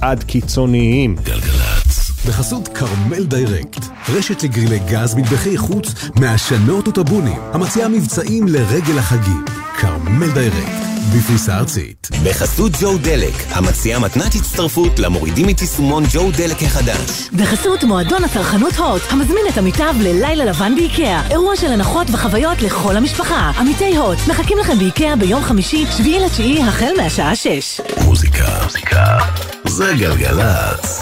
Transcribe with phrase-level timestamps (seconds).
[0.00, 1.16] עד קיצוניים.
[1.22, 2.10] גלגלצ.
[2.26, 9.44] בחסות כרמל דיירקט, רשת לגרילי גז מטבחי חוץ מעשנות וטבונים, המציעה מבצעים לרגל החגים.
[9.80, 10.95] כרמל דיירקט.
[11.14, 12.08] בפריסה ארצית.
[12.24, 17.28] בחסות ג'ו דלק, המציעה מתנת הצטרפות למורידים את יישומון ג'ו דלק החדש.
[17.32, 21.28] בחסות מועדון הצרכנות הוט, המזמין את עמיתיו ללילה לבן באיקאה.
[21.30, 23.50] אירוע של הנחות וחוויות לכל המשפחה.
[23.58, 27.80] עמיתי הוט, מחכים לכם באיקאה ביום חמישי, שביעי לתשיעי, החל מהשעה שש.
[28.04, 29.18] מוזיקה, מוזיקה,
[29.66, 31.00] זה גלגלצ.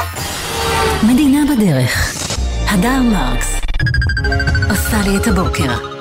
[1.02, 2.14] מדינה בדרך.
[2.68, 3.46] הדר מרקס
[4.70, 5.93] עושה לי את הבוקר.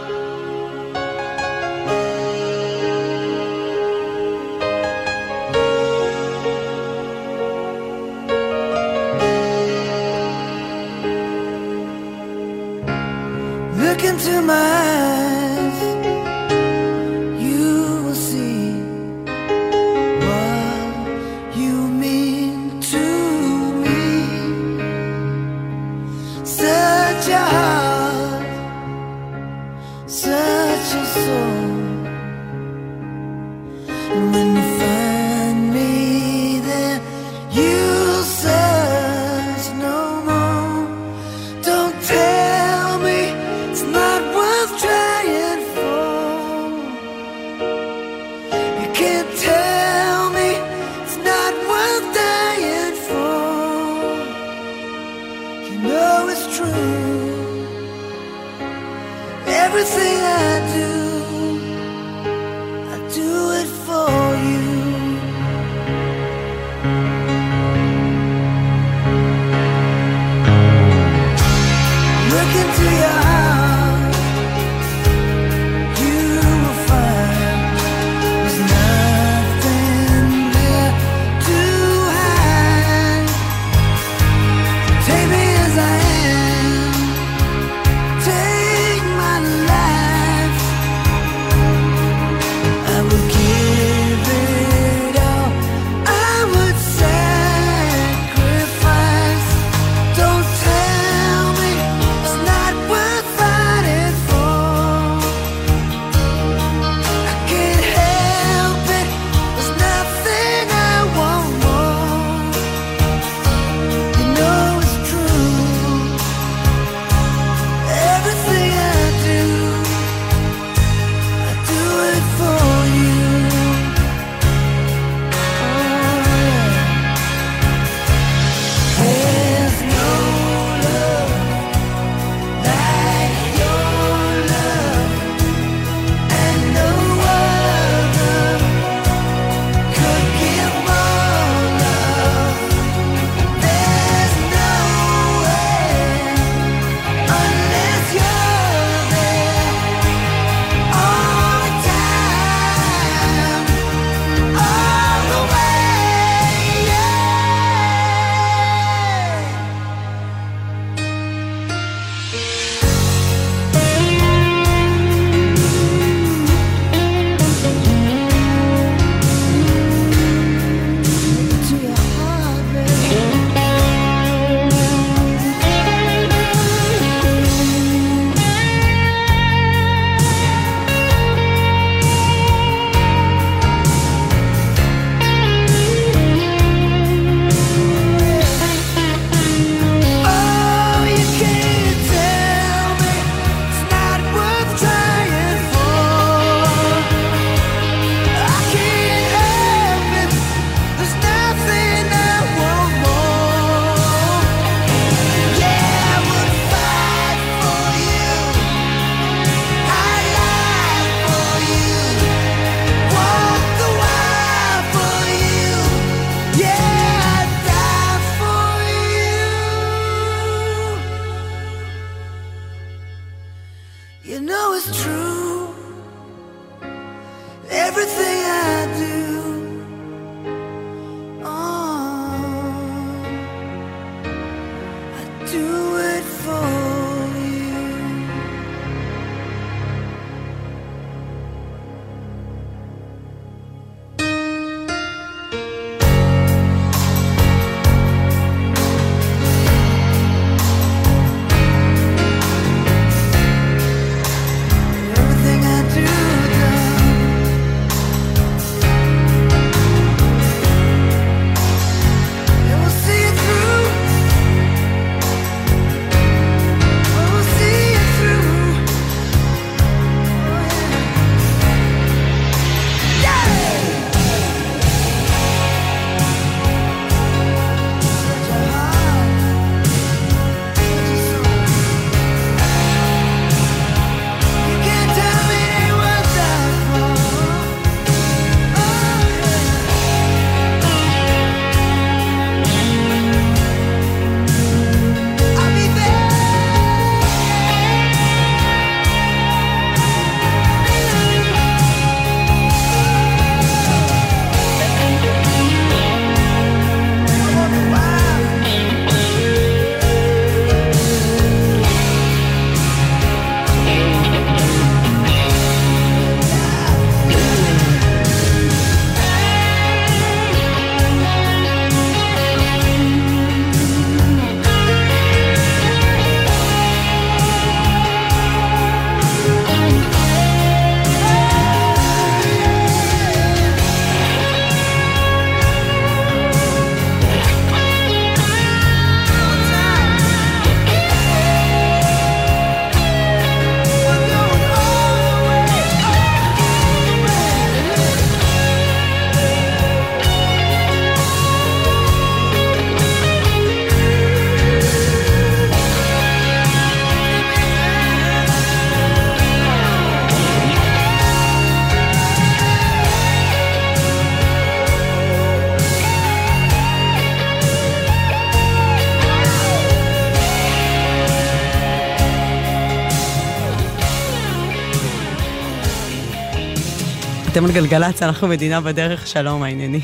[377.63, 380.01] אתם על גלגלצ, אנחנו מדינה בדרך, שלום העניינים.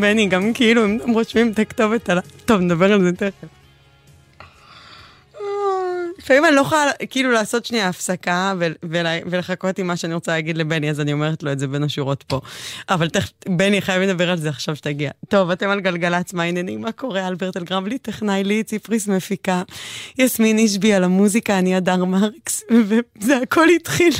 [0.00, 2.20] בני, גם כאילו, הם רושמים את הכתובת על ה...
[2.44, 3.48] טוב, נדבר על זה תכף.
[6.18, 8.54] לפעמים אני לא יכולה כאילו לעשות שנייה הפסקה
[9.26, 12.22] ולחכות עם מה שאני רוצה להגיד לבני, אז אני אומרת לו את זה בין השורות
[12.22, 12.40] פה.
[12.88, 15.10] אבל תכף, בני, חייבים לדבר על זה עכשיו שתגיע.
[15.28, 16.80] טוב, אתם על גלגלצ, מה העניינים?
[16.80, 17.28] מה קורה?
[17.28, 19.62] אלברט אלגרבלי, טכנאי לי, ציפריס מפיקה.
[20.18, 24.12] יסמין אישבי על המוזיקה, אני הדר מרקס, וזה הכל התחיל.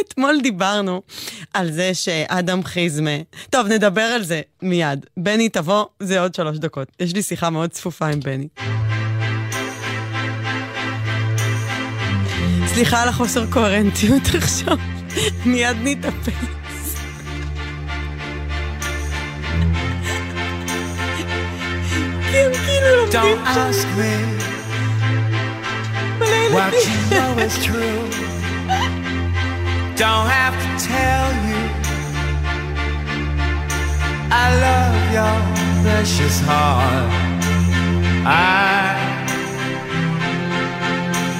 [0.00, 1.02] אתמול דיברנו
[1.54, 3.10] על זה שאדם חיזמה...
[3.50, 5.06] טוב, נדבר על זה מיד.
[5.16, 6.88] בני, תבוא, זה עוד שלוש דקות.
[7.00, 8.48] יש לי שיחה מאוד צפופה עם בני.
[12.66, 14.76] סליחה על החוסר קוהרנטיות עכשיו,
[15.44, 16.34] מיד נתאפס.
[22.30, 24.14] כי הם כאילו לומדים Don't ask me
[26.54, 29.00] what you know is true.
[29.96, 31.62] Don't have to tell you.
[34.28, 35.36] I love your
[35.84, 37.12] precious heart.
[38.26, 38.98] I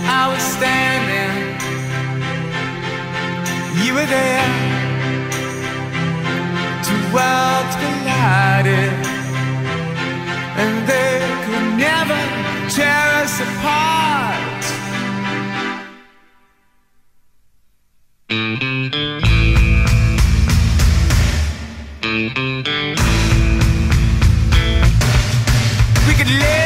[0.07, 1.35] I was standing.
[3.83, 4.51] You were there.
[6.87, 8.95] Two worlds collided.
[10.63, 12.21] And they could never
[12.71, 14.64] tear us apart
[18.31, 18.37] We
[26.15, 26.64] could live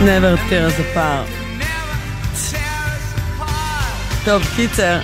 [0.00, 1.28] never tear us apart.
[4.24, 5.00] טוב, קיצר.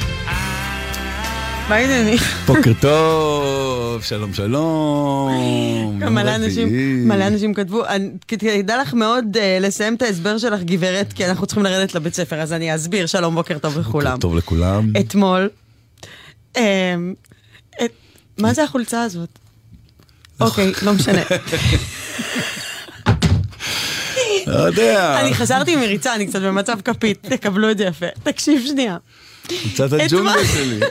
[1.69, 2.19] מה העניינים?
[2.47, 6.01] בוקר טוב, שלום שלום.
[6.11, 6.69] מלא אנשים.
[7.09, 7.83] מלא אנשים כתבו,
[8.29, 12.41] כדאי לך מאוד אה, לסיים את ההסבר שלך, גברת, כי אנחנו צריכים לרדת לבית ספר,
[12.41, 14.11] אז אני אסביר, שלום, בוקר טוב לכולם.
[14.11, 14.93] בוקר טוב לכולם.
[15.01, 15.49] אתמול,
[16.57, 17.15] אמ,
[18.39, 19.39] מה זה החולצה הזאת?
[20.41, 21.23] אוקיי, לא משנה.
[24.47, 28.07] לא יודע, אני חזרתי מריצה, אני קצת במצב כפית, תקבלו את זה יפה.
[28.23, 28.97] תקשיב שנייה.
[29.73, 30.81] קצת הג'ונגל שלי.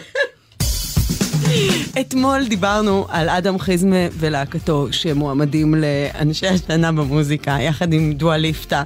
[2.02, 8.84] אתמול דיברנו על אדם חיזמה ולהקתו שמועמדים לאנשי השנה במוזיקה, יחד עם דואה ליפטה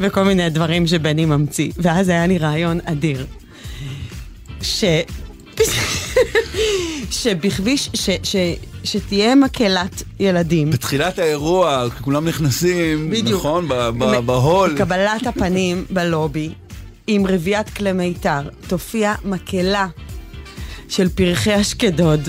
[0.00, 1.72] וכל מיני דברים שבני ממציא.
[1.76, 3.26] ואז היה לי רעיון אדיר.
[4.62, 4.84] ש...
[7.10, 8.10] שבכביש, ש...
[8.22, 8.36] ש...
[8.92, 10.70] שתהיה מקהלת ילדים.
[10.70, 13.40] בתחילת האירוע, כולם נכנסים, בדיוק.
[13.40, 13.68] נכון?
[13.68, 14.74] ב- ב- מ- בהול.
[14.78, 16.50] קבלת הפנים בלובי,
[17.06, 19.86] עם רביעיית כלי מיתר, תופיע מקהלה
[20.88, 22.28] של פרחי אשקדוד.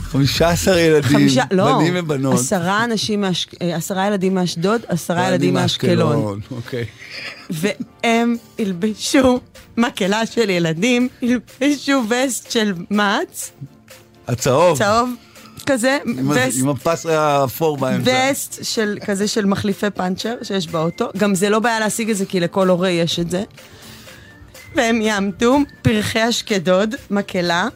[0.00, 2.34] 15 ילדים, חמישה, לא, בנים ובנות.
[2.34, 3.46] עשרה אנשים, מאש...
[3.62, 6.40] אה, עשרה ילדים מאשדוד, עשרה ילדים מאשקלון.
[6.50, 6.84] אוקיי.
[7.50, 9.40] והם ילבשו
[9.76, 13.50] מקהלה של ילדים, ילבשו וסט של מעץ,
[14.28, 14.78] הצהוב.
[14.78, 15.10] צהוב
[15.66, 15.98] כזה,
[16.30, 18.30] וסט, עם הפס האפור באמצע.
[18.32, 21.08] וסט של כזה של מחליפי פאנצ'ר שיש באוטו.
[21.16, 23.44] גם זה לא בעיה להשיג את זה, כי לכל הורה יש את זה.
[24.74, 27.68] והם יעמדו פרחי אשקדוד, מקהלה,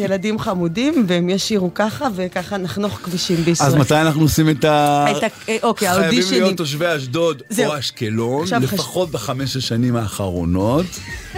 [0.00, 3.68] ילדים חמודים, והם ישירו ככה, וככה נחנוך כבישים בישראל.
[3.68, 5.06] אז מתי אנחנו עושים את ה...
[5.10, 6.42] את ה- אה, אוקיי, חייבים האודישנים.
[6.42, 7.42] להיות תושבי אשדוד.
[7.66, 10.86] או אשקלון, לפחות בחמש השנים האחרונות,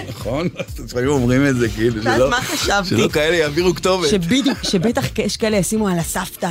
[0.09, 0.49] נכון?
[0.59, 2.89] אז לפעמים אומרים את זה כאילו, שלא- מה חשבתי?
[2.89, 4.09] שלא כאלה יעבירו כתובת.
[4.09, 6.51] שבדיוק, שבטח יש כאלה ישימו על הסבתא.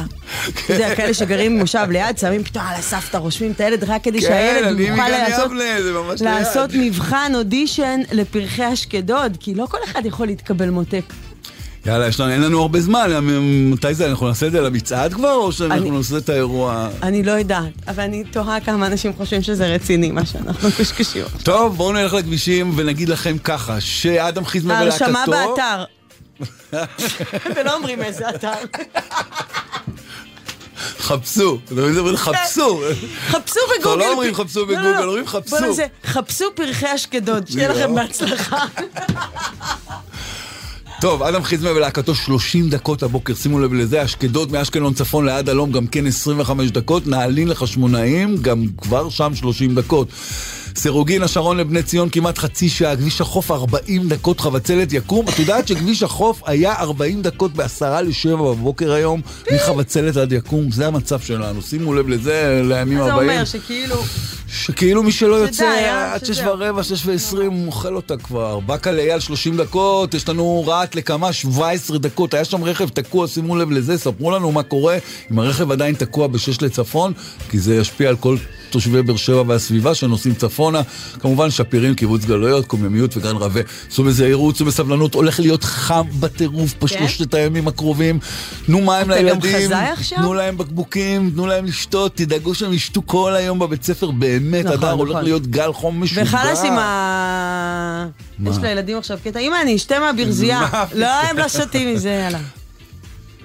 [0.65, 4.21] אתה יודע, כאלה שגרים במושב ליד, שמים פתאום על הסבתא, רושמים את הילד רק כדי
[4.21, 5.45] כן, שהילד אני יוכל מגן לעשות...
[5.51, 6.29] יבנה, זה ממש ליד.
[6.33, 11.03] לעשות מבחן אודישן לפרחי אשקדוד, כי לא כל אחד יכול להתקבל מותק.
[11.85, 13.09] יאללה, יש לנו, אין לנו הרבה זמן,
[13.71, 16.87] מתי זה, אנחנו נעשה את זה למצעד כבר, או שאנחנו אני- נעשה את האירוע?
[17.03, 21.25] אני לא יודעת, אבל אני תוהה כמה אנשים חושבים שזה רציני, מה שאנחנו קשקשים.
[21.43, 25.05] טוב, בואו נלך לכבישים ונגיד לכם ככה, שאדם חיזמה ולהקתו...
[25.05, 25.83] ההרשמה באתר.
[27.55, 28.51] ולא אומרים איזה אתר.
[30.99, 31.59] חפשו,
[32.15, 32.81] חפשו.
[33.27, 33.95] חפשו כבר בגוגל.
[34.05, 35.05] לא אומרים חפשו לא, לא, בגוגל, לא.
[35.05, 35.55] אומרים חפשו.
[35.57, 37.73] בוא נעשה, חפשו פרחי אשקדוד, שיהיה.
[37.73, 38.57] לכם בהצלחה.
[41.01, 45.71] טוב, אדם חיזמה ולהקתו 30 דקות הבוקר, שימו לב לזה, אשקדות מאשקלון צפון ליד הלום,
[45.71, 50.07] גם כן 25 דקות, נעלין לחשמונאים, גם כבר שם 30 דקות.
[50.75, 55.25] סירוגין, השרון לבני ציון כמעט חצי שעה, כביש החוף 40 דקות, חבצלת יקום.
[55.29, 60.87] את יודעת שכביש החוף היה 40 דקות בעשרה לשבע בבוקר היום, מחבצלת עד יקום, זה
[60.87, 61.61] המצב שלנו.
[61.61, 63.29] שימו לב לזה לימים זה הבאים.
[63.29, 64.03] אומר שכאילו,
[64.47, 66.25] שכאילו מי שלא יוצא אה, עד.
[66.25, 68.59] שש ורבע, שש ועשרים, הוא אוכל אותה כבר.
[68.59, 73.55] באקה לאייל 30 דקות, יש לנו רהט לקמה 17 דקות, היה שם רכב תקוע, שימו
[73.55, 74.97] לב לזה, ספרו לנו מה קורה
[75.31, 77.13] אם הרכב עדיין תקוע בשש לצפון,
[77.49, 78.37] כי זה ישפיע על כל
[78.71, 80.81] תושבי באר שבע והסביבה שנוסעים צפונה.
[81.19, 83.61] כמובן שפירים, קיבוץ גלויות, קוממיות וגן רבה.
[83.89, 88.19] צאו בזהירות, צאו בסבלנות, הולך להיות חם בטירוף בשלושת הימים הקרובים.
[88.65, 89.11] תנו מים כן?
[89.11, 89.69] לילדים?
[90.15, 94.77] תנו להם בקבוקים, תנו להם לשתות, תדאגו שהם ישתו כל היום בבית ספר, באמת, נכון,
[94.77, 95.23] אדר הולך נכון.
[95.23, 96.23] להיות גל חום משוגע.
[96.23, 98.07] וחלאס עם ה...
[98.45, 100.59] יש לילדים עכשיו קטע, אמא, אני אשתה מהברזייה.
[100.59, 100.85] מה?
[100.93, 102.60] לא, הם לא שותים מזה, יאללה.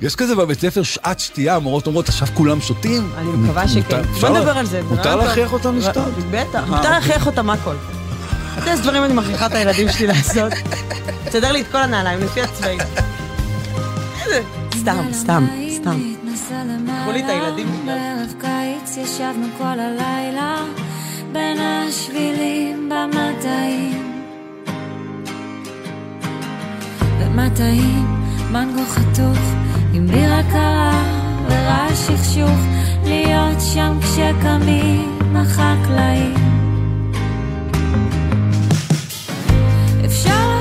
[0.03, 3.11] יש כזה בבית ספר שעת שתייה, המורות אומרות, עכשיו כולם שותים?
[3.19, 4.03] אני מקווה שכן.
[4.03, 4.83] בוא נדבר על זה.
[4.83, 5.17] מותר.
[5.17, 6.15] להכריח אותם לשתות?
[6.31, 6.91] בטח, אה, מותר אוקיי.
[6.91, 7.75] להכריח אותם הכל.
[8.59, 10.53] אתה יודע דברים אני מכריחה את הילדים שלי לעשות?
[11.25, 12.79] תסדר לי את כל הנעליים לפי הצבעים.
[14.77, 16.01] סתם, סתם, סתם.
[17.03, 18.15] קחו לי את הילדים בגלל זה.
[18.17, 20.57] בערב קיץ ישבנו כל הלילה
[21.33, 24.23] בין השבילים במטעים
[27.21, 28.23] במטעים
[28.53, 29.39] מנגו חתוך
[29.97, 31.03] עם בירה קרה
[31.49, 32.61] ורעש שכשוך
[33.05, 36.35] להיות שם כשקמים החקלאים.
[40.05, 40.56] אפשר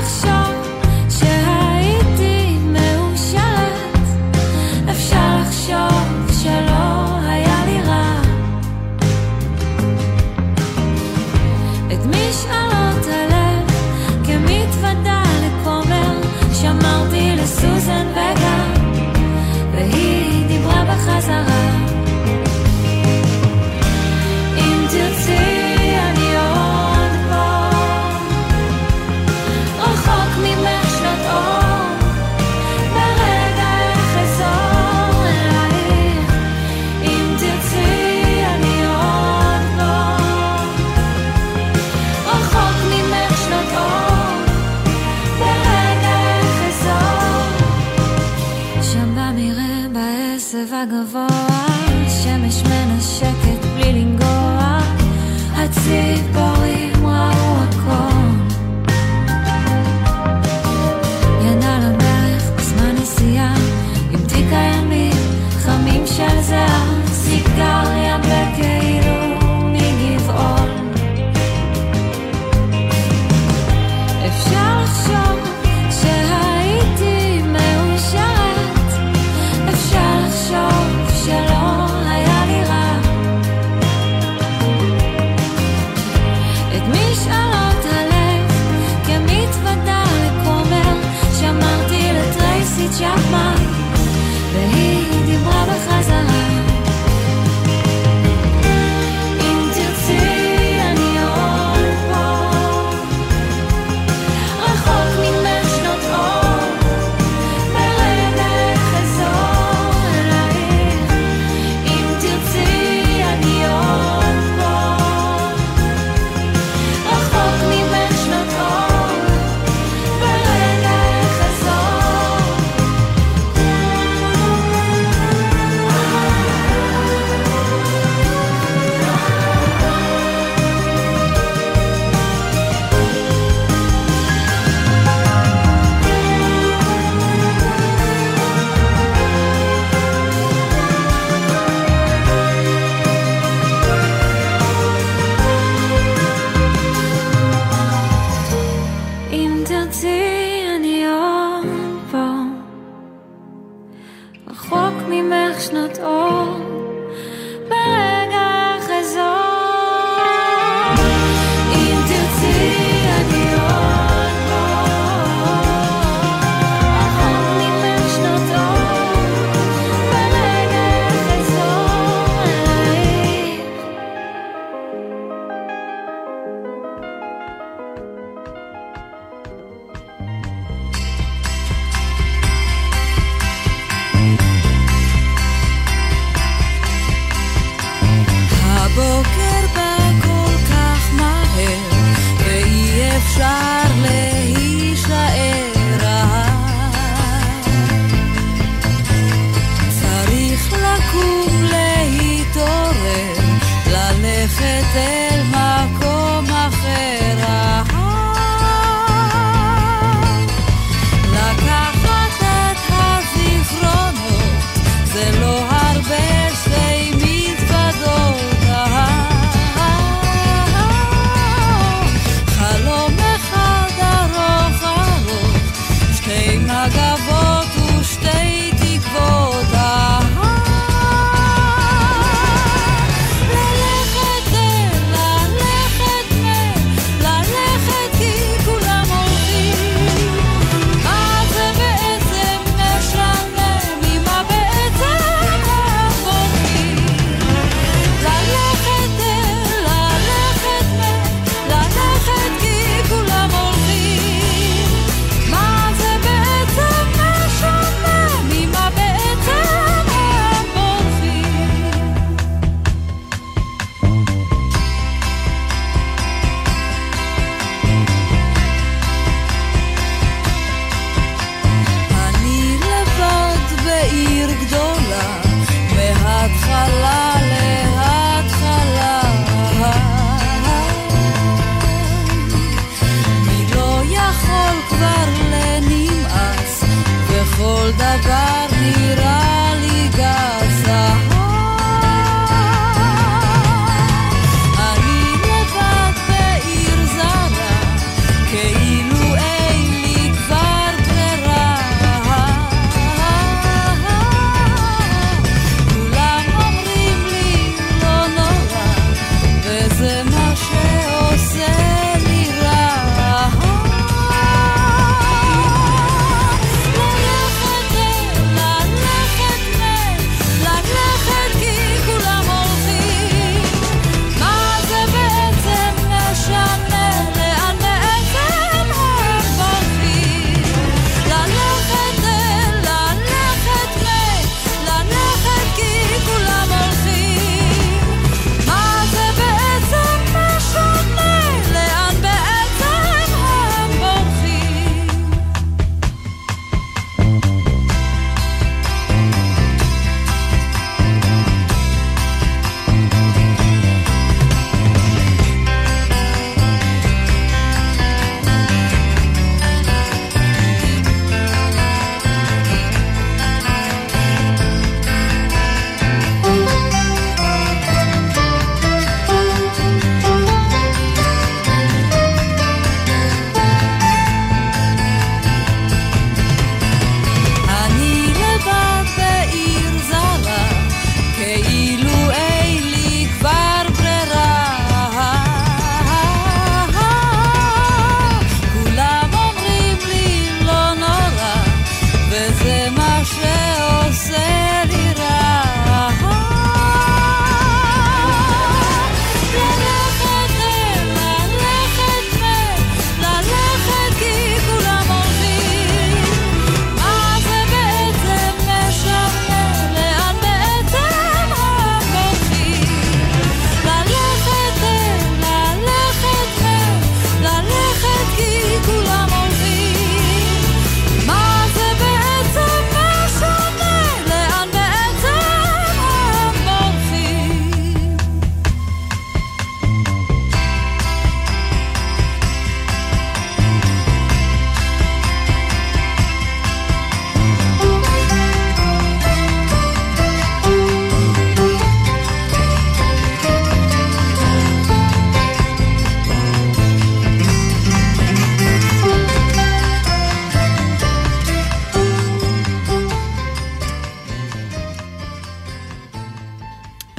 [50.92, 51.35] of all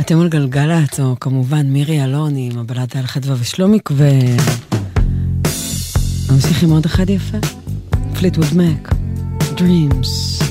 [0.08, 4.10] אתם על גלגלצ, או כמובן מירי אלוני עם הבלדה על חדווה ושלומיק, ו...
[6.32, 7.38] נמשיך עם עוד אחד יפה,
[8.20, 8.89] פליטווד מק,
[9.58, 10.47] Dreams.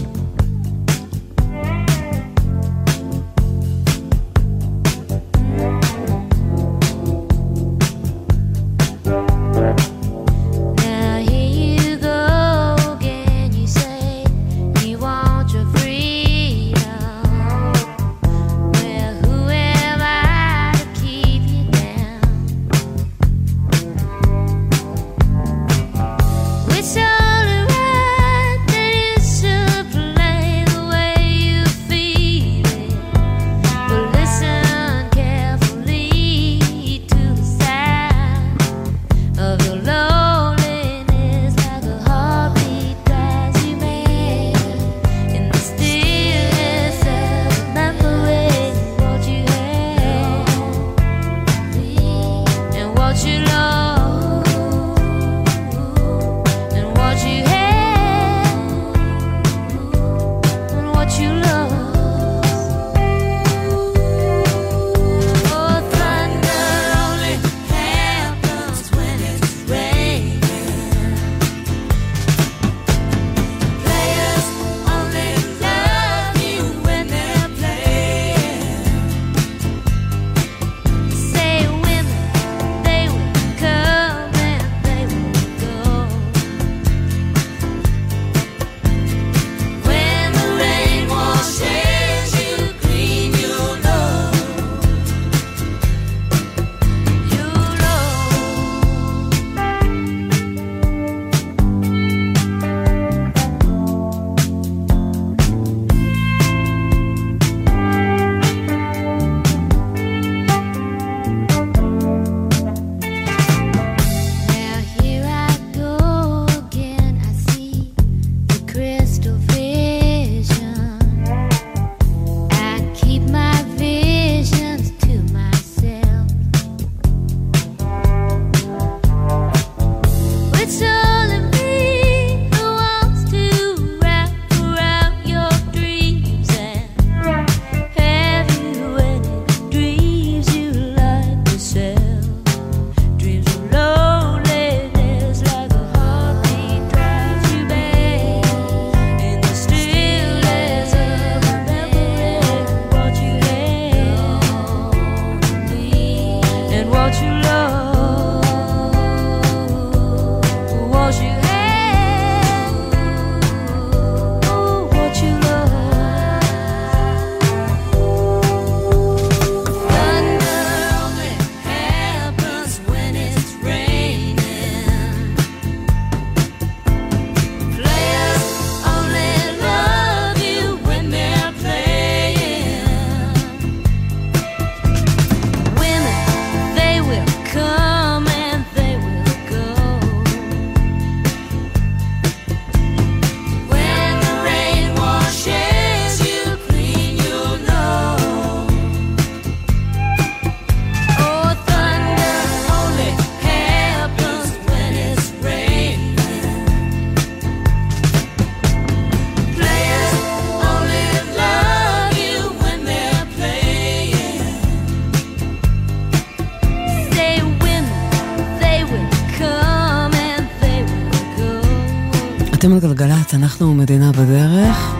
[222.87, 224.97] גלגלצ, אנחנו מדינה בדרך.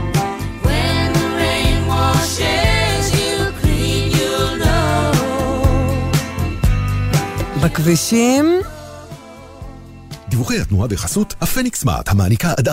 [7.65, 8.47] בכבישים
[10.29, 12.73] דיווחי התנועה בחסות הפניקס סמארט, המעניקה עד 45%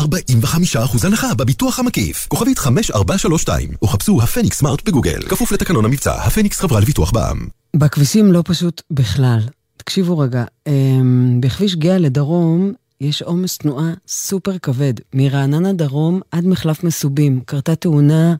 [1.05, 2.27] הנחה בביטוח המקיף.
[2.27, 5.21] כוכבית 5432, או חפשו הפניקס סמארט בגוגל.
[5.21, 7.47] כפוף לתקנון המבצע, הפניקס חברה לביטוח בע"מ.
[7.75, 9.39] בכבישים לא פשוט בכלל.
[9.77, 12.73] תקשיבו רגע, אמ, בכביש גאה לדרום
[13.03, 14.93] יש עומס תנועה סופר כבד.
[15.13, 17.41] מרעננה דרום עד מחלף מסובים.
[17.45, 18.35] קרתה תאונה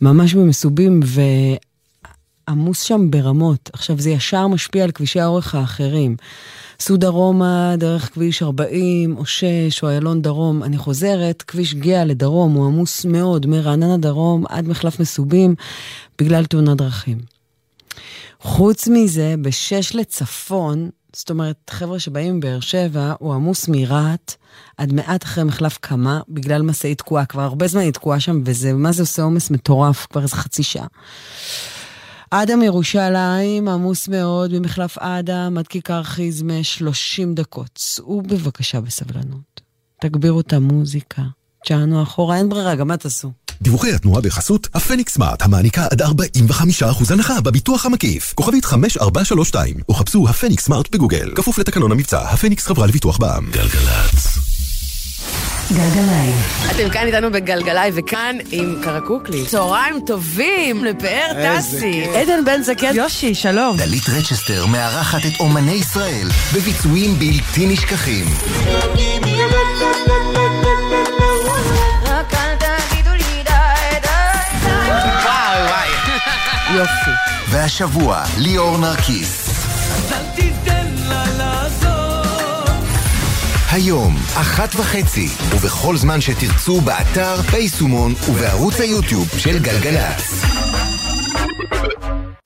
[0.00, 1.00] ממש במסובים,
[2.48, 3.70] ועמוס שם ברמות.
[3.72, 6.16] עכשיו, זה ישר משפיע על כבישי האורך האחרים.
[6.80, 10.62] סעו דרומה דרך כביש 40 או 6 או איילון דרום.
[10.62, 15.54] אני חוזרת, כביש גאה לדרום הוא עמוס מאוד, מרעננה דרום עד מחלף מסובים,
[16.18, 17.18] בגלל תאונת דרכים.
[18.40, 24.34] חוץ מזה, בשש לצפון, זאת אומרת, חבר'ה שבאים מבאר שבע, הוא עמוס מרהט
[24.76, 27.26] עד מעט אחרי מחלף קמה, בגלל משאית תקועה.
[27.26, 30.62] כבר הרבה זמן היא תקועה שם, וזה, מה זה עושה עומס מטורף, כבר איזה חצי
[30.62, 30.86] שעה.
[32.30, 37.70] אדם ירושלים, עמוס מאוד, ממחלף אדם עד כיכר חיזמה, 30 דקות.
[37.74, 39.60] צאו בבקשה בסבלנות.
[40.00, 41.22] תגבירו את המוזיקה,
[41.66, 43.30] צ'אנו אחורה, אין ברירה, גם מה תעשו?
[43.62, 46.04] דיווחי התנועה בחסות הפניקס סמארט, המעניקה עד 45%
[47.10, 48.32] הנחה בביטוח המקיף.
[48.34, 51.32] כוכבית 5432, או חפשו הפניקס סמארט בגוגל.
[51.34, 53.50] כפוף לתקנון המבצע, הפניקס חברה לביטוח בע"מ.
[53.50, 54.38] גלגלצ.
[55.72, 56.34] גלגליים.
[56.70, 59.46] אתם כאן איתנו בגלגלאי, וכאן עם קרקוקלי.
[59.46, 62.04] צהריים טובים לפאר טסי.
[62.04, 62.94] עדן בן זקן.
[62.94, 63.76] יושי, שלום.
[63.76, 68.26] דלית רצ'סטר מארחת את אומני ישראל בביצועים בלתי נשכחים.
[76.74, 77.10] יופי.
[77.50, 79.48] והשבוע, ליאור נרקיס.
[83.72, 90.44] היום, אחת וחצי, ובכל זמן שתרצו באתר, ביישומון ובערוץ היוטיוב של גלגלצ.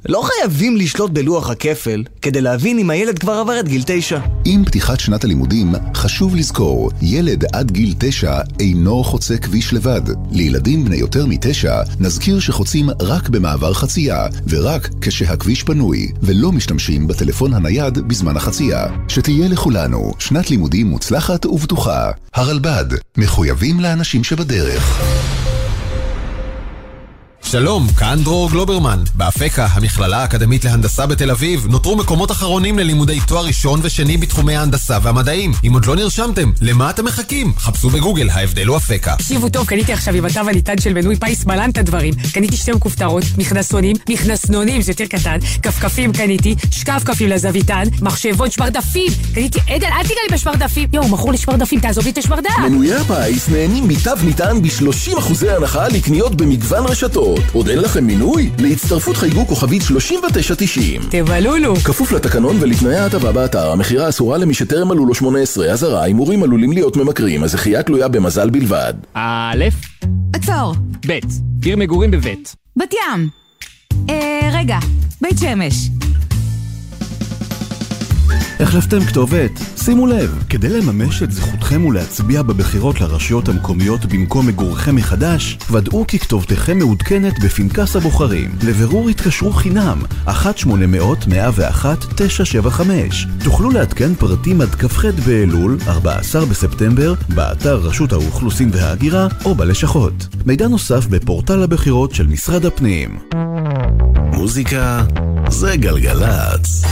[0.08, 4.20] לא חייבים לשלוט בלוח הכפל כדי להבין אם הילד כבר עבר את גיל תשע.
[4.44, 10.00] עם פתיחת שנת הלימודים, חשוב לזכור, ילד עד גיל תשע אינו חוצה כביש לבד.
[10.30, 17.54] לילדים בני יותר מתשע, נזכיר שחוצים רק במעבר חצייה, ורק כשהכביש פנוי, ולא משתמשים בטלפון
[17.54, 18.86] הנייד בזמן החצייה.
[19.08, 22.10] שתהיה לכולנו שנת לימודים מוצלחת ובטוחה.
[22.34, 22.86] הרלב"ד,
[23.18, 25.02] מחויבים לאנשים שבדרך.
[27.44, 28.98] שלום, כאן דרור גלוברמן.
[29.14, 34.98] באפקה, המכללה האקדמית להנדסה בתל אביב, נותרו מקומות אחרונים ללימודי תואר ראשון ושני בתחומי ההנדסה
[35.02, 35.52] והמדעים.
[35.66, 37.52] אם עוד לא נרשמתם, למה אתם מחכים?
[37.58, 39.16] חפשו בגוגל, ההבדל הוא אפקה.
[39.16, 42.14] תקשיבו טוב, קניתי עכשיו עם התו הניתן של מנוי פיס מלן את הדברים.
[42.32, 49.12] קניתי שתי מכופתרות, מכנסונים, מכנסנונים, זה יותר קטן, כפכפים קניתי, שקפקפים לזוויתן, מחשבות, שמרדפים.
[49.34, 50.88] קניתי, עדן, אל תיגע לי בשמרדפים.
[50.92, 52.50] יואו, מכור לשמרדפים, תעזוב לי את השמרדף.
[52.64, 57.31] מנויי הפיס נהנים מתו ניתן ב-30% הנחה לקניות במגוון רשתות.
[57.52, 58.50] עוד אין לכם מינוי?
[58.58, 61.00] להצטרפות חייגו כוכבית 3990.
[61.10, 61.76] תבלולו.
[61.76, 66.72] כפוף לתקנון ולתנאי ההטבה באתר, המכירה אסורה למי שטרם מלאו לו 18, אזהרה, הימורים עלולים
[66.72, 68.94] להיות ממכרים, הזכייה תלויה במזל בלבד.
[69.14, 69.64] א',
[70.32, 70.74] עצור.
[71.06, 71.18] ב',
[71.64, 72.54] עיר מגורים בבית.
[72.76, 73.28] בת ים.
[74.10, 74.78] אה, רגע,
[75.20, 75.74] בית שמש.
[78.62, 79.50] החלפתם כתובת?
[79.76, 86.18] שימו לב, כדי לממש את זכותכם ולהצביע בבחירות לרשויות המקומיות במקום מגורכם מחדש, ודאו כי
[86.18, 88.50] כתובתכם מעודכנת בפנקס הבוחרים.
[88.62, 90.30] לבירור התקשרו חינם, 1-800-101-975.
[93.44, 100.26] תוכלו לעדכן פרטים עד כ"ח באלול, 14 בספטמבר, באתר רשות האוכלוסין וההגירה או בלשכות.
[100.46, 103.18] מידע נוסף בפורטל הבחירות של משרד הפנים.
[104.32, 105.02] מוזיקה
[105.50, 106.84] זה גלגלצ.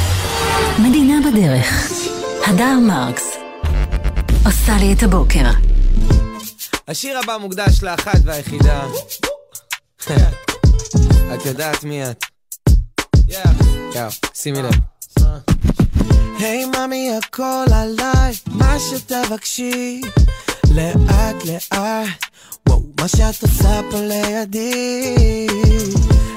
[0.79, 1.91] מדינה בדרך.
[2.47, 3.37] הדר מרקס.
[4.47, 5.45] עושה לי את הבוקר.
[6.89, 8.87] השיר הבא מוקדש לאחת והיחידה.
[11.35, 12.25] את יודעת מי את.
[13.29, 14.75] יאו, שימי לב.
[16.39, 20.01] היי ממי הכל עליי, מה שתבקשי,
[20.75, 20.97] לאט
[21.45, 21.73] לאט,
[22.69, 25.47] וואו, מה שאת עושה פה לידי.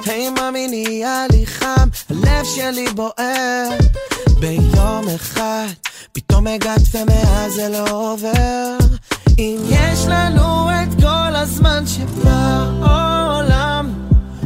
[0.05, 3.69] היי ממי נהיה לי חם, הלב שלי בוער,
[4.39, 5.67] ביום אחד,
[6.11, 8.77] פתאום הגעת ומאז זה לא עובר.
[9.39, 13.93] אם יש לנו את כל הזמן שבעולם,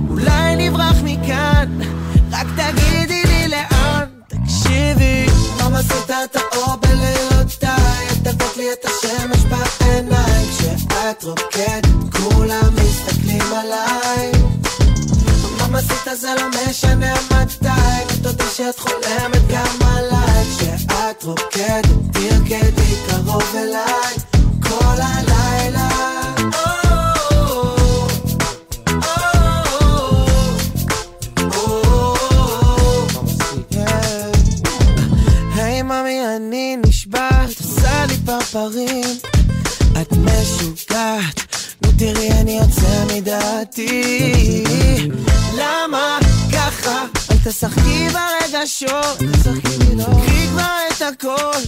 [0.10, 1.80] אולי נברח מכאן,
[2.32, 5.26] רק תגידי לי לאן, תקשיבי.
[5.60, 13.54] לא עשית את האור בלילותיי, את דקות לי את השמש בעיניים, כשאת רוקדת, כולם מסתכלים
[13.54, 14.37] עליי.
[15.78, 24.16] עשית זה לא משנה מתי, תודה שאת חולמת גם עליי, כשאת רוקדת, תרקדי קרוב אליי,
[24.64, 26.18] כל הלילה.
[36.38, 39.18] אני נשבעת, עושה לי פרפרים,
[40.02, 41.57] את משוגעת,
[41.98, 44.64] תראי אני יוצא מדעתי.
[45.54, 46.18] למה
[46.54, 47.06] ככה?
[47.32, 51.60] אל תשחקי ברגשות, קחי כבר את הכל,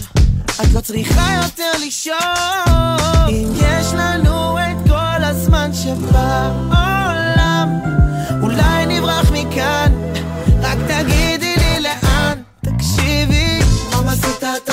[0.62, 2.14] את לא צריכה יותר לישון.
[3.28, 7.68] אם יש לנו את כל הזמן שבעולם,
[8.42, 9.92] אולי נברח מכאן,
[10.62, 13.60] רק תגידי לי לאן, תקשיבי.
[13.92, 14.68] לא עשית את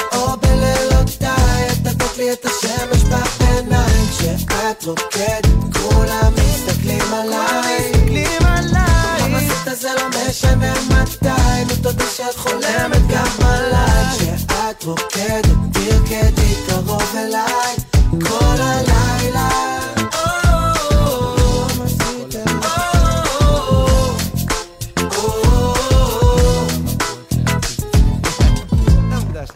[2.17, 3.03] לי את השמש
[3.39, 4.08] בעיניים.
[4.10, 7.91] כשאת רוקדת כולם מסתכלים עליי.
[7.91, 9.21] מסתכלים עליי.
[9.21, 11.65] המסת הזה לא משנה מתי.
[11.67, 14.17] נו תודה שאת חולמת גם עליי.
[14.17, 17.75] כשאת רוקדת תרקדי קרוב אליי.
[18.12, 19.49] כל הלילה.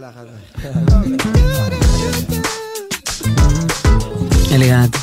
[0.02, 0.41] לך על זה.
[4.52, 4.96] אליעד.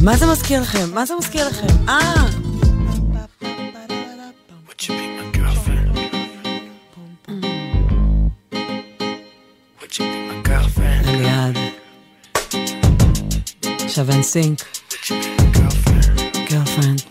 [0.00, 0.94] מה זה מזכיר לכם?
[0.94, 1.88] מה זה מזכיר לכם?
[1.88, 2.24] אה!
[11.06, 11.58] אליעד.
[13.84, 14.62] עכשיו NSYNC.
[16.50, 17.02] Girlfriend.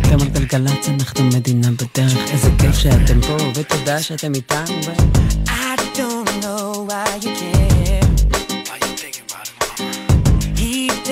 [0.00, 2.30] אתם על גלגלצ, אנחנו מדינה בדרך.
[2.32, 4.80] איזה כיף שאתם פה, ותודה שאתם איתנו.
[5.46, 7.65] I don't know why you can't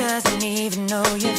[0.07, 1.34] doesn't even know you.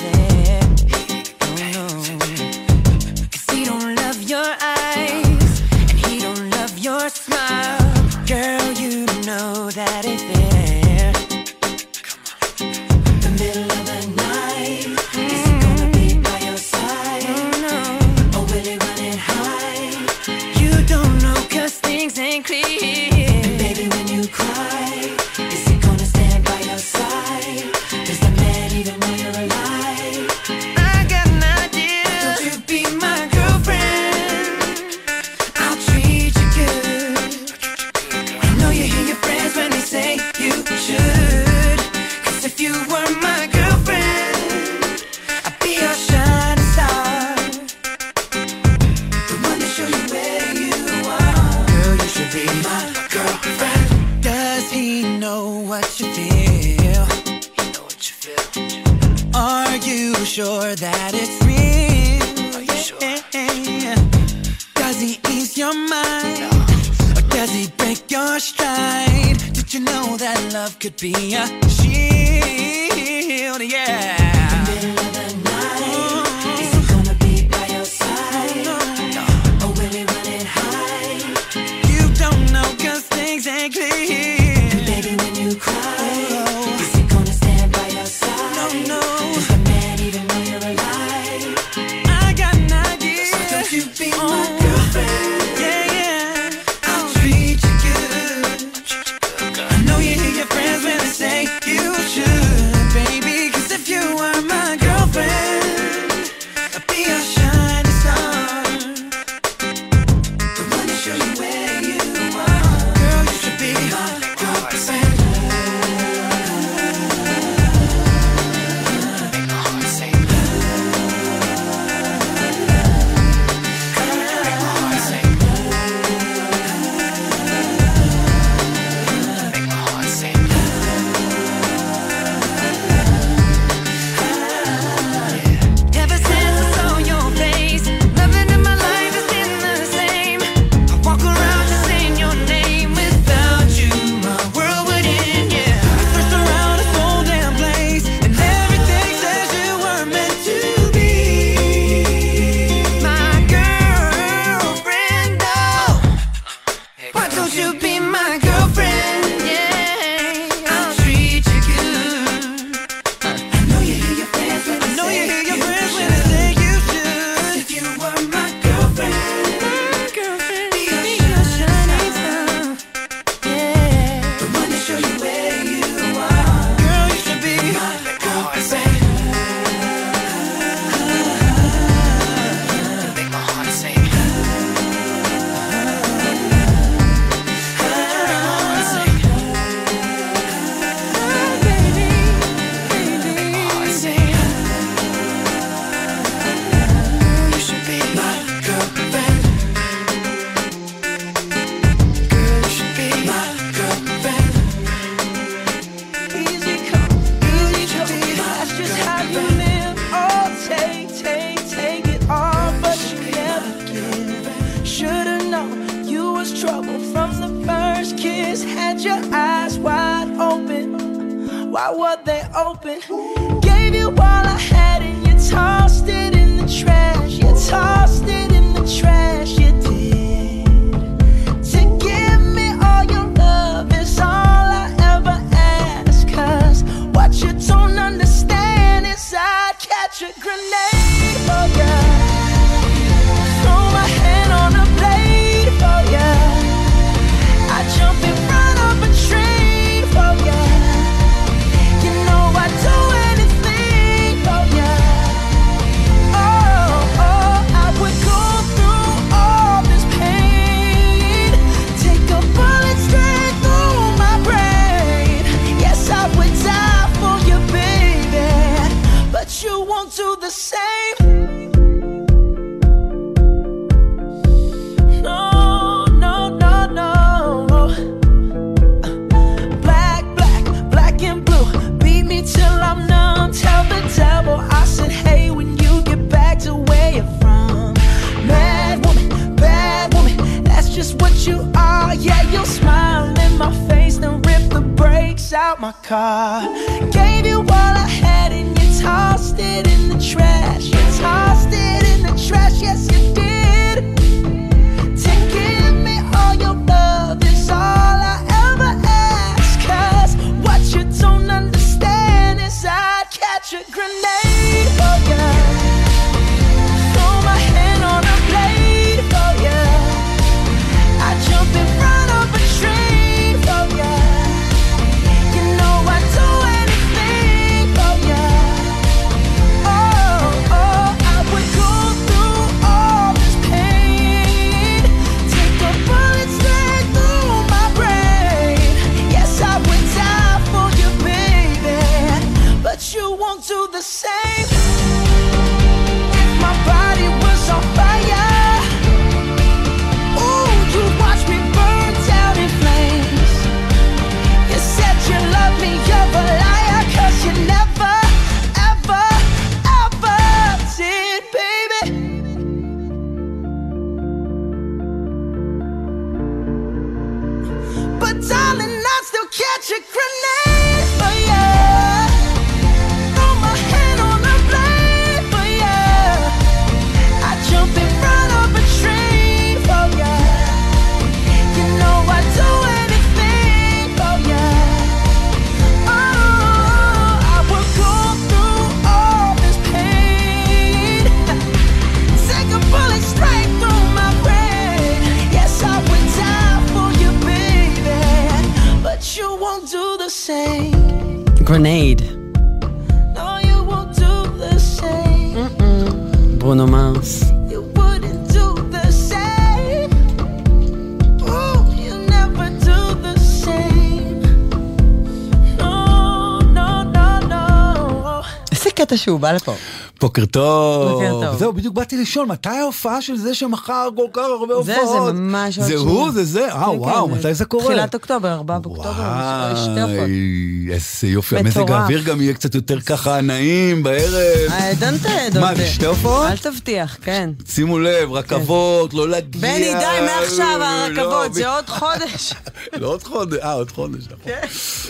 [419.18, 419.76] שהוא בא לפה.
[420.22, 421.11] בוקר טוב.
[421.11, 421.57] בוקר טוב.
[421.59, 425.26] זהו, בדיוק באתי לשאול, מתי ההופעה של זה שמכר כל כך הרבה זה, הופעות?
[425.26, 425.95] זה ממש עוד זה.
[425.95, 426.68] הוא, זה זה?
[426.72, 427.86] כן, אה, וואו, כן, מתי זה קורה?
[427.86, 430.18] תחילת אוקטובר, 4 באוקטובר, יש שתי הופעות.
[430.18, 431.57] וואי, איזה יופי.
[431.57, 434.72] המזג האוויר גם יהיה קצת יותר ככה נעים בערב.
[434.72, 435.88] אה, don't tell, don't מה, זה.
[435.88, 436.47] שתי הופעות?
[436.51, 437.49] אל תבטיח, כן.
[437.68, 439.61] שימו לב, רכבות, לא להגיע.
[439.61, 442.53] בני, די, מעכשיו לא, הרכבות, זה עוד חודש.
[443.01, 444.51] לא עוד חודש, אה, עוד חודש, נכון.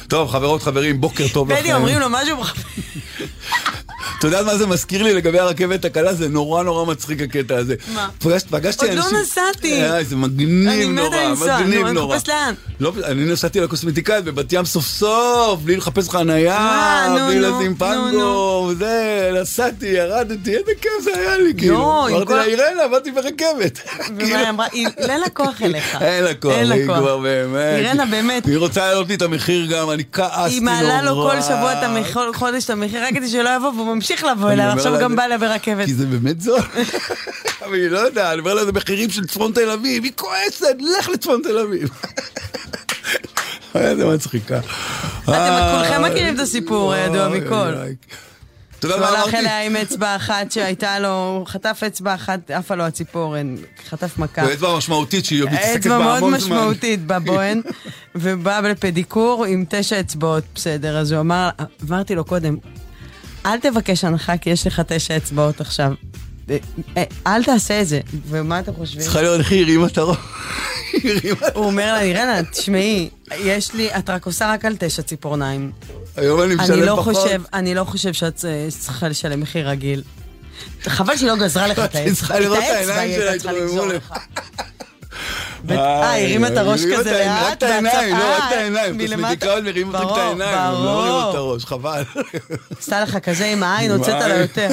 [0.07, 1.61] טוב, חברות, חברים, בוקר טוב לכם.
[1.61, 2.37] בני, אומרים לו משהו,
[4.27, 6.13] אתה יודע מה זה מזכיר לי לגבי הרכבת הקלה?
[6.13, 7.75] זה נורא נורא מצחיק הקטע הזה.
[7.93, 8.09] מה?
[8.19, 9.17] פגשת, פגשתי עוד לא אנשים...
[9.17, 9.83] נסעתי.
[9.83, 11.17] אה, זה מגניב נורא,
[11.59, 12.17] מגניב נורא.
[12.79, 18.67] לא, אני נסעתי לקוסמטיקאית בבת ים סוף סוף, בלי לחפש חנייה, אה, בלי לשים פנגו,
[18.71, 22.07] וזה, נסעתי, ירדתי, איזה כיף זה היה לי, כאילו.
[22.07, 23.79] עם אמרתי לה, אירנה, באתי ברכבת.
[24.07, 24.67] ומה היא אמרה?
[24.97, 25.97] אין לה כוח אליך.
[26.01, 26.85] אין לה כוח, היא.
[26.85, 27.79] כבר באמת.
[27.79, 28.45] אירנה, באמת.
[28.45, 30.47] היא רוצה להעלות לי את המחיר גם, אני כעסתי נורא.
[30.47, 33.95] היא מעלה לו כל שבוע את המחיר, חודש את המחיר, רק כדי שלא יבוא, והוא
[33.95, 35.85] ממשיך לבוא אליה, אומר ועכשיו לה, הוא גם בא אליה ברכבת.
[35.85, 36.59] כי זה באמת זול.
[37.65, 40.75] אבל היא לא יודעת, אני אומר לה, זה מחירים של צפון תל אביב, היא כועסת,
[40.99, 41.89] לך לצפון תל אביב.
[43.75, 44.59] איזה מצחיקה.
[45.23, 47.73] אתם כולכם מכירים את הסיפור הידוע מכל.
[48.79, 49.37] אתה יודע שהוא מה הלך אמרתי?
[49.37, 53.55] אליה עם אצבע אחת שהייתה לו, הוא חטף אצבע אחת, עפה לו הציפורן,
[53.89, 54.53] חטף מכה.
[54.53, 56.57] אצבע משמעותית שהיא מתעסקת אצבע בה מאוד המון זמן.
[56.57, 57.61] משמעותית בבוהן,
[58.15, 60.97] ובא לפדיקור עם תשע אצבעות, בסדר.
[60.97, 61.49] אז הוא אמר,
[61.89, 62.57] אמרתי לו קודם,
[63.45, 65.91] אל תבקש הנחה כי יש לך תשע אצבעות עכשיו.
[66.49, 66.57] אה,
[66.97, 67.99] אה, אל תעשה את זה.
[68.27, 69.01] ומה אתם חושבים?
[69.01, 70.17] צריכה להיות איך היא הרימה את הראש.
[71.53, 75.71] הוא אומר לה, אירנה, תשמעי, יש לי, את רק עושה רק על תשע ציפורניים.
[76.17, 77.15] היום אני משלם לא פחות.
[77.15, 80.03] חושב, אני לא חושב שאת אה, צריכה לשלם מחיר רגיל.
[80.83, 81.99] חבל שהיא לא גזרה לך את האצבע.
[81.99, 84.13] היא צריכה לראות את האצבע העיניים היא שלה, הייתה צריכה לגזור לך.
[85.69, 85.71] לך.
[85.79, 88.97] אה, הרימה את הראש כזה לאט, רק את העיניים, לא, רק אה, את העיניים.
[88.99, 90.95] קוסמטיקאיות מרימות רק את העיניים, הם לא.
[90.95, 92.03] מרימות את הראש, חבל.
[92.79, 94.35] עשתה לך כזה עם העין, הוצאת לה.
[94.37, 94.67] יותר.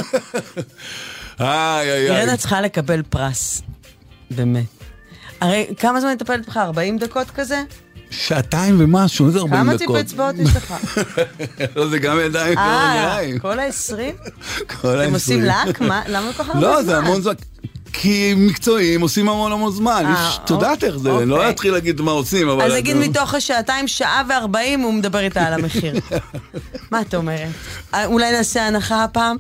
[1.41, 1.49] איי,
[1.91, 2.11] איי, איי.
[2.17, 3.63] אירנה צריכה לקבל פרס.
[4.31, 4.65] באמת.
[5.41, 6.57] הרי כמה זמן מטפלת בך?
[6.57, 7.63] 40 דקות כזה?
[8.11, 9.97] שעתיים ומשהו, איזה 40 כמה דקות.
[9.97, 10.75] ציפי אצבעות יש לך?
[11.77, 13.39] לא, זה גם ידיים וגם אה, רגליים.
[13.39, 13.93] כל ה-20?
[14.81, 15.43] כל אתם ה- עושים.
[15.45, 15.81] לק?
[15.81, 16.69] מה- למה כל כך הרבה זמן?
[16.71, 17.33] לא, זה המון זמן.
[17.93, 20.03] כי מקצועיים עושים המון המון זמן.
[20.07, 21.27] אה, יש- את יודעת איך זה, אוקיי.
[21.27, 22.63] לא להתחיל להגיד מה עושים, אבל...
[22.65, 25.95] אז נגיד את- מתוך השעתיים, שעה וארבעים, הוא מדבר איתה על המחיר.
[26.93, 27.49] מה את אומרת?
[27.95, 29.37] אה, אולי נעשה הנחה הפעם?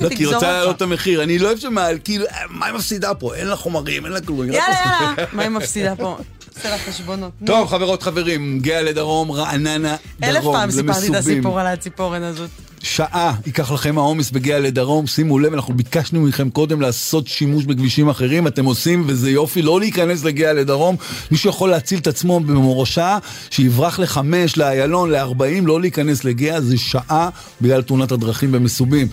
[0.00, 0.52] לא, כי היא רוצה.
[0.52, 1.22] להעלות את המחיר.
[1.22, 3.34] אני לא אוהב שמעל, כאילו, אה, מה היא מפסידה פה?
[3.34, 4.40] אין לה חומרים, אין לה כלום.
[4.40, 4.60] רק יאללה,
[5.00, 5.14] יאללה.
[5.32, 6.16] מה היא מפסידה פה?
[6.56, 7.30] עושה לה חשבונות.
[7.40, 7.46] נו.
[7.46, 11.18] טוב, חברות, חברים, גאה לדרום, רעננה, דרום, אלף פעם סיפרתי את למסובים.
[11.38, 12.50] הסיפור על הציפורן הזאת.
[12.84, 18.08] שעה ייקח לכם העומס בגאה לדרום, שימו לב, אנחנו ביקשנו מכם קודם לעשות שימוש בכבישים
[18.08, 20.96] אחרים, אתם עושים וזה יופי, לא להיכנס לגאה לדרום,
[21.30, 23.18] מישהו יכול להציל את עצמו במורשה,
[23.50, 27.28] שיברח לחמש, לאיילון, לארבעים, לא להיכנס לגאה, זה שעה
[27.60, 29.08] בגלל תאונת הדרכים במסובים.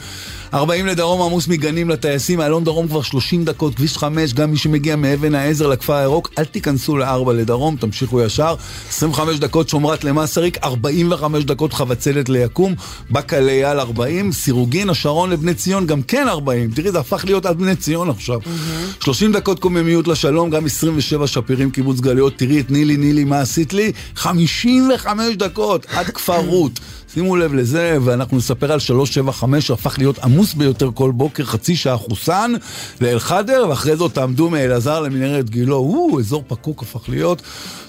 [0.54, 4.95] 40 לדרום עמוס מגנים לטייסים, איילון דרום כבר 30 דקות, כביש 5, גם מי שמגיע
[4.95, 8.56] מאבן העזר לכפר הירוק, אל תיכנסו ל-4 לדרום, תמשיכו ישר.
[8.89, 12.76] 25 דקות שומרת למסריק, 45 דקות חבצלת ליקום,
[13.10, 16.72] באקה לאייל 40, סירוגין, השרון לבני ציון גם כן 40.
[16.72, 18.39] תראי, זה הפך להיות עד בני ציון עכשיו.
[18.99, 23.74] 30 דקות קוממיות לשלום, גם 27 שפירים קיבוץ גלויות, תראי את נילי, נילי, מה עשית
[23.74, 23.91] לי?
[24.16, 26.80] 55 דקות עד כפר רות.
[27.14, 31.97] שימו לב לזה, ואנחנו נספר על 375 שהפך להיות עמוס ביותר כל בוקר, חצי שעה
[31.97, 32.53] חוסן
[33.01, 37.41] לאל-חדר, ואחרי זאת תעמדו מאלעזר למנהרת גילו, או, אזור פקוק הפך להיות.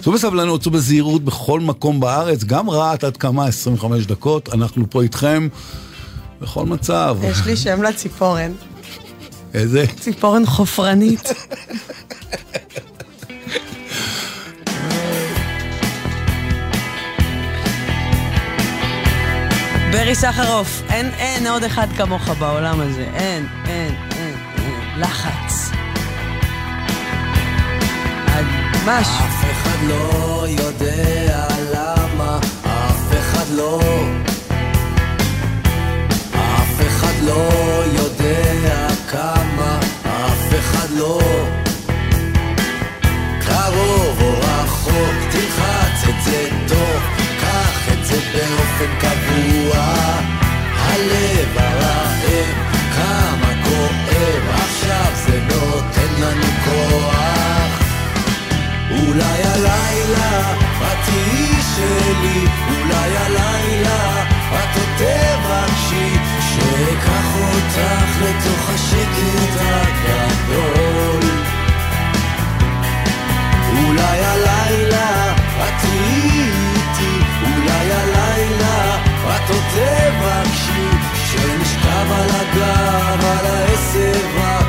[0.03, 5.03] צאו בסבלנות, צאו בזהירות בכל מקום בארץ, גם רהט עד כמה 25 דקות, אנחנו פה
[5.03, 5.49] איתכם
[6.41, 7.19] בכל מצב.
[7.23, 8.53] יש לי שם לציפורן.
[9.55, 9.85] איזה?
[10.01, 11.29] ציפורן חופרנית.
[19.93, 23.07] ברי סחרוף, אין, אין עוד אחד כמוך בעולם הזה.
[23.15, 25.01] אין, אין, אין, אין.
[25.01, 25.71] לחץ.
[28.85, 29.07] ממש.
[29.07, 33.81] אף אחד לא יודע למה, אף אחד לא...
[36.33, 37.51] אף אחד לא
[37.85, 41.21] יודע כמה, אף אחד לא...
[43.47, 47.12] קרוב או רחוק, תלחץ את זה טוב,
[48.13, 49.77] זה באופן קבוע.
[50.77, 52.13] הלב הרעב,
[52.97, 57.83] כמה כואב, עכשיו זה נותן לנו כוח.
[58.91, 60.41] אולי הלילה
[60.83, 64.23] את תהיי שלי, אולי הלילה
[64.55, 71.23] את עוד תבקשי שאקח אותך לתוך השקט הגדול.
[73.77, 76.32] אולי הלילה את תהיי
[82.93, 84.62] bana esir var.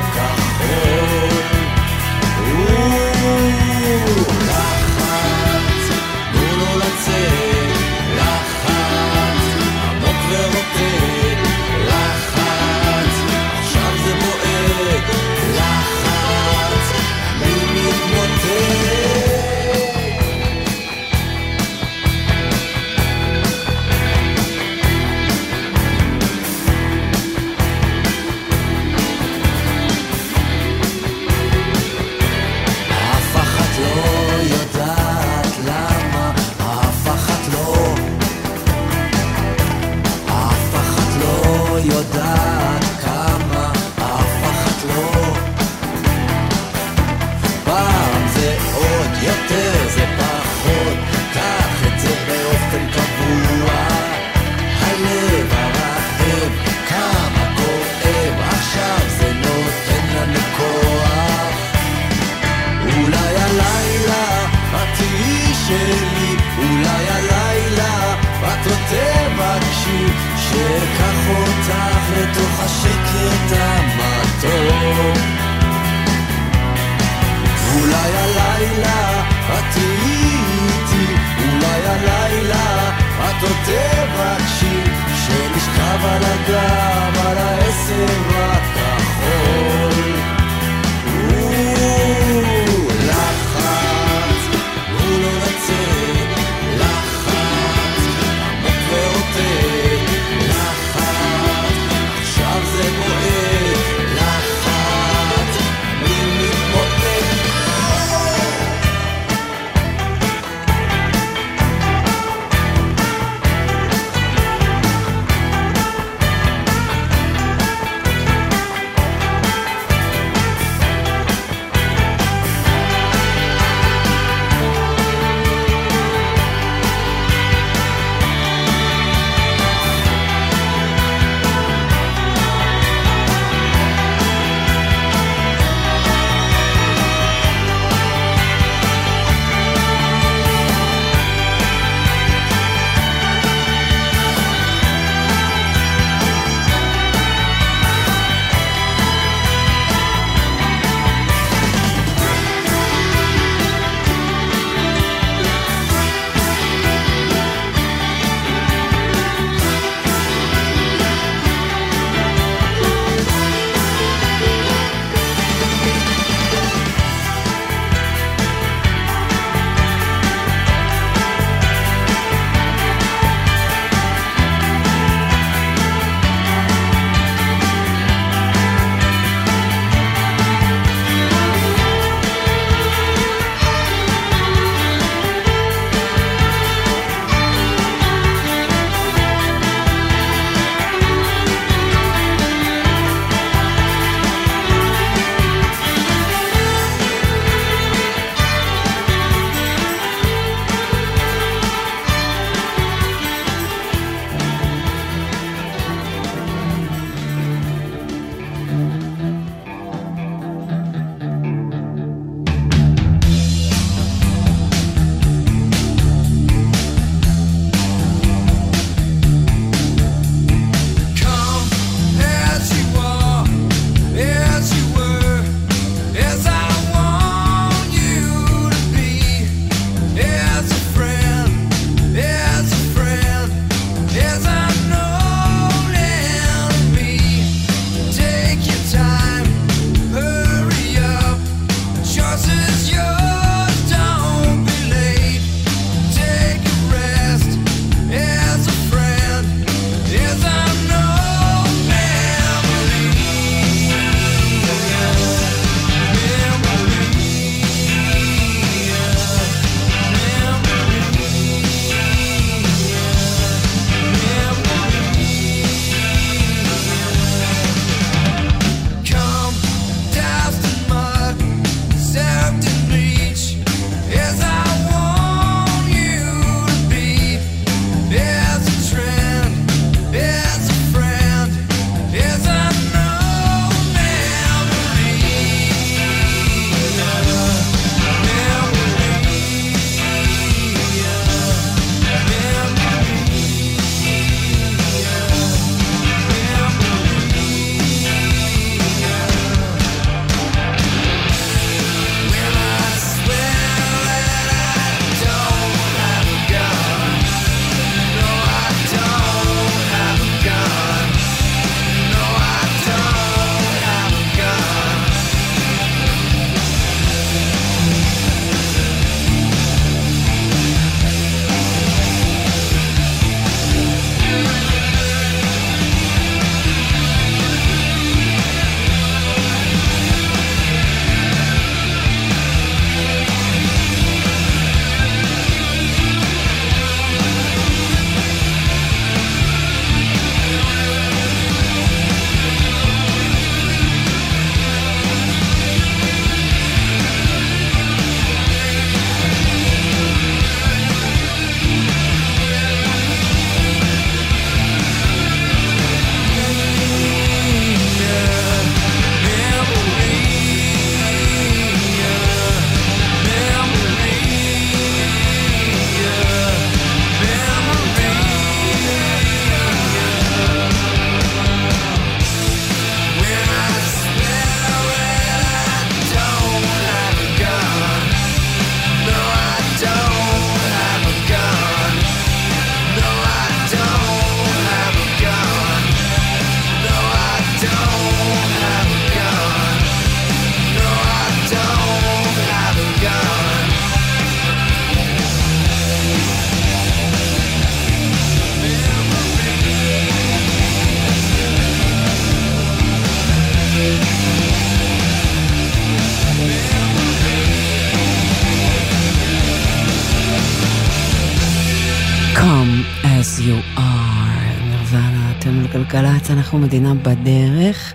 [416.54, 417.94] אנחנו מדינה בדרך.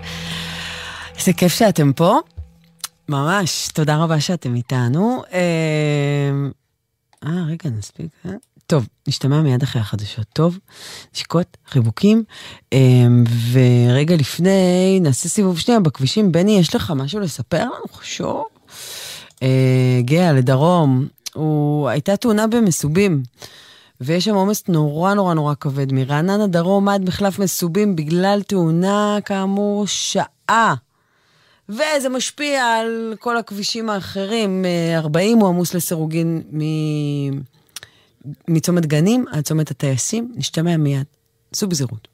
[1.18, 2.18] איזה כיף שאתם פה.
[3.08, 5.22] ממש, תודה רבה שאתם איתנו.
[5.32, 5.40] אה,
[7.26, 8.06] אה, רגע, נספיק.
[8.26, 8.30] אה?
[8.66, 10.26] טוב, נשתמע מיד אחרי החדשות.
[10.32, 10.58] טוב,
[11.14, 12.24] נשיקות, חיבוקים.
[12.72, 12.78] אה,
[13.52, 16.32] ורגע לפני, נעשה סיבוב שנייה בכבישים.
[16.32, 17.92] בני, יש לך משהו לספר לנו?
[17.92, 18.44] חשוב.
[19.42, 21.06] אה, גאה, לדרום.
[21.34, 21.88] הוא...
[21.88, 23.22] הייתה תאונה במסובים.
[24.00, 25.92] ויש שם עומס נורא נורא נורא כבד.
[25.92, 30.74] מרעננה דרום עד מחלף מסובים בגלל תאונה, כאמור, שעה.
[31.68, 34.64] וזה משפיע על כל הכבישים האחרים.
[34.64, 37.40] אה, 40 הוא עמוס לסירוגין מ-
[38.48, 40.32] מצומת גנים עד צומת הטייסים.
[40.36, 41.04] נשתמע מיד.
[41.54, 42.08] סעו בזהירות.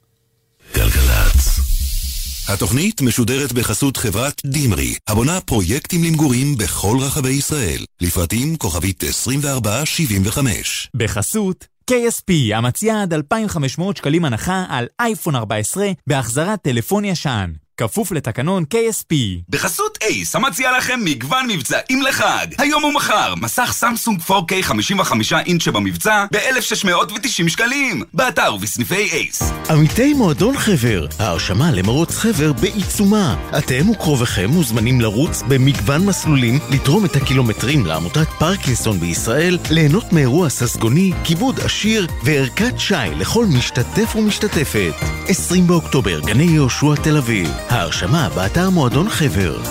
[2.47, 7.85] התוכנית משודרת בחסות חברת דימרי, הבונה פרויקטים למגורים בכל רחבי ישראל.
[8.01, 10.89] לפרטים כוכבית 2475.
[10.95, 17.51] בחסות KSP, המציעה עד 2,500 שקלים הנחה על אייפון 14 בהחזרת טלפון ישן.
[17.77, 19.15] כפוף לתקנון KSP.
[19.49, 22.47] בחסות אייס, המציע לכם מגוון מבצעים לחג.
[22.57, 28.03] היום ומחר, מסך סמסונג 4K 55 אינץ' שבמבצע ב-1,690 שקלים.
[28.13, 29.51] באתר ובסניפי אייס.
[29.69, 33.35] עמיתי מועדון חבר, ההרשמה למרוץ חבר בעיצומה.
[33.57, 41.11] אתם וקרוביכם מוזמנים לרוץ במגוון מסלולים, לתרום את הקילומטרים לעמותת פרקינסון בישראל, ליהנות מאירוע ססגוני,
[41.23, 44.93] כיבוד עשיר וערכת שי לכל משתתף ומשתתפת.
[45.27, 47.66] 20 באוקטובר, גני יהושע תל אביב.
[47.69, 49.63] ההרשמה באתר מועדון חבר.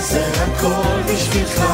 [0.00, 1.64] זה הכל בשבילך.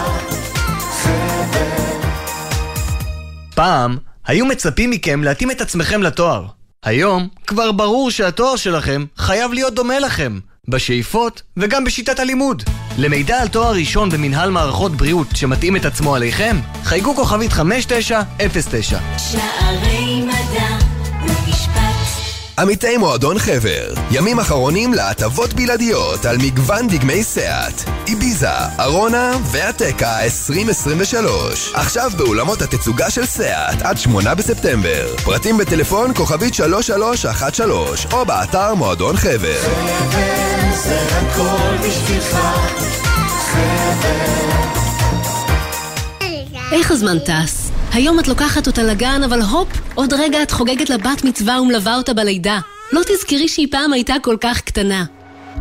[3.54, 6.46] פעם היו מצפים מכם להתאים את עצמכם לתואר.
[6.84, 10.38] היום כבר ברור שהתואר שלכם חייב להיות דומה לכם,
[10.68, 12.62] בשאיפות וגם בשיטת הלימוד.
[12.98, 18.98] למידע על תואר ראשון במנהל מערכות בריאות שמתאים את עצמו עליכם, חייגו כוכבית 5909.
[19.18, 20.81] שערי מדע
[22.58, 28.50] עמיתי מועדון חבר, ימים אחרונים להטבות בלעדיות על מגוון דגמי סאט, איביזה,
[28.80, 31.72] ארונה ואטקה 2023.
[31.74, 35.16] עכשיו באולמות התצוגה של סאט עד 8 בספטמבר.
[35.24, 39.60] פרטים בטלפון כוכבית 3313 או באתר מועדון חבר.
[40.74, 42.38] זה הכל בשבילך.
[46.72, 47.61] איך הזמן טס?
[47.92, 51.96] היום את לוקחת אותה לגן, אבל הופ, עוד רגע את חוגגת לה בת מצווה ומלווה
[51.96, 52.60] אותה בלידה.
[52.92, 55.04] לא תזכרי שהיא פעם הייתה כל כך קטנה.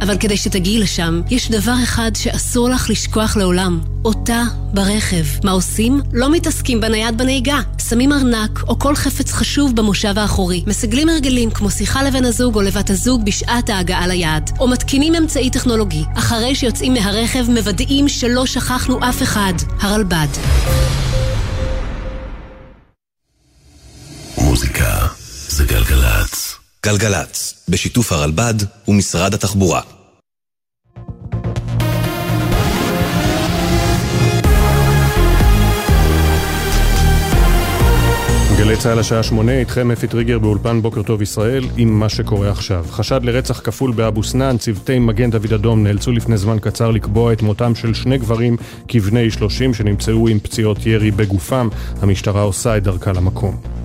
[0.02, 3.80] אבל כדי שתגיעי לשם, יש דבר אחד שאסור לך לשכוח לעולם.
[4.06, 5.24] אותה ברכב.
[5.44, 6.02] מה עושים?
[6.14, 7.60] לא מתעסקים בנייד בנהיגה.
[7.90, 10.64] שמים ארנק או כל חפץ חשוב במושב האחורי.
[10.68, 14.52] מסגלים הרגלים כמו שיחה לבן הזוג או לבת הזוג בשעת ההגעה ליעד.
[14.60, 16.04] או מתקינים אמצעי טכנולוגי.
[16.18, 19.54] אחרי שיוצאים מהרכב מוודאים שלא שכחנו אף אחד.
[19.80, 20.81] הרלב"ד.
[26.86, 27.66] גלגלצ.
[27.70, 28.54] בשיתוף הרלב"ד
[28.88, 29.82] ומשרד התחבורה.
[38.58, 42.86] גלי צה"ל השעה שמונה, איתכם אפי טריגר באולפן בוקר טוב ישראל עם מה שקורה עכשיו.
[42.90, 47.42] חשד לרצח כפול באבו סנאן, צוותי מגן דוד אדום נאלצו לפני זמן קצר לקבוע את
[47.42, 48.58] מותם של שני גברים
[48.88, 51.70] כבני 30 שנמצאו עם פציעות ירי בגופם.
[52.02, 53.81] המשטרה עושה את דרכה למקום.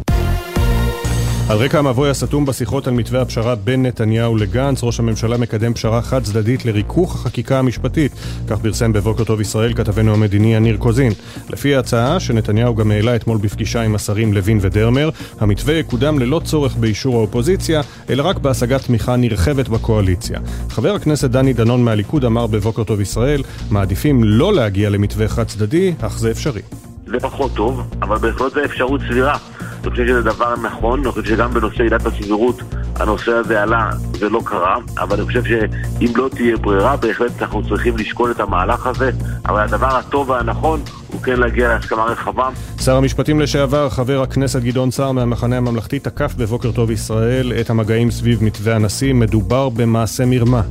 [1.49, 6.03] על רקע המבוי הסתום בשיחות על מתווה הפשרה בין נתניהו לגנץ, ראש הממשלה מקדם פשרה
[6.03, 8.13] חד צדדית לריכוך החקיקה המשפטית.
[8.49, 11.13] כך פרסם בבוקר טוב ישראל כתבנו המדיני יניר קוזין.
[11.51, 16.77] לפי ההצעה, שנתניהו גם העלה אתמול בפגישה עם השרים לוין ודרמר, המתווה יקודם ללא צורך
[16.77, 17.81] באישור האופוזיציה,
[18.11, 20.41] אלא רק בהשגת תמיכה נרחבת בקואליציה.
[20.71, 25.95] חבר הכנסת דני דנון מהליכוד אמר בבוקר טוב ישראל, מעדיפים לא להגיע למתווה חד צדדי,
[26.01, 26.63] אך זה אפשרי.
[27.07, 29.37] זה פחות טוב, אבל בהחלט זו אפשרות סבירה.
[29.85, 32.63] אני חושב שזה דבר נכון, אני חושב שגם בנושא עילת הסבירות
[32.97, 37.97] הנושא הזה עלה ולא קרה, אבל אני חושב שאם לא תהיה ברירה, בהחלט אנחנו צריכים
[37.97, 39.11] לשקול את המהלך הזה,
[39.47, 40.81] אבל הדבר הטוב והנכון
[41.13, 42.49] הוא כן להגיע להסכמה רחבה.
[42.81, 48.11] שר המשפטים לשעבר, חבר הכנסת גדעון סער מהמחנה הממלכתי, תקף בבוקר טוב ישראל את המגעים
[48.11, 49.13] סביב מתווה הנשיא.
[49.13, 50.63] מדובר במעשה מרמה.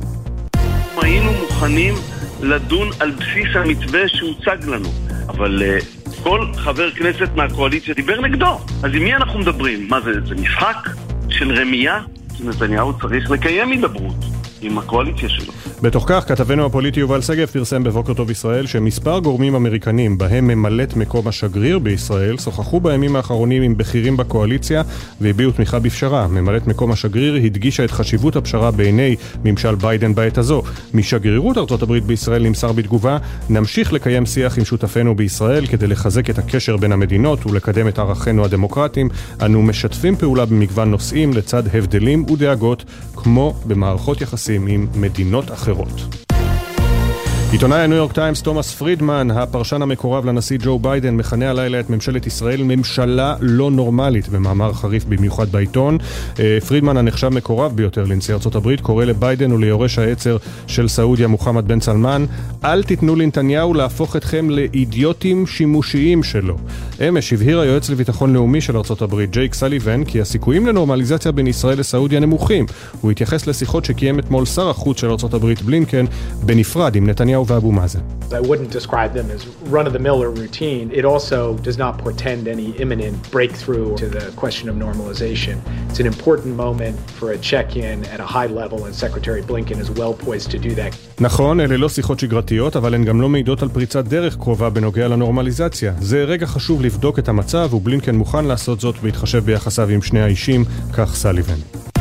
[1.02, 1.94] היינו מוכנים
[2.42, 4.88] לדון על בסיס המתווה שהוצג לנו,
[5.28, 8.58] אבל uh, כל חבר כנסת מהקואליציה דיבר נגדו.
[8.82, 9.88] אז עם מי אנחנו מדברים?
[9.88, 10.76] מה זה, זה משחק
[11.28, 12.00] של רמייה?
[12.44, 15.52] נתניהו צריך לקיים הידברות עם הקואליציה שלו.
[15.82, 20.96] בתוך כך, כתבנו הפוליטי יובל שגב פרסם בבוקר טוב ישראל שמספר גורמים אמריקנים, בהם ממלאת
[20.96, 24.82] מקום השגריר בישראל, שוחחו בימים האחרונים עם בכירים בקואליציה
[25.20, 26.26] והביעו תמיכה בפשרה.
[26.26, 30.62] ממלאת מקום השגריר הדגישה את חשיבות הפשרה בעיני ממשל ביידן בעת הזו.
[30.94, 33.18] משגרירות ארצות הברית בישראל נמסר בתגובה,
[33.50, 38.44] נמשיך לקיים שיח עם שותפינו בישראל כדי לחזק את הקשר בין המדינות ולקדם את ערכינו
[38.44, 39.08] הדמוקרטיים.
[39.42, 42.84] אנו משתפים פעולה במגוון נושאים לצד הבדלים ודאגות,
[43.16, 46.25] כמו במערכות יחסים עם מדינות אחרות.
[47.52, 52.26] עיתונאי הניו יורק טיימס תומאס פרידמן, הפרשן המקורב לנשיא ג'ו ביידן, מכנה הלילה את ממשלת
[52.26, 55.98] ישראל ממשלה לא נורמלית, במאמר חריף במיוחד בעיתון.
[56.40, 60.36] אה, פרידמן, הנחשב מקורב ביותר לנשיא ארצות הברית, קורא לביידן וליורש העצר
[60.66, 62.24] של סעודיה מוחמד בן סלמן,
[62.64, 66.56] אל תיתנו לנתניהו להפוך אתכם לאידיוטים שימושיים שלו.
[67.08, 71.78] אמש הבהיר היועץ לביטחון לאומי של ארצות הברית, ג'ייק סליבן, כי הסיכויים לנורמליזציה בין ישראל
[71.78, 72.66] לסעודיה נמוכים.
[73.00, 76.04] הוא התייחס לשיחות שקיים אתמול שר החוץ של ארצות הברית בלינקן,
[76.42, 78.00] בנפרד עם נתניהו ואבו מאזן.
[78.30, 80.86] I wouldn't describe them as run of the mill or routine.
[81.00, 85.56] It also does not portend any imminent breakthrough to the question of normalization.
[85.90, 89.78] It's an important moment for a check in at a high level, and Secretary Blinken
[89.84, 90.92] is well poised to do that.
[91.20, 95.08] נכון, אלה לא שיחות שגרתיות, אבל הן גם לא מעידות על פריצת דרך קרובה בנוגע
[95.08, 95.92] לנורמליזציה.
[96.00, 100.64] זה רגע חשוב לבדוק את המצב, ובלינקן מוכן לעשות זאת בהתחשב ביחסיו עם שני האישים,
[100.92, 101.95] כך סליבן.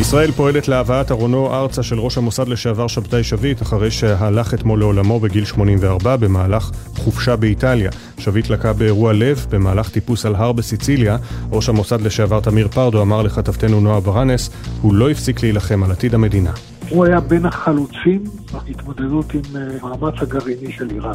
[0.00, 5.20] ישראל פועלת להבאת ארונו ארצה של ראש המוסד לשעבר שבתאי שביט אחרי שהלך אתמול לעולמו
[5.20, 7.90] בגיל 84 במהלך חופשה באיטליה.
[8.18, 11.16] שביט לקה באירוע לב במהלך טיפוס על הר בסיציליה.
[11.50, 14.50] ראש המוסד לשעבר תמיר פרדו אמר לכתבתנו נועה ברנס,
[14.82, 16.52] הוא לא הפסיק להילחם על עתיד המדינה.
[16.88, 21.14] הוא היה בין החלוצים בהתמודדות עם אה, המאמץ הגרעיני של איראן.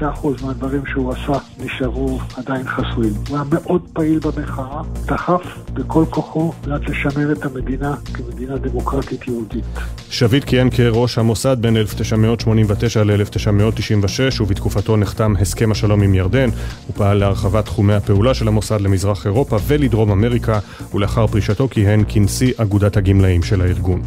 [0.00, 3.12] 99% מהדברים שהוא עשה נשארו עדיין חסויים.
[3.28, 9.64] הוא היה מאוד פעיל במחאה, דחף בכל כוחו מנת לשמר את המדינה כמדינה דמוקרטית יהודית.
[10.10, 16.50] שביט כיהן כראש המוסד בין 1989 ל-1996 ובתקופתו נחתם הסכם השלום עם ירדן.
[16.86, 20.58] הוא פעל להרחבת תחומי הפעולה של המוסד למזרח אירופה ולדרום אמריקה
[20.94, 24.02] ולאחר פרישתו כיהן כנשיא אגודת הגמלאים של הארגון.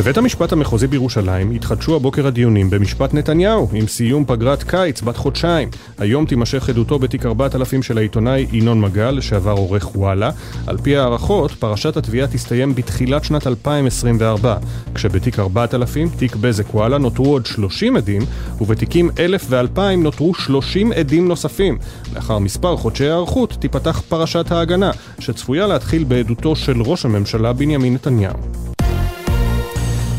[0.00, 5.68] בבית המשפט המחוזי בירושלים התחדשו הבוקר הדיונים במשפט נתניהו עם סיום פגרת קיץ בת חודשיים.
[5.98, 10.30] היום תימשך עדותו בתיק 4000 של העיתונאי ינון מגל, לשעבר עורך וואלה.
[10.66, 14.56] על פי הערכות, פרשת התביעה תסתיים בתחילת שנת 2024,
[14.94, 18.22] כשבתיק 4000, תיק בזק וואלה, נותרו עוד 30 עדים,
[18.60, 21.78] ובתיקים 1000 ו-2000 נותרו 30 עדים נוספים.
[22.14, 28.69] לאחר מספר חודשי היערכות תיפתח פרשת ההגנה, שצפויה להתחיל בעדותו של ראש הממשלה בנימין נתניהו.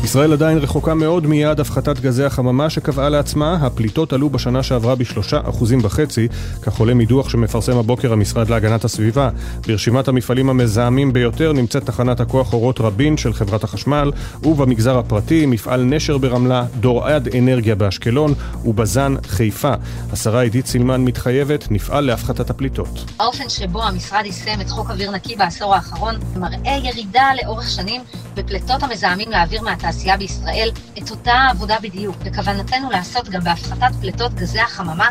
[0.04, 3.54] ישראל עדיין רחוקה מאוד מיעד הפחתת גזי החממה שקבעה לעצמה.
[3.54, 6.28] הפליטות עלו בשנה שעברה בשלושה אחוזים וחצי,
[6.62, 9.30] כך עולה מדוח שמפרסם הבוקר המשרד להגנת הסביבה.
[9.66, 15.82] ברשימת המפעלים המזהמים ביותר נמצאת תחנת הכוח אורות רבין של חברת החשמל, ובמגזר הפרטי מפעל
[15.84, 18.34] נשר ברמלה, דורד אנרגיה באשקלון
[18.64, 19.72] ובזן חיפה.
[20.12, 23.04] השרה עידית סילמן מתחייבת, נפעל להפחתת הפליטות.
[23.20, 28.02] האופן שבו המשרד יישם את חוק אוויר נקי בעשור האחרון מראה ירידה לאורך שנים
[28.34, 32.16] בפליטות המזהמים לאוויר מהתעשייה בישראל, את אותה עבודה בדיוק.
[32.16, 35.08] בכוונתנו לעשות גם בהפחתת פליטות גזי החממה.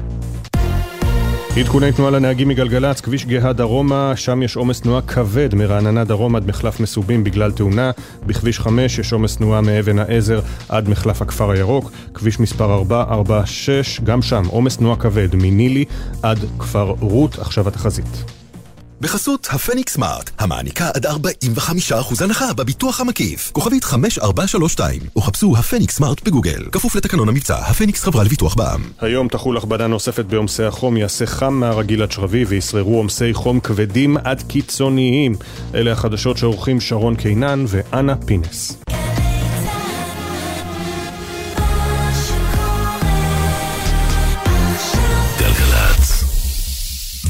[1.60, 6.48] עדכוני תנועה לנהגים מגלגלצ, כביש גאה דרומה, שם יש עומס תנועה כבד מרעננה דרום עד
[6.48, 7.92] מחלף מסובים בגלל תאונה.
[8.26, 11.92] בכביש 5 יש עומס תנועה מאבן העזר עד מחלף הכפר הירוק.
[12.14, 15.86] כביש מספר 446, גם שם עומס תנועה כבד מנילי
[16.24, 18.41] עד כפר רות, עכשיו התחזית.
[19.02, 23.52] בחסות הפניקס סמארט, המעניקה עד 45% הנחה בביטוח המקיף.
[23.52, 26.70] כוכבית 5432, או חפשו הפניקס סמארט בגוגל.
[26.72, 28.82] כפוף לתקנון המבצע, הפניקס חברה לביטוח בע"מ.
[28.99, 34.18] היום תחול הכבדה נוספת בעומסי החום, יעשה חם מהרגיל עד שרבי וישררו עומסי חום כבדים
[34.18, 35.36] עד קיצוניים.
[35.76, 38.78] אלה החדשות שעורכים שרון קינן ואנה פינס.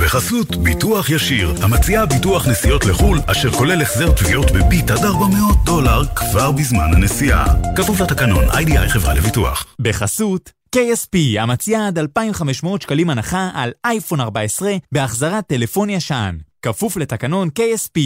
[0.04, 6.02] בחסות ביטוח ישיר, המציעה ביטוח נסיעות לחו"ל, אשר כולל החזר תביעות בביט עד 400 דולר
[6.16, 7.46] כבר בזמן הנסיעה.
[7.76, 9.66] כפוף לתקנון, איי-די-איי חברה לביטוח.
[9.82, 16.38] בחסות KSP, המציעה עד 2,500 שקלים הנחה על אייפון 14 בהחזרת טלפון ישן.
[16.62, 18.00] כפוף לתקנון KSP.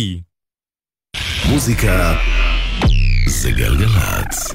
[1.50, 2.14] מוזיקה
[3.28, 4.54] זה גלגלצ.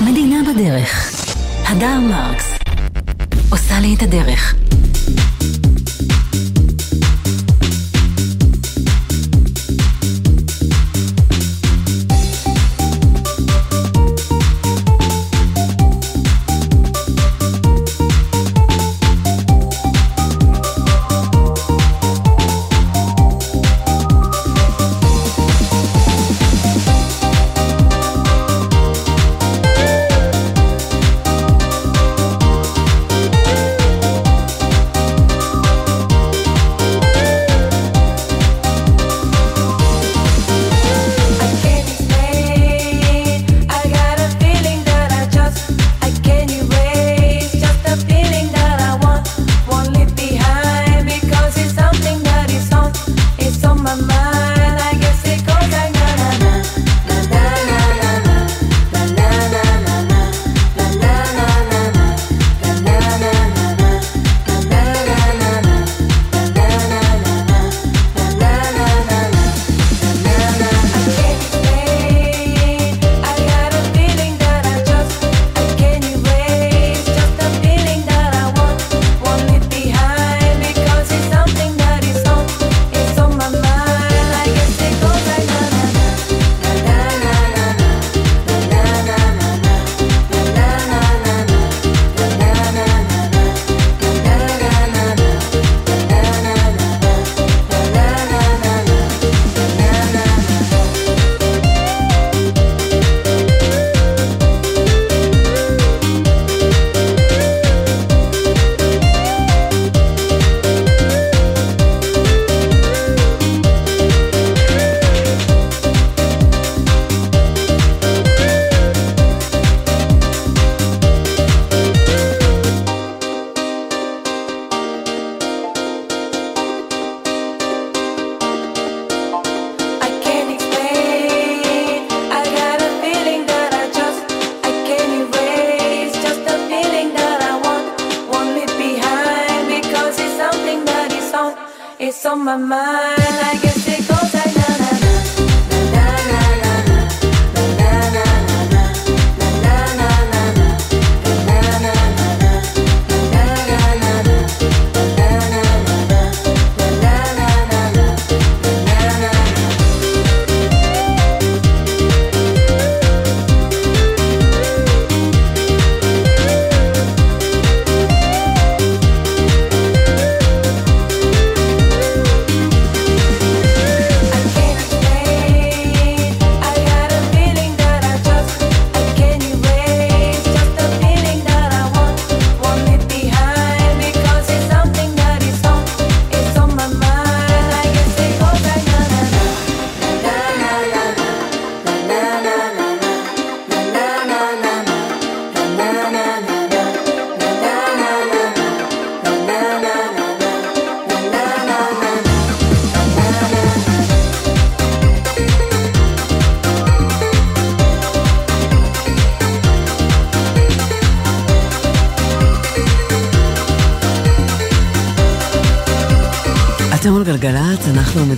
[0.00, 1.12] מדינה בדרך.
[1.68, 2.54] הדר מרקס.
[3.50, 4.54] עושה לי את הדרך.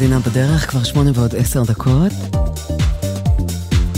[0.04, 2.12] המדינה בדרך, כבר שמונה ועוד עשר דקות.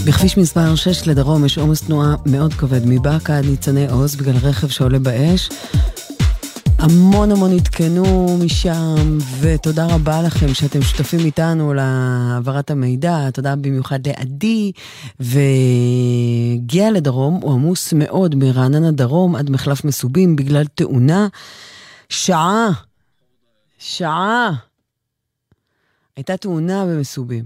[0.07, 4.69] בכביש מספר 6 לדרום יש עומס תנועה מאוד כבד מבאקה עד ניצני עוז בגלל רכב
[4.69, 5.49] שעולה באש.
[6.79, 13.31] המון המון עדכנו משם, ותודה רבה לכם שאתם שותפים איתנו להעברת המידע.
[13.31, 14.73] תודה במיוחד לעדי,
[15.21, 21.29] והגיע לדרום, הוא עמוס מאוד מרעננה דרום עד מחלף מסובים בגלל תאונה.
[22.09, 22.69] שעה,
[23.79, 24.53] שעה
[26.29, 27.45] הייתה תאונה במסובים,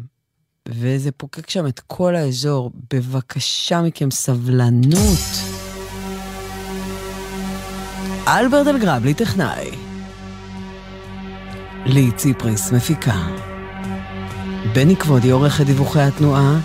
[0.69, 2.71] וזה פוקק שם את כל האזור.
[2.95, 5.19] בבקשה מכם, סבלנות.
[8.29, 9.71] אלברט אלגרבלי, טכנאי.
[11.87, 13.27] לי ציפריס, מפיקה.
[14.75, 16.61] בני כבודי, עורכת דיווחי התנועה,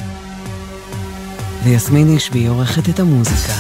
[1.63, 3.53] ויסמין ישבי, עורכת את המוזיקה.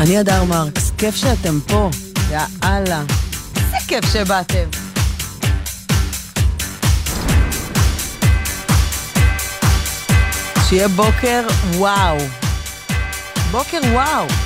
[0.00, 0.83] אני אדר מרקס.
[1.04, 1.90] כיף שאתם פה.
[2.30, 3.02] יאללה.
[3.56, 4.68] איזה כיף שבאתם.
[10.68, 12.16] שיהיה בוקר וואו.
[13.50, 14.43] בוקר וואו.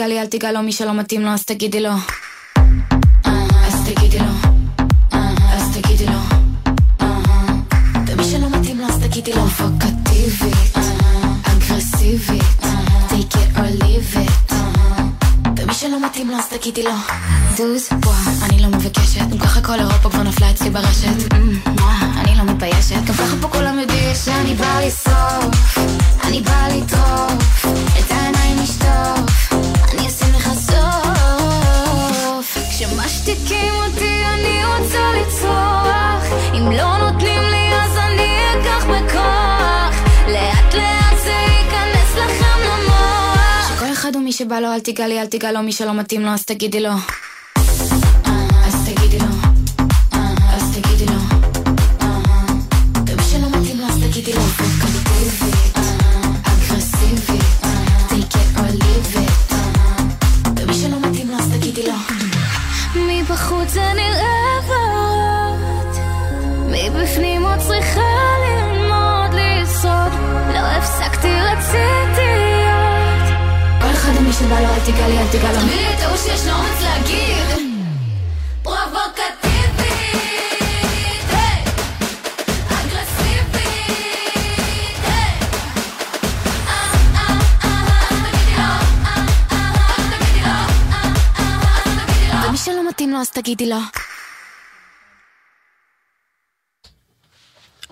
[0.00, 1.90] תיגע לי אל תיגע לו מי שלא מתאים לו אז תגידי לו.
[3.24, 4.30] אז תגידי לו.
[9.56, 10.76] פרובוקטיבית
[16.50, 16.90] תגידי לו.
[17.56, 19.28] זוז, וואה, אני לא מבקשת.
[19.30, 21.32] גם ככה כל אירופה כבר נפלה אצלי ברשת.
[21.80, 23.04] וואה, אני לא מתביישת.
[23.06, 25.78] גם ככה פה כולם יודעים שאני באה לשרוף
[26.24, 27.39] אני באה לטרוף
[44.40, 46.90] שבא לו אל תיגע לי אל תיגע לו מי שלא מתאים לו אז תגידי לו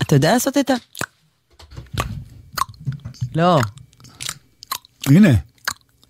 [0.08, 0.74] אתה יודע לעשות את ה...
[3.34, 3.60] לא.
[5.06, 5.34] הנה.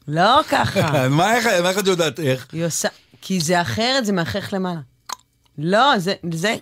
[0.09, 1.09] לא ככה.
[1.09, 2.47] מה איך את יודעת איך?
[2.53, 2.89] היא עושה...
[3.21, 4.81] כי זה אחרת, זה מאחך למעלה.
[5.59, 6.15] לא, זה...
[6.33, 6.57] זה...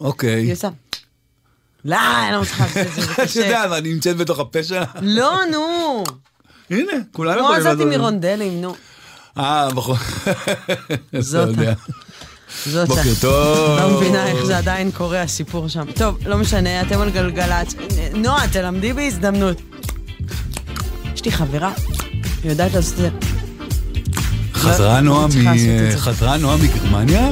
[0.00, 0.42] אוקיי.
[0.42, 0.68] היא עושה...
[1.84, 3.40] לא, אני לא מצליחה לעשות את זה, זה את קשה.
[3.40, 4.84] יודעת, אני נמצאת בתוך הפה שלה.
[5.02, 6.04] לא, נו.
[6.70, 7.98] הנה, כולנו כמו יכולים זאתי לעשות את זה.
[7.98, 8.74] מרונדלים, נו.
[9.38, 9.96] אה, נכון.
[11.18, 11.48] זאת.
[12.66, 13.78] זאת בוקר טוב.
[13.78, 15.84] לא מבינה איך זה עדיין קורה, הסיפור שם.
[15.94, 17.74] טוב, לא משנה, אתם על גלגלצ.
[18.14, 19.60] נועה, תלמדי בהזדמנות.
[21.14, 21.72] יש לי חברה,
[22.42, 23.08] היא יודעת לעשות את זה.
[24.54, 25.96] חזרה לא נועה את מ-.
[25.96, 27.28] חזרה נועה מגרמניה?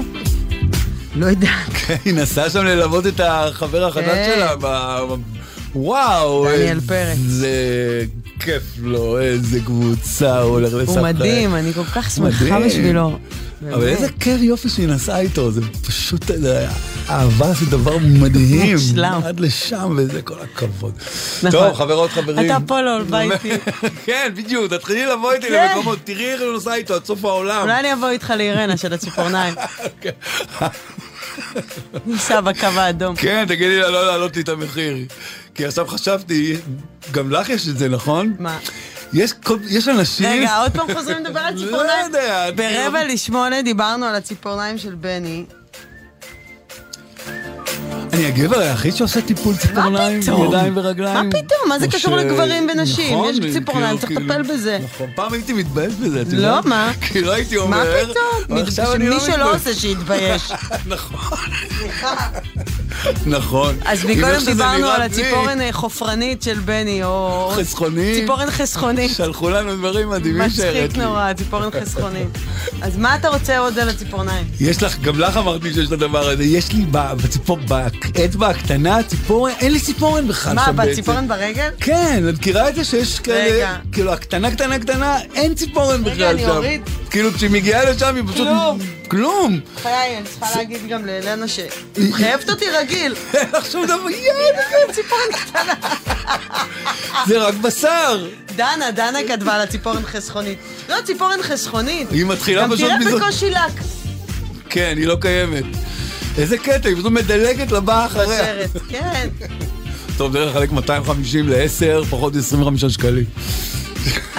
[1.16, 1.72] לא יודעת.
[1.74, 4.32] כן, היא נסעה שם ללוות את החבר החדש כן.
[4.34, 4.54] שלה.
[5.74, 6.46] וואו.
[6.48, 7.18] דניאל פרץ.
[8.40, 10.96] כיף לו, איזה קבוצה הוא הולך לשחק.
[10.96, 12.60] הוא מדהים, אני כל כך שמחה.
[12.60, 13.18] בשבילו.
[13.74, 13.88] אבל.
[13.88, 16.66] איזה כיף יופי שהיא נסעה איתו, זה פשוט, זה-
[17.10, 18.72] אהבה זה דבר מדהים.
[18.76, 19.20] מושלם.
[19.24, 20.92] עד לשם, וזה כל הכבוד.
[21.42, 21.50] נכון.
[21.50, 22.46] טוב, חברות, חברים.
[22.46, 23.50] אתה פה לא בא איתי.
[24.06, 25.68] כן, בדיוק, תתחילי לבוא איתי כן.
[25.74, 27.62] למקומות, תראי איך היא נוסעה איתו עד סוף העולם.
[27.62, 29.54] אולי אני אבוא איתך לאירנה של הציפורניים.
[32.06, 33.16] ניסע בקו האדום.
[33.16, 34.96] כן, תגידי לה לא להעלות לי את המחיר.
[35.54, 36.56] כי עכשיו חשבתי,
[37.12, 38.34] גם לך יש את זה, נכון?
[38.38, 38.58] מה?
[39.12, 39.32] יש,
[39.68, 40.26] יש אנשים...
[40.26, 42.06] רגע, עוד פעם חוזרים לדבר על לא ציפורניים?
[42.06, 42.46] יודע.
[42.56, 45.44] ברבע לשמונה דיברנו על הציפורניים של בני.
[48.12, 50.48] אני הגבר היחיד שעושה טיפול ציפורניים, פתאום?
[50.48, 51.14] ידיים ורגליים.
[51.28, 51.68] מה פתאום?
[51.68, 53.14] מה זה קשור לגברים ונשים?
[53.18, 54.78] נכון, יש ציפורניים, צריך כאילו- לטפל בזה.
[54.84, 56.64] נכון, פעם הייתי מתבייש בזה, את לא, יודעת?
[56.64, 56.92] מה?
[57.00, 57.84] כי לא הייתי מה אומר...
[58.10, 58.24] פתאום?
[58.50, 59.54] אבל עכשיו אני לא מי שלא.
[59.54, 60.52] עושה שיתבייש.
[60.86, 61.38] נכון.
[63.26, 63.76] נכון.
[63.84, 67.52] אז מקודם דיברנו על הציפורן אה, חופרנית של בני, או...
[67.56, 68.14] חסכונית.
[68.20, 69.10] ציפורן חסכונית.
[69.16, 71.02] שלחו לנו דברים מדהימים שהראית מצחיק.
[71.02, 72.28] נורא, ציפורן חסכונית.
[72.82, 74.46] אז מה אתה רוצה עוד על הציפורניים?
[74.60, 77.58] יש לך, גם לך אמרתי שיש את הדבר הזה, יש לי בציפור,
[78.12, 80.90] באצבע הקטנה, ציפורן, אין לי ציפורן בכלל מה, שם בעצם.
[80.90, 81.68] בציפורן ברגל?
[81.80, 83.76] כן, את מכירה את זה שיש כאלה, רגע.
[83.92, 86.50] כאילו הקטנה קטנה קטנה, אין ציפורן רגע, בכלל אני שם.
[86.50, 86.80] אוריד.
[87.10, 88.46] כאילו כשהיא מגיעה לשם היא פשוט...
[88.48, 88.78] כלום.
[89.08, 89.60] כלום.
[89.82, 91.60] חיי, אני צריכה להגיד גם לאלנה ש...
[92.12, 93.14] חייבת אותי רגיל.
[93.34, 94.92] אין לך שום דבר, יאללה.
[94.92, 95.74] ציפורן קטנה.
[97.28, 98.26] זה רק בשר.
[98.56, 100.58] דנה, דנה כתבה לה ציפורן חסכונית.
[100.88, 102.10] לא, ציפורן חסכונית.
[102.10, 103.10] היא מתחילה פשוט גם מזה.
[103.10, 103.72] תראה בקושי לק.
[104.70, 105.64] כן, היא לא קיימת.
[106.38, 108.44] איזה קטע, היא פשוט מדלגת לבאה אחריה.
[108.88, 109.28] כן.
[110.16, 113.24] טוב, דרך לחלק 250 ל-10, פחות 25 שקלים.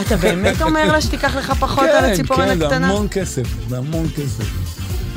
[0.02, 2.88] אתה באמת אומר לה שתיקח לך פחות על הציפורן כן, זה הקטנה?
[2.88, 4.73] המון כסף, זה המון כסף.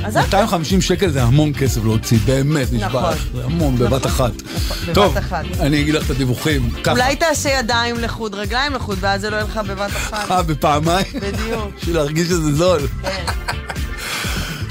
[0.07, 3.13] אז אל 250 שקל זה המון כסף להוציא, באמת, נשבע נכון.
[3.13, 3.27] לך.
[3.35, 4.33] זה המון, בבת אחת.
[4.33, 5.17] בבת טוב.
[5.61, 6.71] אני אגיד לך את הדיווחים.
[6.89, 10.31] אולי תעשה ידיים לחוד, רגליים לחוד, ואז זה לא יהיה לך בבת אחת.
[10.31, 11.07] אה, בפעמיים?
[11.15, 11.71] בדיוק.
[11.77, 12.81] בשביל להרגיש שזה זול.
[13.03, 13.25] כן.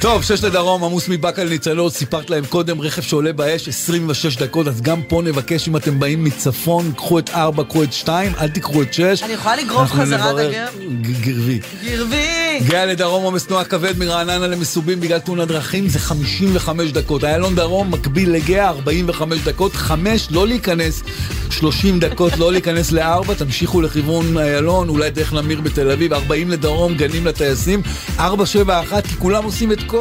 [0.05, 4.81] טוב, שש לדרום, עמוס מבאקה לניצלות, סיפרת להם קודם, רכב שעולה באש 26 דקות, אז
[4.81, 8.81] גם פה נבקש אם אתם באים מצפון, קחו את 4, קחו את 2, אל תקחו
[8.81, 9.23] את 6.
[9.23, 10.67] אני יכולה לגרוף חזרה את הגר?
[11.01, 11.59] גרבי.
[11.85, 12.59] גרבי!
[12.67, 17.23] גאה לדרום, עומס תנועה כבד מרעננה למסובים בגלל תאונת דרכים, זה 55 דקות.
[17.23, 21.03] איילון דרום מקביל לגאה, 45 דקות, 5 לא להיכנס,
[21.49, 26.93] 30 דקות לא להיכנס ל-4, תמשיכו לכיוון איילון, אולי דרך נמיר בתל אביב, 40 לדרום,
[26.93, 27.81] גנים לטייסים,
[28.19, 29.94] 471, כי כולם עושים את כל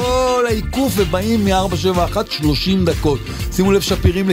[0.46, 3.18] העיקוף ובאים מ-471, 30 דקות.
[3.52, 4.28] שימו לב שפירים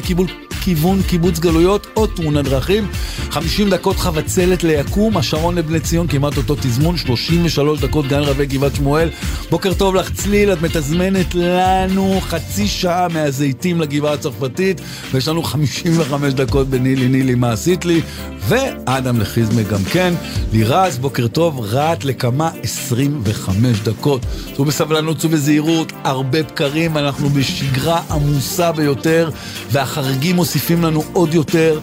[0.61, 2.87] לכיוון כיוון קיבוץ גלויות או תאונת דרכים.
[3.31, 8.75] 50 דקות חבצלת ליקום, השרון לבני ציון, כמעט אותו תזמון, 33 דקות גן רבי גבעת
[8.75, 9.09] שמואל.
[9.49, 14.81] בוקר טוב לך צליל, את מתזמנת לנו חצי שעה מהזיתים לגבעה הצרפתית,
[15.11, 18.01] ויש לנו 55 דקות בנילי נילי מה עשית לי,
[18.47, 20.13] ואדם לחיזמה גם כן.
[20.53, 24.21] לירז, בוקר טוב, רהט לכמה 25 דקות.
[24.55, 29.29] צאו בסבלנות, צאו בזהירות, הרבה בקרים, אנחנו בשגרה עמוסה ביותר,
[29.71, 31.79] והחריגים מוסיפים לנו עוד יותר.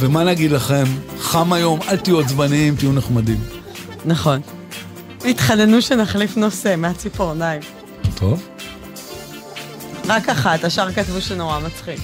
[0.00, 0.84] ומה נגיד לכם?
[1.18, 3.40] חם היום, אל תהיו עצבניים, תהיו נחמדים.
[4.04, 4.40] נכון.
[5.24, 7.60] התחננו שנחליף נושא מהציפורניים.
[8.14, 8.48] טוב.
[10.08, 12.00] רק אחת, השאר כתבו שנורא מצחיק.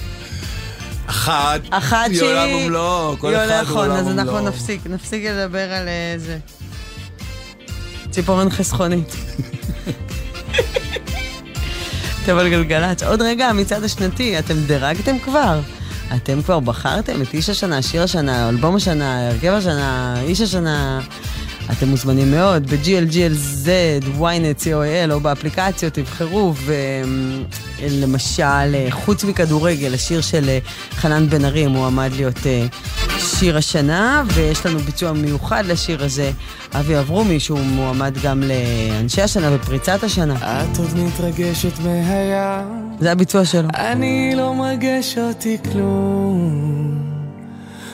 [1.05, 2.21] אחת, אחת היא.
[2.21, 4.47] עולם ומלואו, כל אחד הוא עולם אז אנחנו ומלואו.
[4.47, 6.37] נפסיק, נפסיק לדבר על אה, זה.
[8.11, 9.15] ציפורן חסכונית.
[12.25, 13.03] טוב, על גלגלצ.
[13.03, 15.59] עוד רגע, המצעד השנתי, אתם דירגתם כבר?
[16.15, 21.01] אתם כבר בחרתם את איש השנה, שיר השנה, אלבום השנה, הרכב השנה, איש השנה.
[21.71, 23.67] אתם מוזמנים מאוד ב-GLGLZ,
[24.19, 26.53] ynet, co.il או באפליקציות, תבחרו,
[27.79, 30.59] ולמשל, חוץ מכדורגל, השיר של אה,
[30.91, 32.65] חנן בן ארי מועמד להיות אה,
[33.17, 36.31] שיר השנה, ויש לנו ביצוע מיוחד לשיר הזה,
[36.73, 40.35] אבי אברומי, שהוא מועמד גם לאנשי השנה ופריצת השנה.
[40.35, 42.71] את עוד מתרגשת מהים.
[42.99, 43.69] זה הביצוע שלו.
[43.75, 46.99] אני לא מרגש אותי כלום,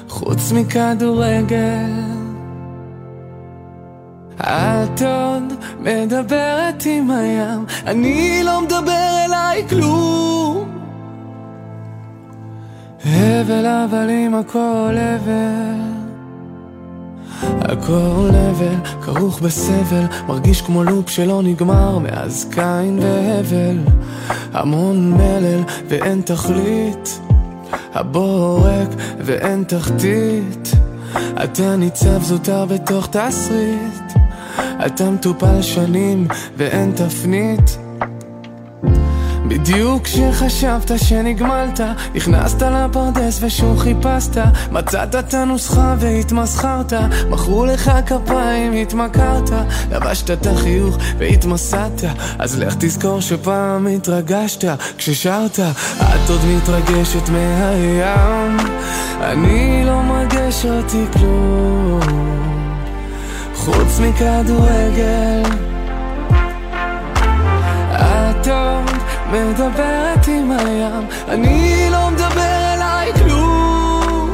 [0.09, 2.06] חוץ מכדורגל.
[4.41, 10.69] את עוד מדברת עם הים, אני לא מדבר אליי כלום.
[13.05, 15.88] הבל אבל עם הכל הבל.
[17.61, 23.77] הכל הבל, כרוך בסבל, מרגיש כמו לופ שלא נגמר מאז קין והבל.
[24.53, 27.19] המון מלל ואין תכלית,
[27.93, 28.89] הבור ריק
[29.19, 30.72] ואין תחתית.
[31.43, 34.06] אתה ניצב זוטר בתוך תסריט,
[34.85, 36.27] אתה מטופל שנים
[36.57, 37.77] ואין תפנית.
[39.47, 41.79] בדיוק כשחשבת שנגמלת,
[42.15, 44.38] נכנסת לפרדס ושוב חיפשת,
[44.71, 46.93] מצאת את הנוסחה והתמסחרת,
[47.29, 49.49] מכרו לך כפיים, התמכרת,
[49.91, 52.03] לבשת את החיוך והתמסדת,
[52.39, 54.65] אז לך תזכור שפעם התרגשת.
[54.97, 55.59] כששרת,
[55.99, 58.57] את עוד מתרגשת מהים,
[59.21, 62.46] אני לא מרגש אותי כלום,
[63.68, 65.44] חוץ מכדורגל.
[67.91, 68.91] את עוד
[69.31, 74.30] מדברת עם הים, אני לא מדבר אליי כלום.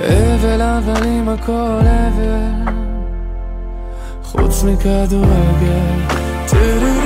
[0.00, 2.72] הבל הבלים הכל הבל,
[4.24, 5.98] חוץ מכדורגל.
[6.50, 6.97] טו-דו-דו,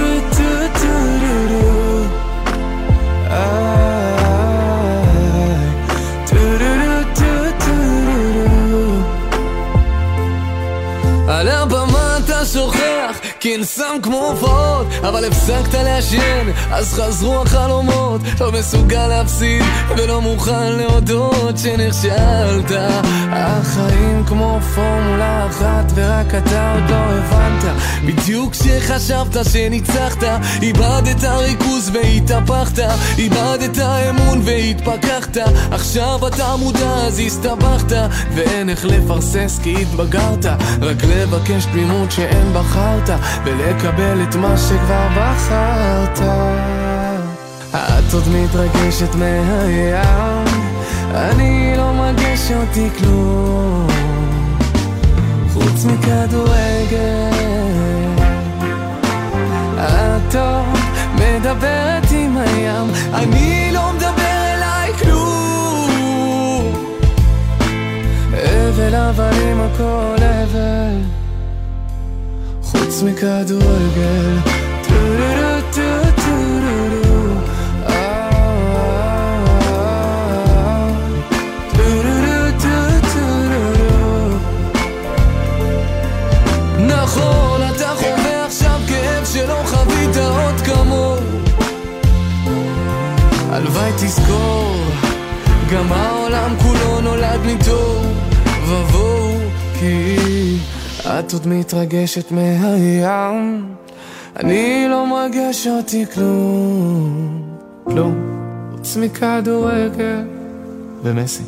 [13.42, 18.20] שוכח, כי אין סם כמו הופעות, אבל הפסקת לעשן, אז חזרו החלומות.
[18.40, 19.62] לא מסוגל להפסיד,
[19.96, 22.70] ולא מוכן להודות שנכשלת.
[23.32, 27.64] החיים כמו פורמולה אחת, ורק אתה עוד לא הבנת.
[28.04, 30.22] בדיוק כשחשבת שניצחת,
[30.62, 32.82] איבדת ריכוז והתהפכת,
[33.18, 35.36] איבדת אמון והתפכחת.
[35.70, 37.96] עכשיו אתה מודע אז הסתבכת,
[38.34, 40.46] ואין איך לפרסס כי התבגרת.
[40.80, 43.10] רק לבקש תמימות שאין בחרת,
[43.44, 46.20] ולקבל את מה שכבר בחרת.
[47.74, 50.44] את עוד מתרגשת מהים,
[51.14, 53.86] אני לא מרגיש אותי כלום,
[55.52, 57.32] חוץ מכדורגל.
[59.78, 60.78] את עוד
[61.14, 66.72] מדברת עם הים, אני לא מדבר אליי כלום.
[68.32, 71.21] הבל אבל עם הכל הבל,
[72.92, 74.38] Ah, נכון, חוץ מכדורגל.
[93.50, 94.84] הלוואי תזכור,
[95.72, 98.02] גם העולם כולו נולד מתוהו.
[98.66, 99.38] ובוהו,
[99.78, 100.16] כי...
[101.06, 103.74] את עוד מתרגשת מהים.
[104.36, 107.42] אני לא מרגש אותי כלום.
[107.84, 108.14] כלום.
[108.70, 110.24] חוץ מכדורגל
[111.02, 111.42] ומסי.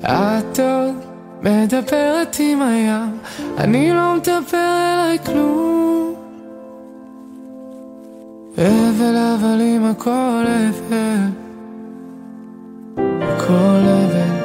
[0.00, 0.94] את עוד
[1.42, 3.18] מדברת עם הים.
[3.58, 6.14] אני לא מדבר אליי כלום.
[8.58, 11.28] הבל הבלים הכל הבל
[13.22, 14.41] הכל הבל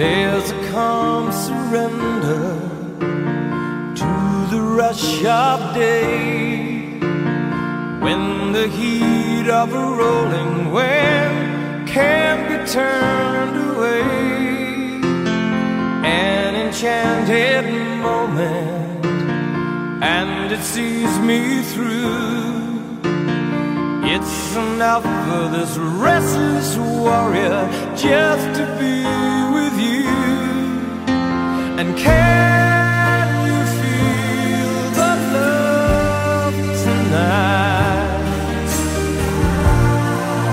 [0.00, 2.58] There's a calm surrender
[3.94, 4.12] to
[4.50, 6.98] the rush of day
[8.00, 14.02] when the heat of a rolling wave can't be turned away.
[16.04, 17.64] An enchanted
[18.02, 18.89] moment,
[20.02, 23.00] and it sees me through.
[24.02, 29.04] It's enough for this restless warrior just to be
[29.54, 30.08] with you.
[31.78, 36.54] And can you feel the love
[36.84, 38.70] tonight?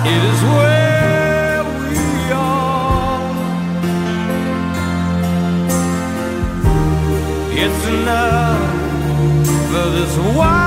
[0.05, 2.03] It is where we
[2.33, 3.31] are.
[7.53, 8.66] It's enough
[9.69, 10.66] over this one.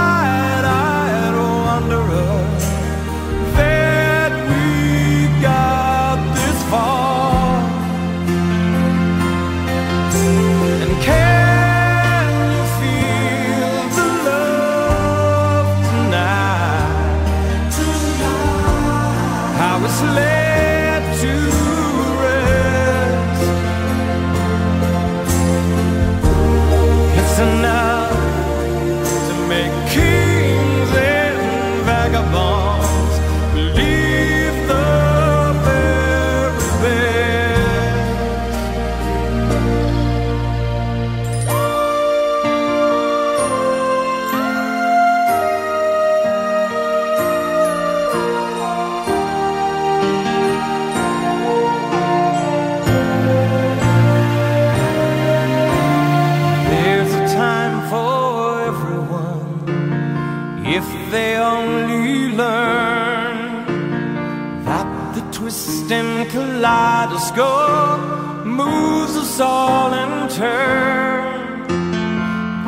[66.70, 71.66] Kaleidoscope moves us all in turn.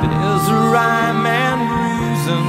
[0.00, 2.42] There's a rhyme and reason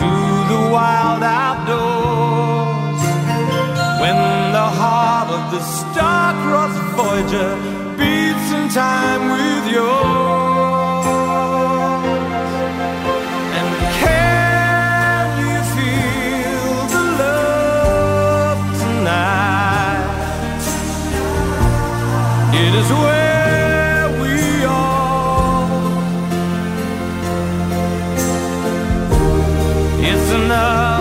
[0.00, 0.10] to
[0.52, 3.00] the wild outdoors
[4.02, 4.18] when
[4.58, 7.52] the heart of the star-crossed Voyager
[7.98, 10.33] beats in time with yours.
[22.66, 25.68] It is where we are.
[30.00, 30.93] It's enough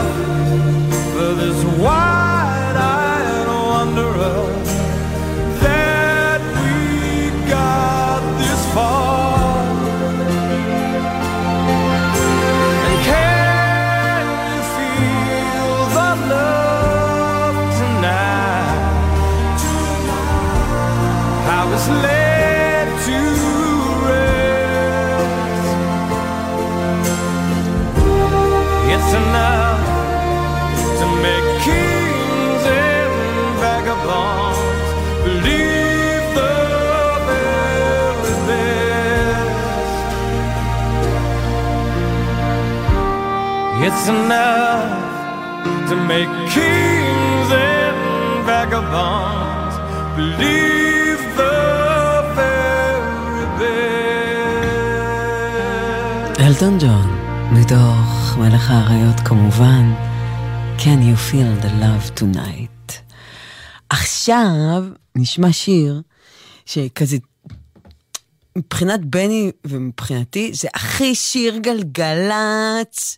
[44.03, 47.97] It's enough to make kings and
[48.47, 49.75] vagabonds
[50.17, 51.57] believe the
[52.35, 54.43] very best.
[56.39, 57.07] אלטון ג'ון,
[57.51, 59.93] מתוך מלך האריות כמובן,
[60.77, 62.93] Can you feel the love tonight.
[63.89, 64.83] עכשיו
[65.15, 66.01] נשמע שיר
[66.65, 67.17] שכזה,
[68.57, 73.17] מבחינת בני ומבחינתי, זה הכי שיר גלגלצ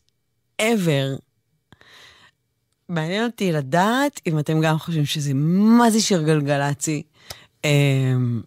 [0.61, 1.19] ever.
[2.89, 7.03] מעניין אותי לדעת אם אתם גם חושבים שזה מה זה שיר גלגלצי.
[7.63, 8.41] אמ,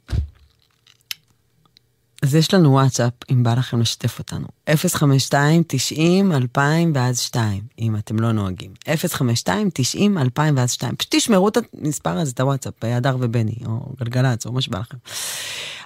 [2.23, 4.47] אז יש לנו וואטסאפ, אם בא לכם לשתף אותנו.
[4.87, 8.73] 052 90 2000 ואז 2, אם אתם לא נוהגים.
[9.09, 10.97] 052 90 2000 ואז 2.
[10.97, 14.97] פשוט תשמרו את המספר הזה, את הוואטסאפ, הדר ובני, או גלגלצ, או מה שבא לכם.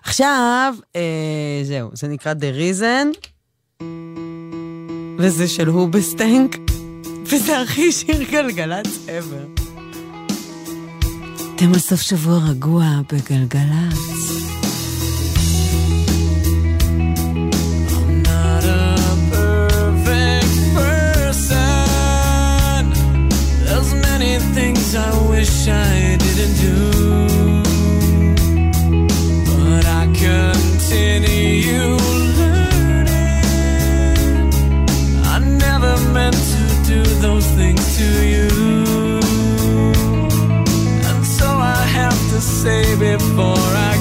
[0.02, 3.28] עכשיו, אה, זהו, זה נקרא The Reason,
[5.18, 6.56] וזה של הובסטנק,
[7.24, 9.60] וזה הכי שיר גלגלצ ever.
[11.56, 13.98] אתם על סוף שבוע רגוע בגלגלצ.
[18.28, 18.66] not a
[19.34, 22.84] perfect person.
[23.64, 26.78] There's many things I wish I didn't do,
[29.48, 32.11] but I continue
[36.22, 38.48] meant to do those things to you,
[41.08, 43.91] and so I have to say before I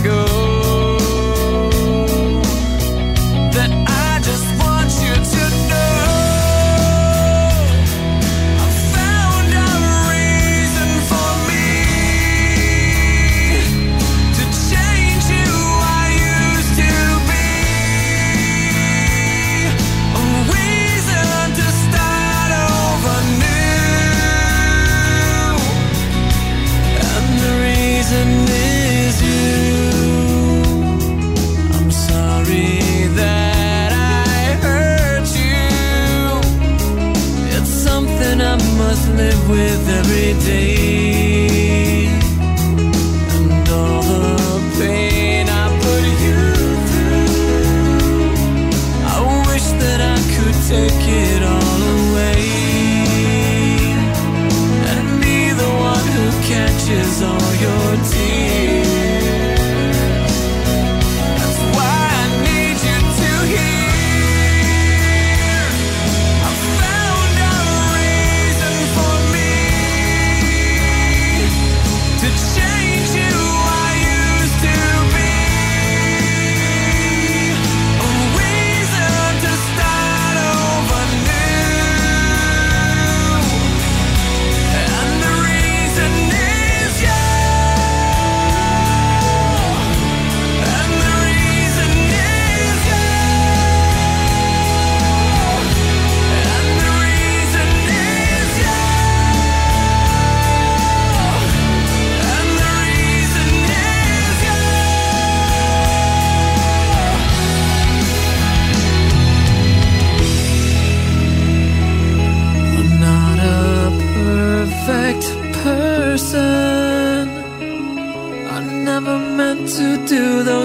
[39.51, 40.70] with every day.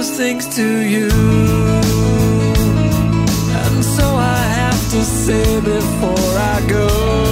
[0.07, 1.09] Those things to you.
[3.63, 7.26] And so I have to say before I go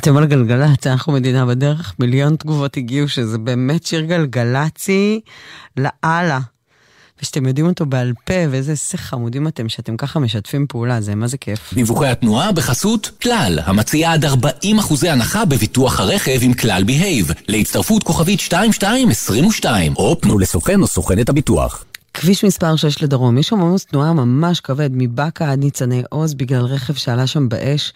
[0.00, 5.20] אתם על גלגלצ, אנחנו מדינה בדרך, מיליון תגובות הגיעו שזה באמת שיר גלגלצי
[5.76, 6.40] לאללה.
[7.22, 11.26] ושאתם יודעים אותו בעל פה, ואיזה איזה חמודים אתם, שאתם ככה משתפים פעולה, זה מה
[11.26, 11.74] זה כיף.
[11.74, 18.02] דיווחי התנועה בחסות כלל, המציעה עד 40 אחוזי הנחה בביטוח הרכב עם כלל בהייב, להצטרפות
[18.02, 21.84] כוכבית 2222, או פנו לסוכן או סוכנת הביטוח.
[22.14, 26.64] כביש מספר 6 לדרום, יש שם עומס תנועה ממש כבד, מבאקה עד ניצני עוז, בגלל
[26.64, 27.92] רכב שעלה שם באש.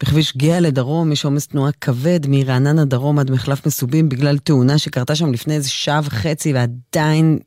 [0.00, 5.14] בכביש גאה לדרום יש עומס תנועה כבד, מרעננה דרום עד מחלף מסובים, בגלל תאונה שקרתה
[5.14, 7.38] שם לפני איזה שעה וחצי, ועדיין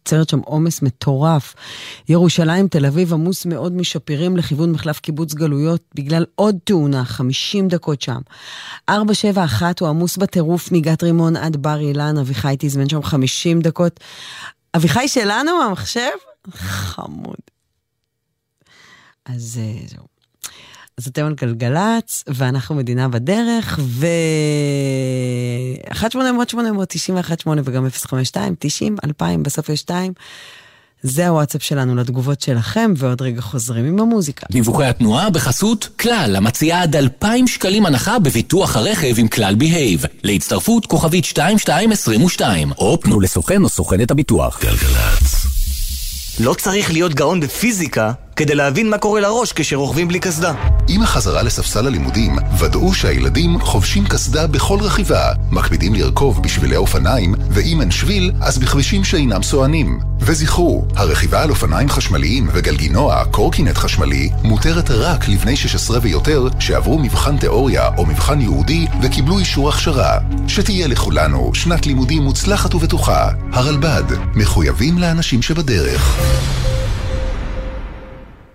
[0.00, 1.54] יוצרת שם עומס מטורף.
[2.08, 8.02] ירושלים, תל אביב עמוס מאוד משפירים לכיוון מחלף קיבוץ גלויות בגלל עוד תאונה, 50 דקות
[8.02, 8.20] שם.
[8.88, 14.00] 471 הוא עמוס בטירוף מגת רימון עד בר אילן, אביחי תזמן שם 50 דקות.
[14.76, 16.10] אביחי שלנו, המחשב?
[16.50, 17.40] חמוד.
[19.24, 20.04] אז אה, זהו.
[20.98, 24.06] אז אתם על גלגלצ, ואנחנו מדינה בדרך, ו...
[25.92, 30.12] 1 800 800 91 8 וגם 052 90 2000 בסוף יש 2.
[31.02, 34.46] זה הוואטסאפ שלנו לתגובות שלכם, ועוד רגע חוזרים עם המוזיקה.
[34.50, 40.04] דיווחי התנועה בחסות כלל, המציעה עד 2,000 שקלים הנחה בביטוח הרכב עם כלל בהייב.
[40.22, 44.60] להצטרפות כוכבית 2222, או פנו לסוכן או סוכנת הביטוח.
[44.62, 45.46] גלגלצ.
[46.40, 50.52] לא צריך להיות גאון בפיזיקה כדי להבין מה קורה לראש כשרוכבים בלי קסדה.
[50.88, 57.80] עם החזרה לספסל הלימודים, ודאו שהילדים חובשים קסדה בכל רכיבה, מקפידים לרכוב בשבילי אופניים, ואם
[57.80, 60.00] אין שביל, אז בכבישים שאינם סוענים.
[60.20, 67.36] וזכרו, הרכיבה על אופניים חשמליים וגלגינוע, קורקינט חשמלי, מותרת רק לבני 16 ויותר שעברו מבחן
[67.36, 70.18] תיאוריה או מבחן ייעודי וקיבלו אישור הכשרה.
[70.48, 73.28] שתהיה לכולנו שנת לימודים מוצלחת ובטוחה.
[73.52, 74.04] הרלב"ד,
[74.34, 76.20] מחויבים לאנשים שבדרך.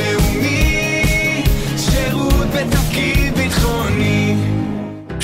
[0.00, 0.59] לאומי,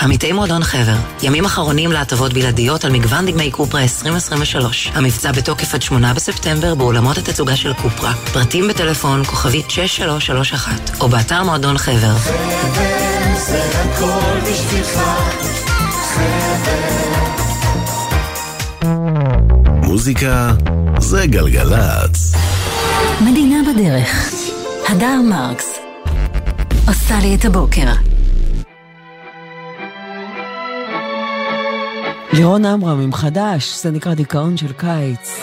[0.00, 4.90] עמיתי מועדון חבר, ימים אחרונים להטבות בלעדיות על מגוון דגמי קופרה 2023.
[4.94, 8.14] המבצע בתוקף עד 8 בספטמבר באולמות התצוגה של קופרה.
[8.32, 12.14] פרטים בטלפון כוכבית 6331 או באתר מועדון חבר.
[12.14, 15.00] חבר זה הכל בשבילך,
[16.14, 16.90] חבר.
[19.82, 20.52] מוזיקה
[20.98, 22.32] זה גלגלצ.
[23.20, 24.34] מדינה בדרך.
[24.88, 25.78] הדר מרקס.
[26.86, 27.86] עושה לי את הבוקר.
[32.32, 35.40] לירון עמרם עם חדש, זה נקרא דיכאון של קיץ.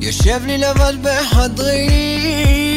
[0.00, 2.67] יושב לי לבד בחדרי,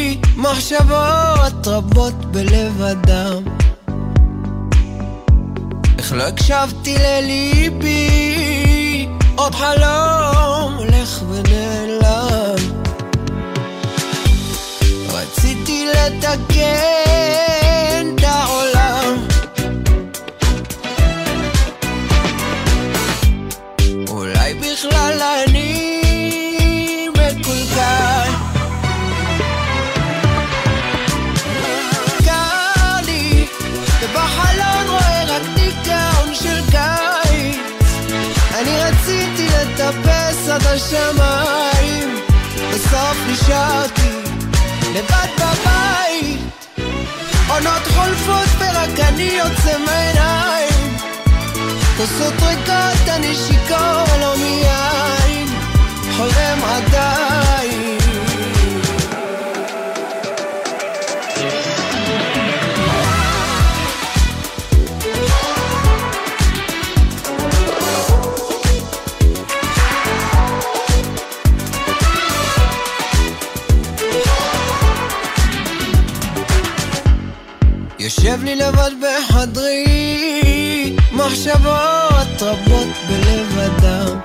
[0.41, 3.43] מחשבות רבות בלב אדם.
[5.97, 8.07] איך לא הקשבתי לליבי,
[9.35, 12.55] עוד חלום הולך ונעלם.
[15.09, 17.60] רציתי לתקן
[40.51, 42.15] עד השמיים,
[42.71, 44.11] בסוף נשארתי
[44.95, 46.39] לבד בבית.
[47.49, 50.97] עונות חולפות ורק אני יוצא מהעיניים.
[51.97, 55.47] כוסות ריקות אני שיכור לא מיין,
[56.17, 58.00] חולם עדיין.
[78.03, 79.85] יושב לי לבד בחדרי,
[81.11, 84.19] מחשבות רבות בלב אדם.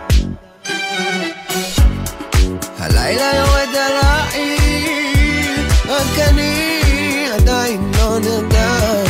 [2.79, 9.07] הלילה יורד על העיר, רק אני עדיין לא נרדם.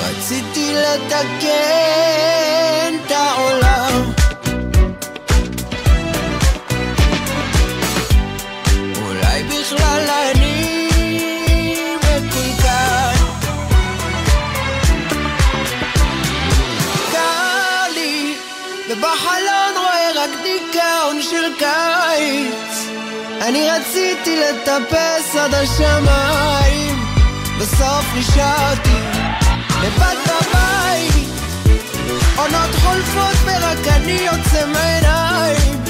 [0.00, 2.43] רציתי לתקן
[24.64, 27.04] לטפס עד השמיים.
[27.60, 28.98] בסוף נשארתי
[29.82, 31.28] לבד בבית.
[32.36, 35.84] עונות חולפות ורק אני יוצא מהעיניים.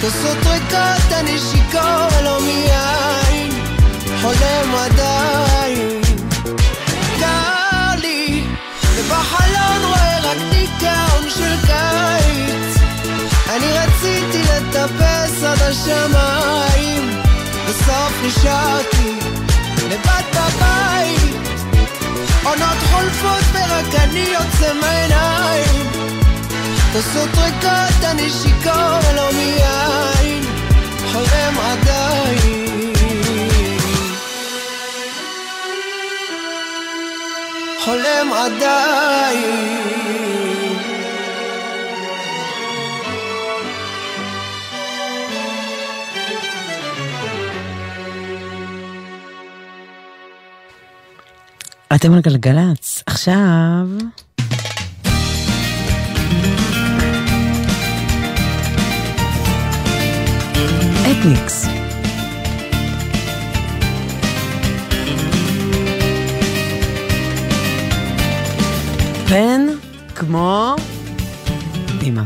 [0.00, 3.50] כוסות ריקות אני שיכור ולא מיין.
[4.22, 6.00] חולם עדיין.
[7.20, 8.44] קר לי
[8.96, 12.76] ובחלון רואה רק דיכאון של קיץ.
[13.50, 17.29] אני רציתי לטפס עד השמיים
[17.90, 19.18] בסוף נשארתי
[19.90, 21.48] לבד בבית.
[22.44, 25.86] עונות חולפות ורק אני יוצא מהעיניים.
[26.92, 30.42] כוסות ריקות אני שיכור ולא מיין.
[31.12, 32.92] חולם עדיין.
[37.84, 39.80] חולם עדיין
[51.94, 53.02] אתם על גלגלצ.
[53.06, 53.86] עכשיו...
[61.10, 61.66] אתניקס.
[69.28, 69.66] פן
[70.14, 70.76] כמו
[72.02, 72.22] אמא.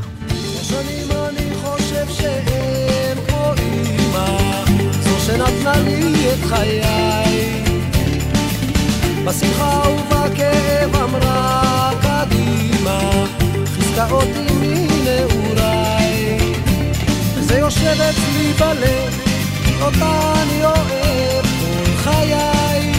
[5.27, 7.64] שנתנה לי את חיי
[9.25, 13.25] בשמחה ובכאב אמרה קדימה
[13.75, 16.39] חיזקה אותי מנעוריי
[17.35, 19.21] וזה יושב אצלי בלב
[19.83, 22.93] אותה אני אוהב כל חיי.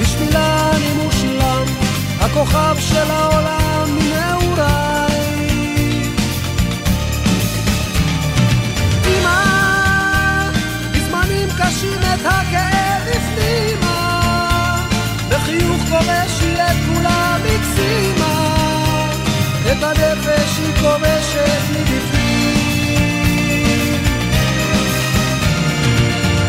[0.00, 1.64] בשבילה אני מושלם
[2.20, 4.94] הכוכב של העולם מנעוריי
[12.14, 12.73] את הכאב
[15.34, 18.54] בחיוך כובש את כולם הקסימה,
[19.72, 22.84] את הנפש היא כובשת מבפנים.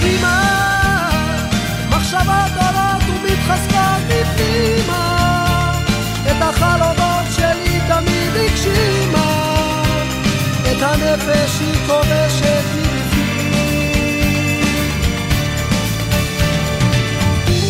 [0.01, 0.39] אמא,
[1.89, 5.05] מחשבות עולות ומתחזקות בפנימה,
[6.31, 9.45] את החלומות שלי תמיד הגשימה.
[10.61, 13.05] את הנפש היא כובשת מבפנים.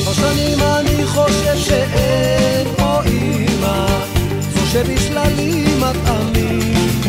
[0.03, 0.59] כבר שנים
[1.06, 3.88] אני חושב שאין כמו אמא,
[4.53, 7.02] זו שבישלה לי מטעמים.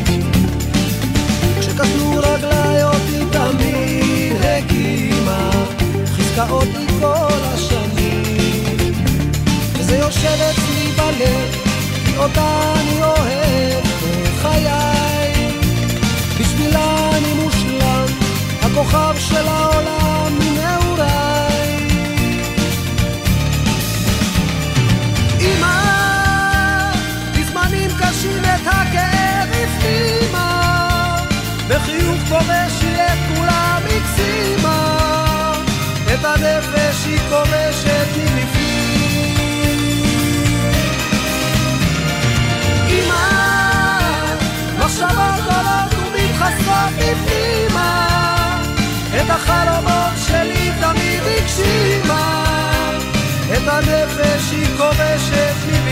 [1.61, 5.51] כשקשרו רגליי אותי תמיד הקימה,
[6.17, 8.77] חיזקה אותי כל השנים.
[9.73, 11.57] וזה יושב אצלי בלב,
[12.07, 15.59] כי אותה אני אוהב כל חיי.
[16.41, 18.07] בשבילה אני מושלם,
[18.63, 21.36] הכוכב של העולם מנעוריי.
[37.07, 38.57] הנפש היא כובשת מבפנים.
[42.89, 43.25] אמא,
[44.79, 47.91] מחשבות עולות ומתחזקות בפנימה.
[49.17, 52.45] את החלומות שלי תמיד הגשימה.
[53.53, 55.86] את הנפש היא כובשת מבפנים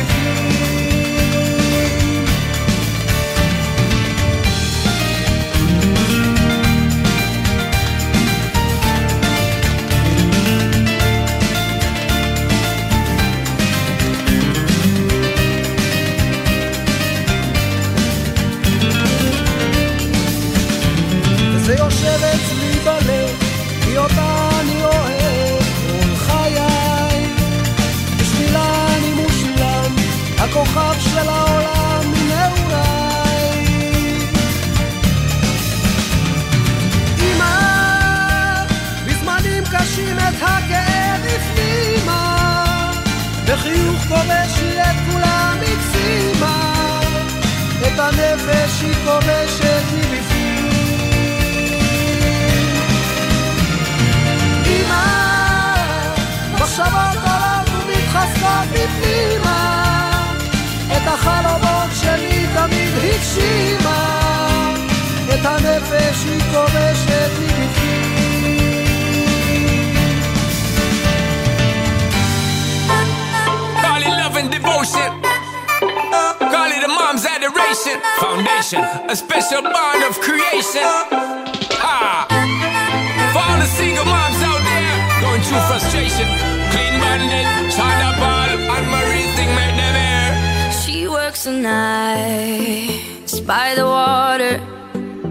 [22.14, 23.30] יושב אצלי בלב,
[23.84, 27.26] כי אותה אני אוהב כל חיי.
[28.18, 29.94] בשבילה אני מושלם,
[30.38, 33.66] הכוכב של העולם מנעוריי.
[37.18, 38.64] אמא,
[39.06, 42.92] בזמנים קשים את הכאב הפנימה,
[43.46, 47.00] בחיוך כובש היא את כולם הקסימה,
[47.86, 50.33] את הנפש היא כובשת מבפנים.
[56.73, 59.91] מחשבות עולות ומתחזקות בפנימה,
[60.87, 64.19] את החלומות שלי תמיד הגשימה,
[65.33, 68.09] את הנפש היא כובשת מבפנים.
[73.81, 75.11] Call it love and devotion.
[76.53, 77.97] Call it a mom's adoration.
[78.19, 78.59] Foundation.
[78.69, 80.83] sensation, a special bond of creation.
[81.79, 82.27] Ha!
[83.33, 87.46] For all the single moms out there going through frustration, clean bandit,
[88.76, 90.72] and Marie thing make them air.
[90.82, 94.54] She works the nights by the water.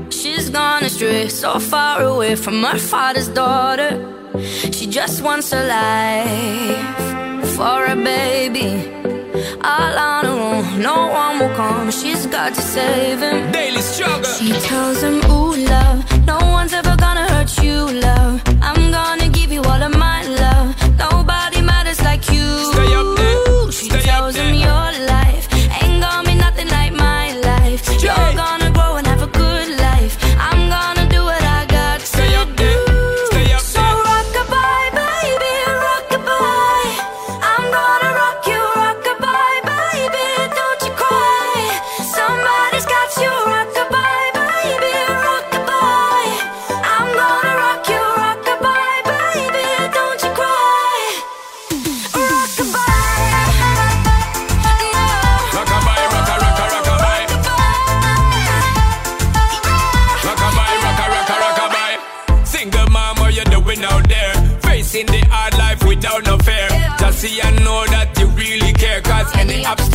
[0.09, 3.91] She's gone astray, so far away from her father's daughter.
[4.75, 8.69] She just wants a life for a baby.
[9.73, 11.91] All on her own, no one will come.
[11.91, 13.51] She's got to save him.
[13.51, 14.31] Daily struggle.
[14.39, 15.99] She tells him, Ooh, love,
[16.31, 18.22] no one's ever gonna hurt you, love.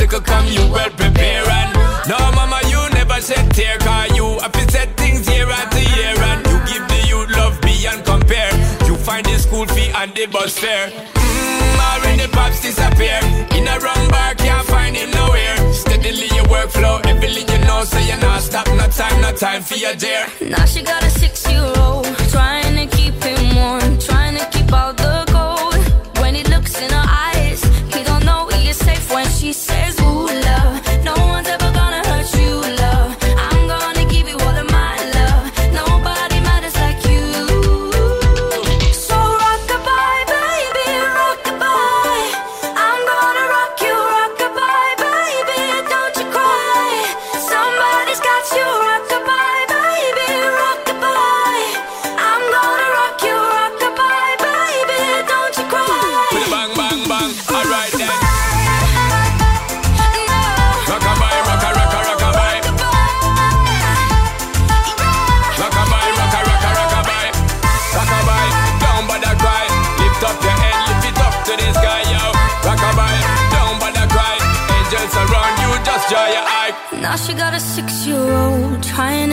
[0.09, 1.44] Obstacle come, you well prepare.
[1.48, 3.78] And no, mama, you never said tear.
[3.78, 6.14] Cause you have set things year after year.
[6.16, 8.52] And you give the youth love beyond compare.
[8.86, 10.89] You find the school fee and the bus fare.
[10.89, 13.20] Mmm, already pops disappear.
[13.56, 15.72] In a wrong bar, can't find him nowhere.
[15.72, 19.76] Steadily your workflow, everything you know, so you're not stop, no time, no time for
[19.76, 20.26] your dear.
[20.40, 24.57] Now she got a six-year-old trying to keep him warm, trying to keep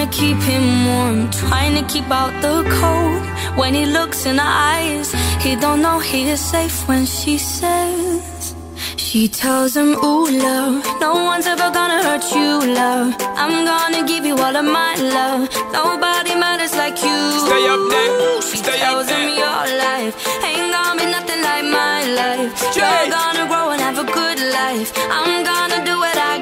[0.06, 3.22] to keep him warm, trying to keep out the cold.
[3.58, 5.12] When he looks in her eyes,
[5.42, 8.56] he don't know he is safe when she says.
[8.98, 13.16] She tells him, Ooh, love, no one's ever gonna hurt you, love.
[13.44, 15.50] I'm gonna give you all of my love.
[15.72, 17.20] Nobody matters like you.
[17.48, 19.40] Stay up there, She stay up tells him there.
[19.44, 20.14] your life
[20.44, 22.50] ain't gonna be nothing like my life.
[22.76, 24.92] You're gonna grow and have a good life.
[25.10, 26.35] I'm gonna do what I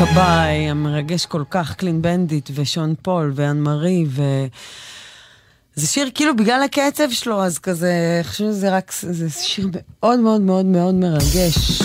[0.00, 4.22] Rockabye, המרגש כל כך, Clean Bandit ושון פול ו Anne-Marie ו...
[5.74, 10.40] זה שיר כאילו בגלל הקצב שלו, אז כזה, חושבת שזה רק, זה שיר מאוד מאוד
[10.40, 11.82] מאוד מאוד מרגש.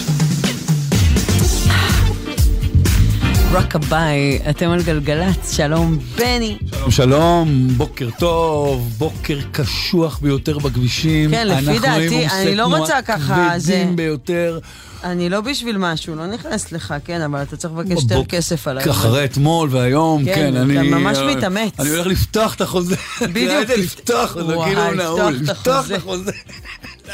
[3.53, 6.57] Rockabye, אתם על גלגלצ, שלום בני.
[6.71, 11.31] שלום שלום, בוקר טוב, בוקר קשוח ביותר בכבישים.
[11.31, 14.59] כן, לפי דעתי, אני לא רוצה ככה, זה- כבדים ביותר.
[15.03, 18.77] אני לא בשביל משהו, לא נכנס לך, כן, אבל אתה צריך לבקש יותר כסף על
[18.77, 18.95] האירוע.
[18.95, 20.89] אחרי אתמול והיום, כן, כן, אתה אני...
[20.89, 21.79] ממש מתאמץ.
[21.79, 22.95] אני הולך לפתוח את החוזה.
[23.33, 25.33] בדיוק, לפתוח וואי, כאילו נעול.
[25.33, 25.85] לפתוח.
[25.91, 26.31] את החוזה.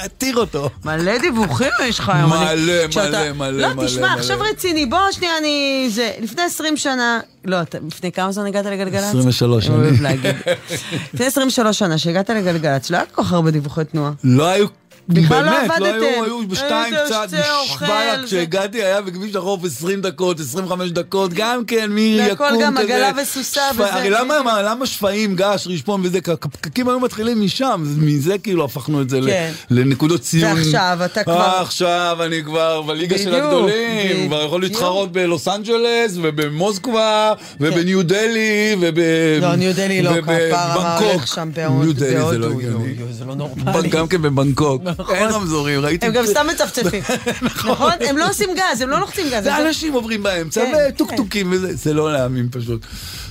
[0.02, 0.70] להתיר אותו.
[0.86, 2.30] מלא דיווחים יש לך היום.
[2.30, 4.20] מלא, כשאתה- מלא, מלא, לא, מלא, תשמע, מלא.
[4.20, 5.88] עכשיו רציני, בוא שנייה, אני...
[5.92, 7.20] זה, לפני 20 שנה...
[7.46, 7.58] לא,
[7.88, 9.04] לפני כמה זמן הגעת לגלגלצ?
[9.04, 10.04] 23 אני אוהב שנים.
[10.04, 10.36] להגיד.
[11.14, 14.12] לפני 23 שנה שהגעת לגלגלצ, לא היה כל כך הרבה דיווחי תנועה.
[14.24, 14.68] לא היו
[15.10, 15.86] בכלל לא באמת, עבדתם.
[15.94, 17.28] היו, היו בשתיים קצת,
[17.66, 22.64] נשבע כשהגעתי היה בכביש החוף 20 דקות, 25 דקות, גם כן, מירי יקום והכל כזה.
[22.64, 23.94] גם עגלה וסוסה וזה.
[23.94, 29.02] הרי למה, מה, למה שפיים, געש, רשפון וזה, הפקקים היו מתחילים משם, מזה כאילו הפכנו
[29.02, 29.52] את זה כן.
[29.70, 30.58] לנקודות ציון.
[30.58, 34.28] ועכשיו אתה כבר- אה, עכשיו אני כבר בליגה של הגדולים.
[34.28, 39.00] כבר יכול להתחרות בלוס אנג'לס, ובמוסקבה, ובניו דלהי, וב...
[39.42, 41.08] לא, ניו דלהי לא, ובבנקוק.
[41.12, 42.94] הולך שם בהוד- ניו דלהי זה בהודו, לא יו, הגיוני.
[43.00, 43.90] יו, זה לא נורמלי.
[43.90, 44.84] גם כן בבנקוק.
[45.10, 46.06] אין רמזורים, ראיתי...
[46.06, 47.04] הם גם סתם מצפצפים.
[47.42, 47.92] נכון?
[48.10, 49.44] הם לא עושים גז, הם לא לוחצים גז.
[49.44, 52.86] זה אנשים עוברים באמצע, כן, וטוקטוקים וזה, זה לא להאמין פשוט.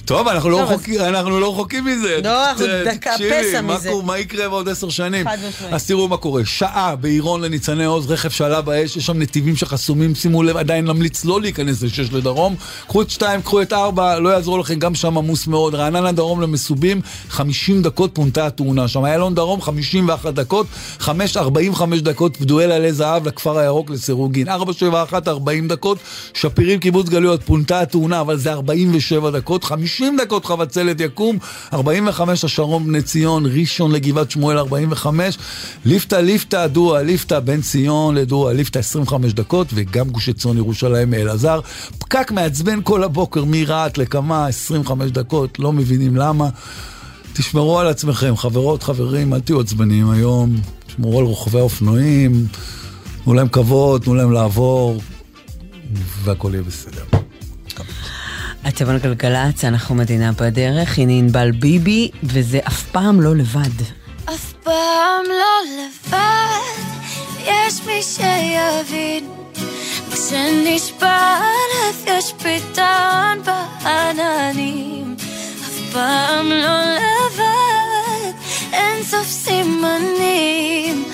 [0.06, 2.20] טוב, אנחנו לא רחוקים- אנחנו לא רחוקים מזה.
[2.24, 3.90] לא, אנחנו דקה פסע מזה.
[4.04, 5.28] מה יקרה בעוד עשר שנים?
[5.28, 5.74] חד משמעית.
[5.74, 6.42] אז תראו מה קורה.
[6.44, 11.24] שעה בעירון לניצני עוז, רכב שעלה באש, יש שם נתיבים שחסומים, שימו לב, עדיין ממליץ
[11.24, 12.54] לא להיכנס לשש לדרום.
[12.86, 15.74] קחו את שתיים, קחו את ארבע, לא יעזור לכם, גם שם עמוס מאוד.
[15.74, 18.88] רעננה דרום למסובים, 50 דקות פונתה התאונה.
[18.88, 20.66] שם איילון דרום, 51 דקות,
[20.98, 24.48] 5, 45 דקות, פדואל עלי זהב לכפר הירוק לסירוגין.
[24.48, 25.98] 471, 40 דקות,
[26.34, 31.38] שפירים קיבוץ גלויות, פונתה התאונה, אבל זה 47 דקות, 50 דקות חבצלת יקום,
[31.72, 35.38] 45 השרון בני ציון, ראשון לגבעת שמואל 45,
[35.84, 41.60] ליפתא ליפתא דואה, ליפתא בן ציון לדואה, ליפתא 25 דקות, וגם גוש עציון ירושלים מאלעזר.
[41.98, 46.48] פקק מעצבן כל הבוקר מרהט לקמה, 25 דקות, לא מבינים למה.
[47.32, 50.56] תשמרו על עצמכם, חברות, חברים, אל תהיו עצבניים היום,
[50.86, 52.46] תשמרו על רוכבי האופנועים,
[53.24, 55.00] תנו להם כבוד, תנו להם לעבור,
[56.24, 57.15] והכל יהיה בסדר.
[58.68, 63.82] אתם על גלגלצ, אנחנו מדינה בדרך, הנה ענבל ביבי, וזה אף פעם לא לבד.
[64.24, 66.82] אף פעם לא לבד,
[67.44, 69.28] יש מי שיבין.
[70.12, 75.16] כשנשבע הלב יש פתרון בעננים.
[75.60, 78.32] אף פעם לא לבד,
[78.72, 81.04] אין סוף סימנים.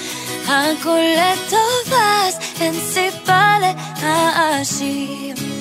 [0.46, 3.56] הכל לטוב אז אין סיבה
[4.02, 5.51] להאשים.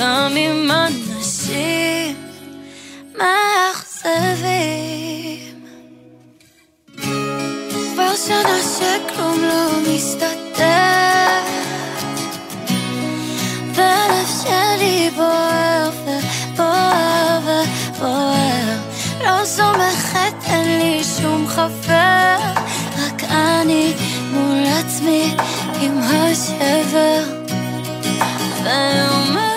[0.00, 2.16] גם אם אנשים
[3.18, 4.40] מאכזבים.
[7.94, 11.40] כבר שנה שכלום לא מסתדר
[13.74, 17.40] והלב שלי בוער ובוער
[17.96, 18.78] ובוער.
[19.24, 22.36] לא סומכת, אין לי שום חבר.
[22.98, 23.94] רק אני
[24.32, 25.34] מול עצמי
[25.80, 27.24] עם השבר.
[28.64, 29.49] והוא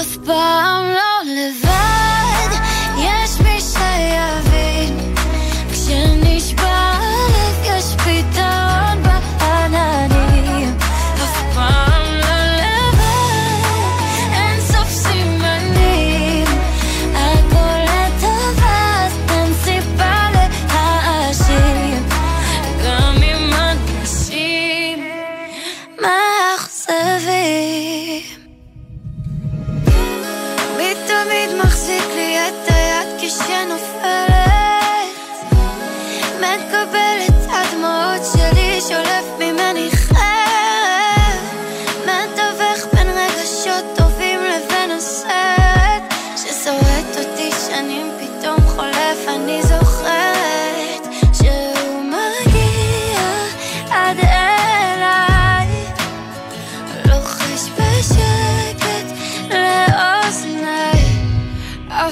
[0.00, 1.11] אף פעם לא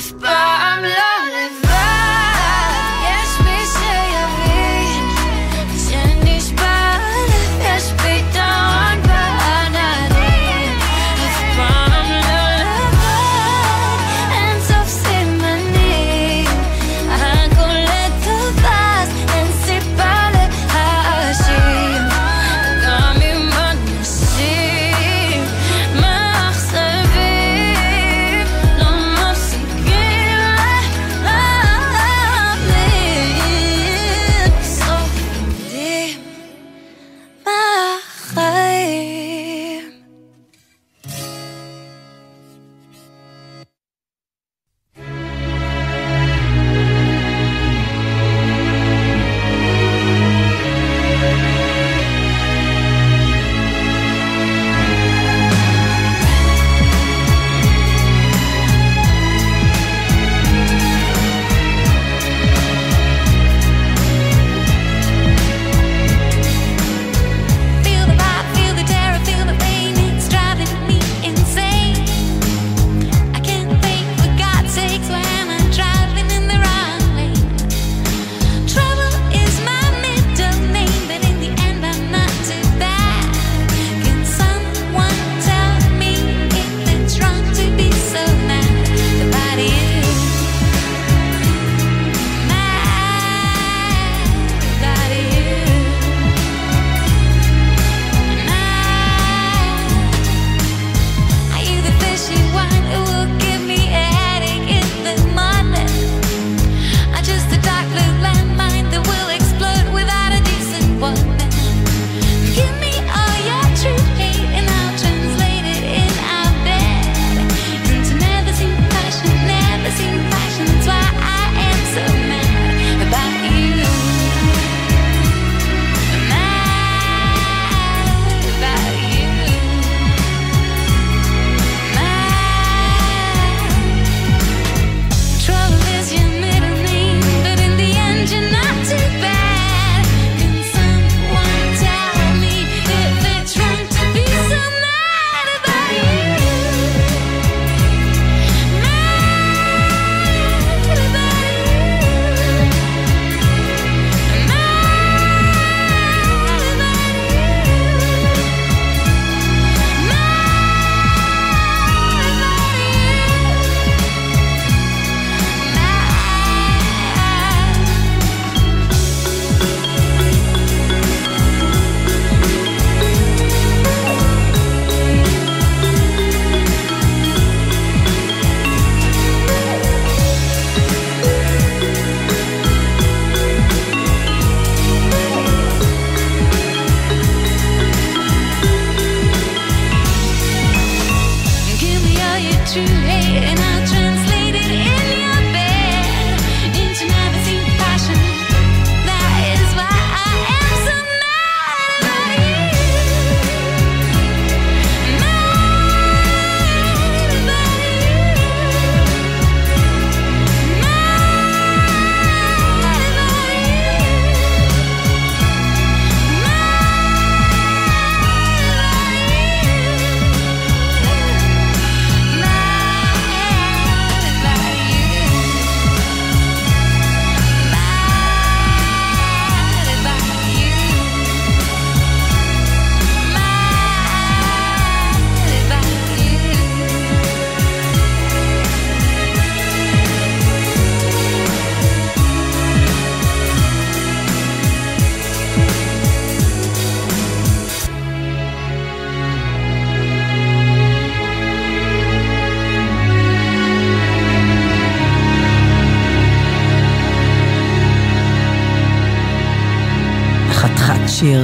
[0.00, 0.59] אף פעם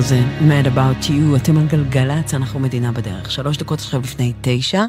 [0.09, 3.31] זה Mad About You, אתם על גלגלצ, אנחנו מדינה בדרך.
[3.31, 4.83] שלוש דקות עכשיו לפני תשע.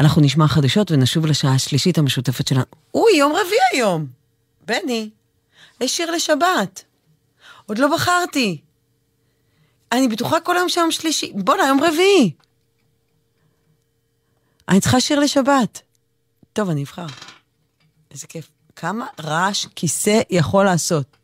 [0.00, 2.64] אנחנו נשמע חדשות ונשוב לשעה השלישית המשותפת שלנו.
[2.94, 4.06] אוי, יום רביעי היום.
[4.66, 5.10] בני,
[5.80, 6.84] יש שיר לשבת.
[7.66, 8.60] עוד לא בחרתי.
[9.92, 11.32] אני בטוחה כל היום שיום שלישי.
[11.34, 12.32] בואנה, יום רביעי.
[14.68, 15.82] אני צריכה שיר לשבת.
[16.52, 17.06] טוב, אני אבחר.
[18.10, 18.50] איזה כיף.
[18.76, 21.16] כמה רעש כיסא יכול לעשות.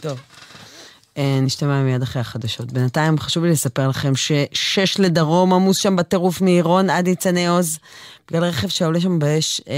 [0.00, 0.29] טוב.
[1.18, 2.72] אה, נשתמע מיד אחרי החדשות.
[2.72, 7.78] בינתיים חשוב לי לספר לכם ששש לדרום עמוס שם בטירוף מעירון עד ניצני עוז,
[8.28, 9.74] בגלל רכב שעולה שם באש אה,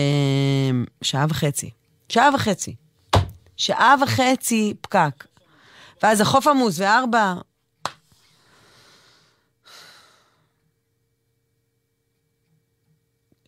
[1.03, 1.71] שעה וחצי.
[2.09, 2.75] שעה וחצי.
[3.57, 5.25] שעה וחצי פקק.
[6.03, 7.35] ואז החוף עמוס וארבע.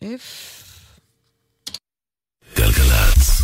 [0.01, 0.51] איף.
[2.57, 3.34] גלגלצ.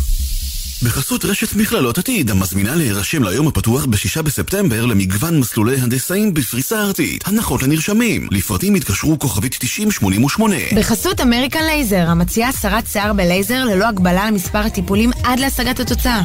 [0.84, 7.24] בחסות רשת מכללות עתיד, המזמינה להירשם ליום הפתוח בשישה בספטמבר למגוון מסלולי הנדסאים בפריסה ארצית.
[7.26, 8.28] הנחות לנרשמים.
[8.30, 10.56] לפרטים התקשרו כוכבית 9088.
[10.76, 16.22] בחסות אמריקן לייזר, המציעה הסרת שיער בלייזר ללא הגבלה למספר הטיפולים עד להשגת התוצאה.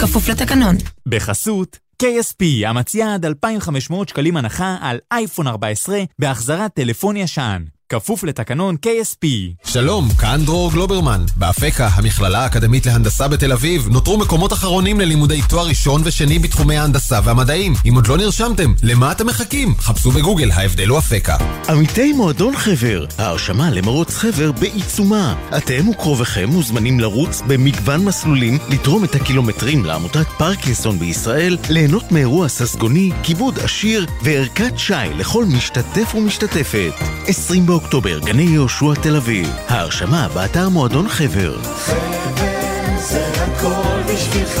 [0.00, 0.76] כפוף לתקנון.
[1.06, 7.62] בחסות KSP, המציעה עד 2,500 שקלים הנחה על אייפון 14 בהחזרת טלפון ישן.
[7.88, 9.26] כפוף לתקנון KSP.
[9.64, 11.24] שלום, כאן דרור גלוברמן.
[11.36, 17.20] באפקה, המכללה האקדמית להנדסה בתל אביב, נותרו מקומות אחרונים ללימודי תואר ראשון ושני בתחומי ההנדסה
[17.24, 17.74] והמדעים.
[17.88, 19.74] אם עוד לא נרשמתם, למה אתם מחכים?
[19.78, 21.36] חפשו בגוגל, ההבדל הוא אפקה.
[21.68, 25.34] עמיתי מועדון חבר, ההרשמה למרוץ חבר בעיצומה.
[25.56, 33.10] אתם וקרוביכם מוזמנים לרוץ במגוון מסלולים, לתרום את הקילומטרים לעמותת פרקינסון בישראל, ליהנות מאירוע ססגוני,
[33.22, 36.92] כיבוד עשיר וערכת שי לכל משתתף ומשתתפת.
[37.26, 39.48] 20 באוקטובר, גני יהושע תל אביב.
[39.68, 41.56] ההרשמה באתר מועדון חבר.
[42.98, 44.60] זה הכל בשבילך,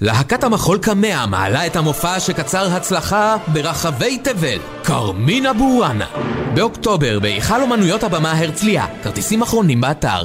[0.00, 6.06] להקת המחול קמע מעלה את המופע שקצר הצלחה ברחבי תבל, כרמין אבו-ראנה.
[6.54, 10.24] באוקטובר, בהיכל אומנויות הבמה הרצליה, כרטיסים אחרונים באתר.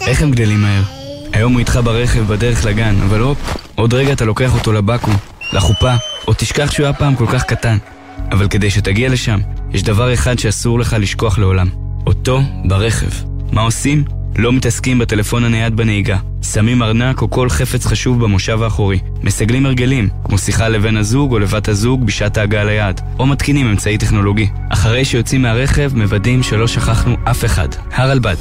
[0.00, 0.82] איך הם גדלים מהר?
[1.32, 3.38] היום הוא איתך ברכב בדרך לגן, אבל הופ,
[3.74, 5.16] עוד רגע אתה לוקח אותו לבקו"ם,
[5.52, 5.94] לחופה,
[6.28, 7.78] או תשכח שהוא היה פעם כל כך קטן.
[8.32, 9.40] אבל כדי שתגיע לשם,
[9.72, 11.68] יש דבר אחד שאסור לך לשכוח לעולם.
[12.06, 13.10] אותו ברכב.
[13.52, 14.19] מה עושים?
[14.36, 16.18] לא מתעסקים בטלפון הנייד בנהיגה.
[16.42, 18.98] שמים ארנק או כל חפץ חשוב במושב האחורי.
[19.22, 23.00] מסגלים הרגלים, כמו שיחה לבן הזוג או לבת הזוג בשעת ההגעה ליעד.
[23.18, 24.48] או מתקינים אמצעי טכנולוגי.
[24.68, 27.68] אחרי שיוצאים מהרכב, מוודאים שלא שכחנו אף אחד.
[27.92, 28.36] הרלב"ד.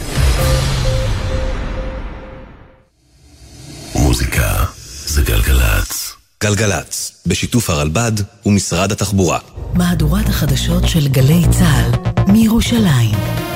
[3.96, 4.66] מוזיקה
[5.06, 6.16] זה גלגלצ.
[6.44, 8.12] גלגלצ, בשיתוף הרלב"ד
[8.46, 9.40] ומשרד התחבורה.
[9.74, 11.92] מהדורת החדשות של גלי צה"ל
[12.32, 13.49] מירושלים.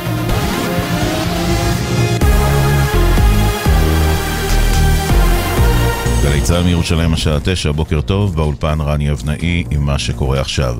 [6.23, 10.75] גלי צה"ל מירושלים השעה תשע, בוקר טוב, באולפן רני אבנאי עם מה שקורה עכשיו.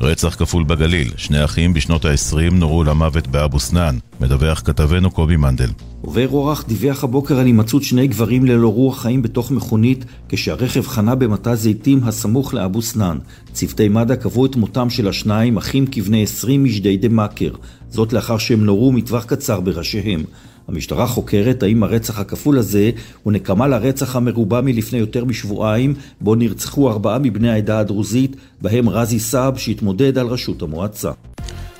[0.00, 5.68] רצח כפול בגליל, שני אחים בשנות ה-20 נורו למוות באבו סנאן, מדווח כתבנו קובי מנדל.
[6.00, 11.14] עובר אורח דיווח הבוקר על הימצאות שני גברים ללא רוח חיים בתוך מכונית כשהרכב חנה
[11.14, 13.18] במטע זיתים הסמוך לאבו סנאן.
[13.52, 17.50] צוותי מד"א קבעו את מותם של השניים, אחים כבני 20 מג'דיידה מכר.
[17.90, 20.24] זאת לאחר שהם נורו מטווח קצר בראשיהם.
[20.68, 22.90] המשטרה חוקרת האם הרצח הכפול הזה
[23.22, 29.20] הוא נקמה לרצח המרובע מלפני יותר משבועיים, בו נרצחו ארבעה מבני העדה הדרוזית, בהם רזי
[29.20, 31.10] סאב שהתמודד על ראשות המועצה.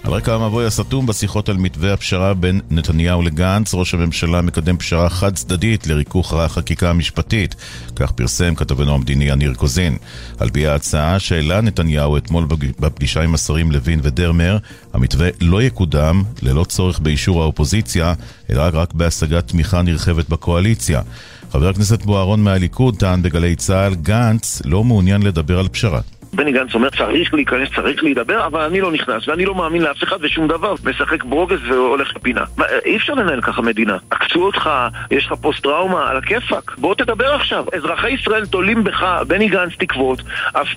[0.04, 5.10] על רקע המבוי הסתום בשיחות על מתווה הפשרה בין נתניהו לגנץ, ראש הממשלה מקדם פשרה
[5.10, 7.54] חד צדדית לריכוך החקיקה המשפטית.
[7.96, 9.96] כך פרסם כתבנו המדיני יניר קוזין.
[10.38, 12.46] על פי ההצעה שהעלה נתניהו אתמול
[12.80, 14.58] בפגישה עם השרים לוין ודרמר,
[14.92, 18.14] המתווה לא יקודם ללא צורך באישור האופוזיציה,
[18.50, 21.02] אלא רק בהשגת תמיכה נרחבת בקואליציה.
[21.52, 26.00] חבר הכנסת בוארון מהליכוד טען בגלי צה"ל, גנץ לא מעוניין לדבר על פשרה.
[26.34, 30.02] בני גנץ אומר צריך להיכנס, צריך להידבר, אבל אני לא נכנס ואני לא מאמין לאף
[30.02, 30.74] אחד ושום דבר.
[30.84, 32.44] משחק ברוגז והולך לפינה.
[32.56, 33.96] מה, אי אפשר לנהל ככה מדינה.
[34.10, 34.70] עקצו אותך,
[35.10, 36.74] יש לך פוסט טראומה, על הכיפאק.
[36.78, 37.64] בוא תדבר עכשיו.
[37.76, 40.22] אזרחי ישראל תולים בך, בני גנץ, תקוות.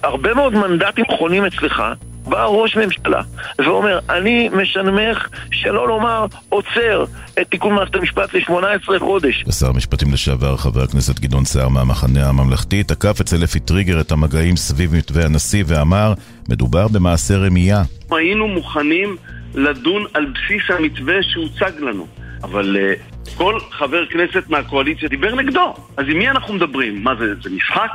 [0.03, 1.83] הרבה מאוד מנדטים חונים אצלך.
[2.29, 3.21] בא ראש ממשלה
[3.59, 7.05] ואומר, אני משנמך, שלא לומר עוצר
[7.41, 9.43] את תיקון מערכת המשפט ל-18 חודש.
[9.47, 14.55] ושר המשפטים לשעבר, חבר הכנסת גדעון סער מהמחנה הממלכתי, תקף אצל אפי טריגר את המגעים
[14.55, 16.13] סביב מתווה הנשיא ואמר,
[16.49, 17.81] מדובר במעשה רמייה.
[18.11, 19.17] היינו מוכנים
[19.55, 22.07] לדון על בסיס המתווה שהוצג לנו,
[22.43, 25.73] אבל uh, כל חבר כנסת מהקואליציה דיבר נגדו.
[25.97, 27.03] אז עם מי אנחנו מדברים?
[27.03, 27.91] מה זה, זה משחק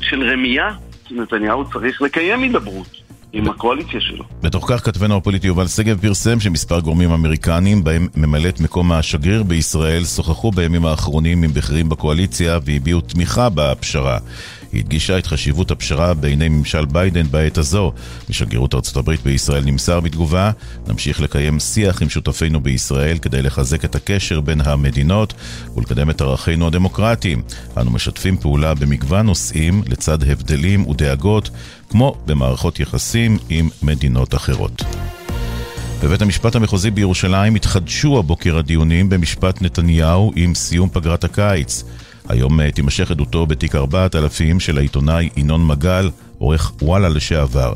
[0.00, 0.70] של רמייה?
[1.10, 3.04] נתניהו צריך לקיים הידברות
[3.34, 4.24] עם הקואליציה שלו.
[4.42, 10.04] בתוך כך כתבנו הפוליטי יובל שגב פרסם שמספר גורמים אמריקנים, בהם ממלאת מקום השגריר בישראל,
[10.04, 14.18] שוחחו בימים האחרונים עם בכירים בקואליציה והביעו תמיכה בפשרה.
[14.74, 17.92] היא הדגישה את חשיבות הפשרה בעיני ממשל ביידן בעת הזו.
[18.30, 20.50] משגרירות ארצות הברית בישראל נמסר בתגובה,
[20.88, 25.34] נמשיך לקיים שיח עם שותפינו בישראל כדי לחזק את הקשר בין המדינות
[25.76, 27.42] ולקדם את ערכינו הדמוקרטיים.
[27.76, 31.50] אנו משתפים פעולה במגוון נושאים לצד הבדלים ודאגות,
[31.94, 34.82] כמו במערכות יחסים עם מדינות אחרות.
[36.02, 41.84] בבית המשפט המחוזי בירושלים התחדשו הבוקר הדיונים במשפט נתניהו עם סיום פגרת הקיץ.
[42.28, 47.72] היום אה, תימשך עדותו בתיק 4000 של העיתונאי ינון מגל, עורך וואלה לשעבר.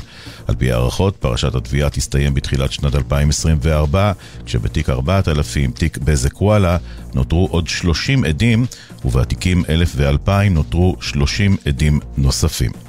[0.47, 4.11] על פי הערכות, פרשת התביעה תסתיים בתחילת שנת 2024,
[4.45, 6.77] כשבתיק 4000, תיק בזק וואלה,
[7.13, 8.65] נותרו עוד 30 עדים,
[9.05, 12.88] ובתיקים 1000 ו-2000 נותרו 30 עדים נוספים.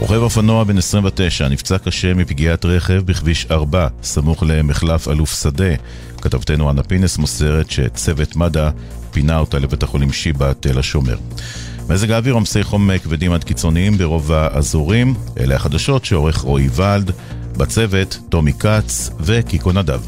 [0.00, 5.74] רוכב אופנוע בן 29 נפצע קשה מפגיעת רכב בכביש 4, סמוך למחלף אלוף שדה.
[6.22, 8.70] כתבתנו אנה פינס מוסרת שצוות מד"א
[9.10, 11.16] פינה אותה לבית החולים שיבא תל השומר.
[11.88, 15.14] מזג האוויר עומסי חום כבדים עד קיצוניים ברוב האזורים.
[15.40, 17.10] אלה החדשות שעורך רועי ולד,
[17.56, 20.00] בצוות טומי כץ וקיקו נדב.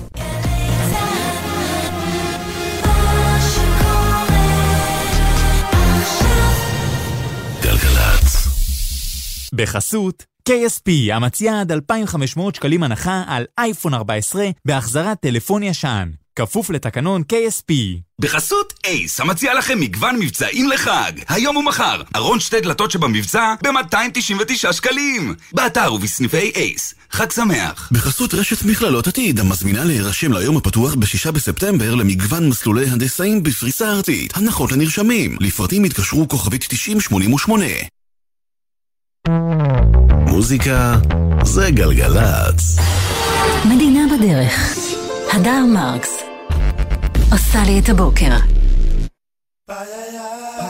[9.53, 16.11] בחסות KSP, המציעה עד 2,500 שקלים הנחה על אייפון 14 בהחזרת טלפון ישן.
[16.37, 17.73] כפוף לתקנון KSP.
[18.21, 21.13] בחסות אייס, המציע לכם מגוון מבצעים לחג.
[21.29, 25.35] היום ומחר, ארון שתי דלתות שבמבצע ב-299 שקלים.
[25.53, 26.95] באתר ובסניפי אייס.
[27.11, 27.89] חג שמח.
[27.93, 34.37] בחסות רשת מכללות עתיד, המזמינה להירשם ליום הפתוח ב-6 בספטמבר למגוון מסלולי הנדסאים בפריסה ארצית.
[34.37, 35.37] הנחות לנרשמים.
[35.41, 37.67] לפרטים התקשרו כוכבית 9088.
[40.27, 40.97] מוזיקה
[41.45, 42.79] זה גלגלצ.
[43.65, 44.77] מדינה בדרך.
[45.33, 46.19] הדר מרקס.
[47.33, 48.37] עושה לי את הבוקר.
[49.71, 50.70] There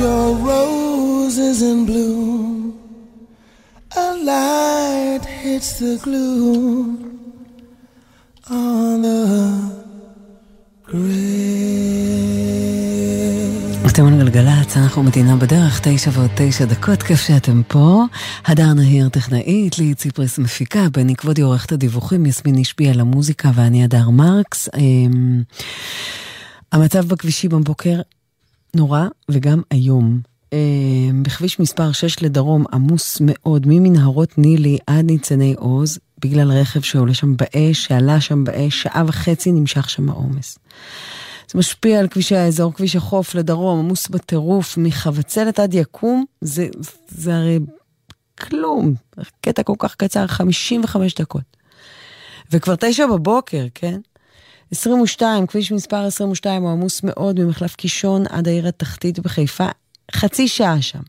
[0.00, 2.48] Your rose is in bloom,
[4.04, 6.86] a light hits the gloom
[8.48, 9.30] on the.
[13.86, 18.04] אתם על גלגלצ, אנחנו מדינה בדרך, תשע ועוד תשע דקות, כיף שאתם פה.
[18.46, 23.84] הדר נהיר טכנאית, לי ציפרס מפיקה, בני כבודי עורכת הדיווחים, יסמין השפיע על המוזיקה ואני
[23.84, 24.68] הדר מרקס.
[24.76, 25.42] אמ,
[26.72, 28.00] המצב בכבישים הבוקר
[28.76, 30.20] נורא, וגם היום.
[30.52, 37.14] אמ, בכביש מספר 6 לדרום עמוס מאוד, ממנהרות נילי עד ניצני עוז, בגלל רכב שעולה
[37.14, 40.58] שם באש, שעלה שם באש, שעה וחצי נמשך שם העומס.
[41.50, 46.68] זה משפיע על כבישי האזור, כביש החוף לדרום, עמוס בטירוף, מחבצלת עד יקום, זה,
[47.08, 47.58] זה הרי
[48.40, 48.94] כלום.
[49.40, 51.56] קטע כל כך קצר, 55 דקות.
[52.52, 54.00] וכבר תשע בבוקר, כן?
[54.72, 59.66] 22, כביש מספר 22 הוא עמוס מאוד ממחלף קישון עד העיר התחתית בחיפה,
[60.12, 61.00] חצי שעה שם.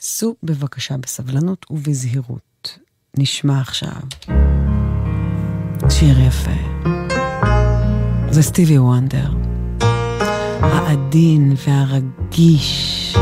[0.00, 2.78] סעו בבקשה בסבלנות ובזהירות.
[3.18, 4.00] נשמע עכשיו
[5.90, 6.88] שיר יפה.
[8.30, 9.30] זה סטיבי וונדר.
[10.60, 13.16] העדין והרגיש.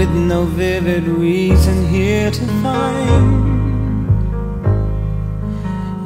[0.00, 4.08] With no vivid reason here to find.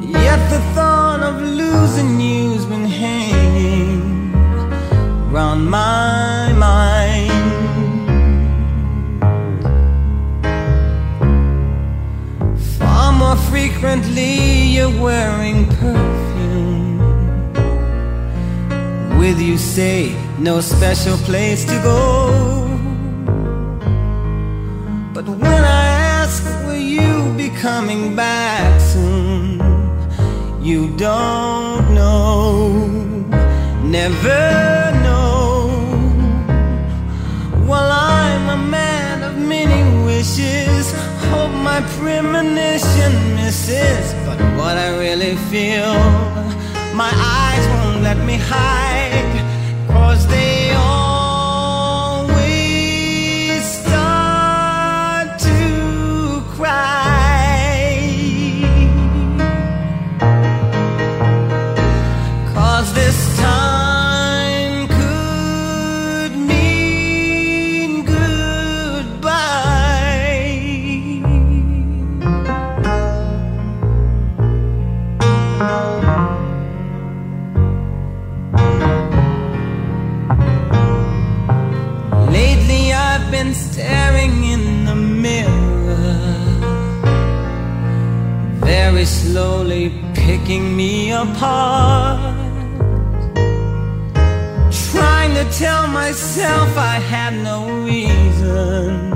[0.02, 4.32] Yet the thought of losing you's been hanging
[5.30, 7.30] round my mind.
[12.78, 16.98] Far more frequently you're wearing perfume.
[19.20, 22.63] With you say no special place to go
[25.14, 25.86] But when I
[26.18, 29.60] ask will you be coming back soon
[30.60, 32.78] You don't know,
[33.84, 34.42] never
[35.04, 35.68] know.
[37.68, 40.92] While I'm a man of many wishes.
[41.30, 44.06] Hope my premonition misses.
[44.26, 45.94] But what I really feel,
[47.02, 49.36] my eyes won't let me hide.
[49.88, 51.03] Cause they always
[90.54, 92.34] picking me apart.
[94.90, 99.10] Trying to tell myself I had no reason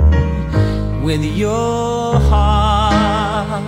[1.01, 3.63] with your heart.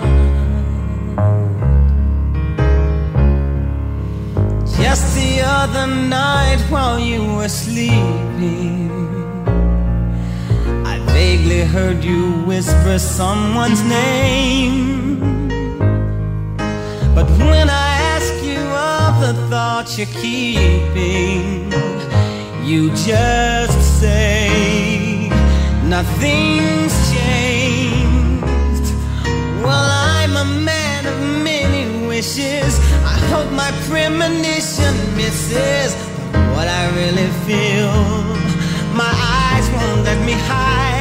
[4.77, 8.91] Just the other night while you were sleeping,
[10.85, 15.00] I vaguely heard you whisper someone's name.
[17.13, 21.71] But when I ask you of the thoughts you're keeping,
[22.63, 25.29] you just say
[25.83, 28.87] nothing's changed.
[29.61, 32.79] Well, I'm a man of many wishes.
[33.03, 35.93] I hope my premonition misses
[36.55, 37.91] what I really feel.
[38.95, 39.11] My
[39.43, 41.00] eyes won't let me hide,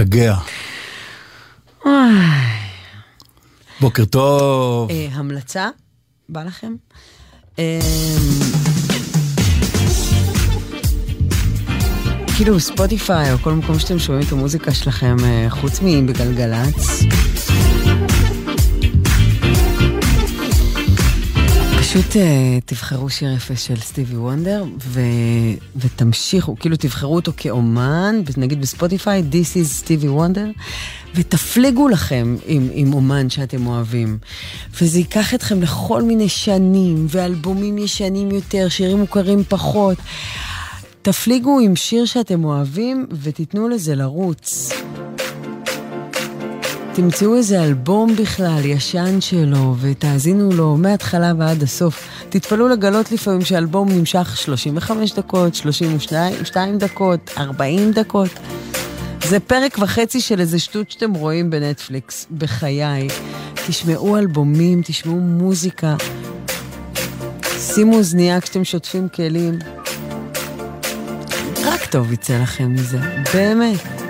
[0.00, 0.36] משגע.
[3.80, 4.90] בוקר טוב.
[4.90, 5.68] אה, המלצה?
[6.28, 6.74] בא לכם?
[7.58, 7.78] אה,
[12.36, 17.02] כאילו ספוטיפיי או כל מקום שאתם שומעים את המוזיקה שלכם, אה, חוץ מבגלגלצ.
[21.96, 25.00] פשוט אה, תבחרו שיר יפה של סטיבי וונדר ו...
[25.76, 30.46] ותמשיכו, כאילו תבחרו אותו כאומן, נגיד בספוטיפיי, This is סטיבי וונדר,
[31.14, 34.18] ותפליגו לכם עם, עם אומן שאתם אוהבים.
[34.80, 39.98] וזה ייקח אתכם לכל מיני שנים, ואלבומים ישנים יותר, שירים מוכרים פחות.
[41.02, 44.72] תפליגו עם שיר שאתם אוהבים ותיתנו לזה לרוץ.
[46.96, 52.08] תמצאו איזה אלבום בכלל, ישן שלו, ותאזינו לו מההתחלה ועד הסוף.
[52.28, 58.30] תתפלאו לגלות לפעמים שאלבום נמשך 35 דקות, 32 דקות, 40 דקות.
[59.24, 63.08] זה פרק וחצי של איזה שטות שאתם רואים בנטפליקס, בחיי.
[63.66, 65.96] תשמעו אלבומים, תשמעו מוזיקה.
[67.58, 69.58] שימו אוזנייה כשאתם שוטפים כלים.
[71.64, 72.98] רק טוב יצא לכם מזה,
[73.34, 74.05] באמת.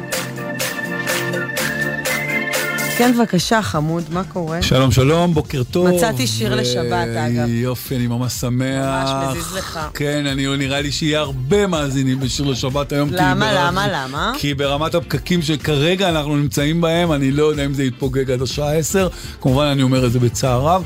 [2.98, 4.62] כן, בבקשה, חמוד, מה קורה?
[4.62, 5.88] שלום, שלום, בוקר טוב.
[5.88, 7.48] מצאתי שיר לשבת, אגב.
[7.48, 8.84] יופי, אני ממש שמח.
[8.84, 9.80] ממש מזיז לך.
[9.94, 13.08] כן, אני נראה לי שיהיה הרבה מאזינים בשיר לשבת היום.
[13.12, 14.32] למה, ברמת- למה, למה?
[14.38, 18.76] כי ברמת הפקקים שכרגע אנחנו נמצאים בהם, אני לא יודע אם זה יתפוגג עד השעה
[18.76, 19.08] 10.
[19.40, 20.82] כמובן, אני אומר את זה בצער רב.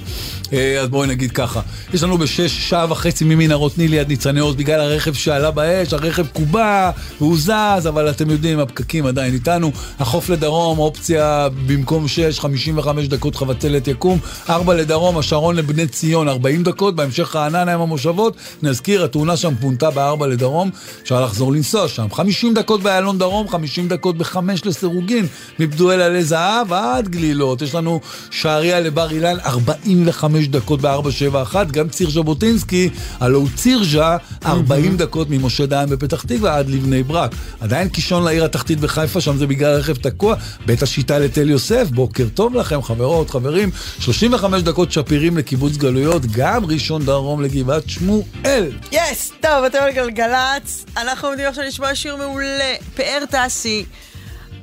[0.52, 1.60] אה, אז בואי נגיד ככה,
[1.94, 6.26] יש לנו בשש, שעה וחצי ממנהרות נילי עד ניצני עוז בגלל הרכב שעלה באש, הרכב
[6.26, 7.50] קובע והוא זז,
[7.88, 9.72] אבל אתם יודעים, הפקקים עדיין איתנו.
[10.00, 14.18] החוף לדרום, אופציה במקום מקסימום 6, 55 דקות חבצלת יקום,
[14.48, 19.90] 4 לדרום, השרון לבני ציון, 40 דקות, בהמשך רעננה עם המושבות, נזכיר, התאונה שם פונתה
[19.90, 20.70] ב-4 לדרום,
[21.02, 25.26] אפשר לחזור לנסוע שם, 50 דקות באיילון דרום, 50 דקות ב-5 לסירוגין,
[25.58, 28.00] מפדואל עלי זהב עד גלילות, יש לנו
[28.30, 32.88] שעריה לבר אילן, 45 דקות ב-471, גם ציר ז'בוטינסקי,
[33.20, 34.16] הלו הוא צירז'ה,
[34.46, 37.34] 40 דקות ממשה דיין בפתח תקווה עד לבני ברק.
[37.60, 40.34] עדיין קישון לעיר התחתית בחיפה, שם זה בגלל רכב תקוע,
[40.66, 46.64] בית השיטה לתל יוסף, בוקר טוב לכם חברות, חברים, 35 דקות שפירים לקיבוץ גלויות, גם
[46.64, 48.72] ראשון דרום לגבעת שמואל.
[48.92, 49.32] יס!
[49.40, 53.84] טוב, אתם על גלגלצ, אנחנו עומדים עכשיו לשמוע שיר מעולה, פאר טסי.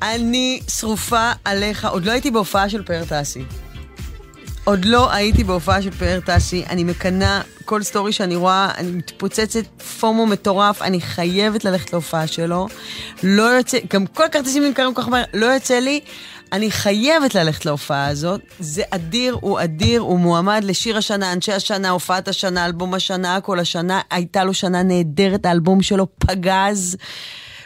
[0.02, 3.44] אני שרופה עליך, עוד לא הייתי בהופעה של פאר טסי.
[4.64, 9.84] עוד לא הייתי בהופעה של פאר טסי, אני מקנאה כל סטורי שאני רואה, אני מתפוצצת
[10.00, 12.68] פומו מטורף, אני חייבת ללכת להופעה שלו.
[13.24, 16.00] לא יוצא, גם כל הכרטיסים נמכרים כל כך מהר, לא יוצא לי.
[16.52, 18.42] אני חייבת ללכת להופעה הזאת.
[18.60, 23.60] זה אדיר, הוא אדיר, הוא מועמד לשיר השנה, אנשי השנה, הופעת השנה, אלבום השנה, כל
[23.60, 24.02] השנה.
[24.12, 26.98] הייתה לו שנה נהדרת, האלבום שלו פגז.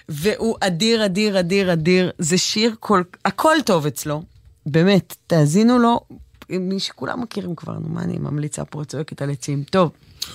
[0.09, 2.11] והוא אדיר, אדיר, אדיר, אדיר.
[2.17, 3.01] זה שיר כל...
[3.25, 4.23] הכל טוב אצלו.
[4.65, 5.99] באמת, תאזינו לו.
[6.49, 9.63] מי שכולם מכירים כבר, נו, מה אני ממליצה פה, צועקת על עצים.
[9.69, 9.91] טוב.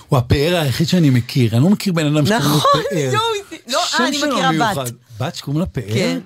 [0.07, 3.13] הוא הפאר היחיד שאני מכיר, אני לא מכיר בן אדם שקוראים לו נכון, פאר.
[3.13, 3.23] יואו,
[3.67, 4.91] לא, אה, אני מכירה בת.
[5.19, 5.93] בת שקוראים לה פאר?
[5.93, 6.19] כן.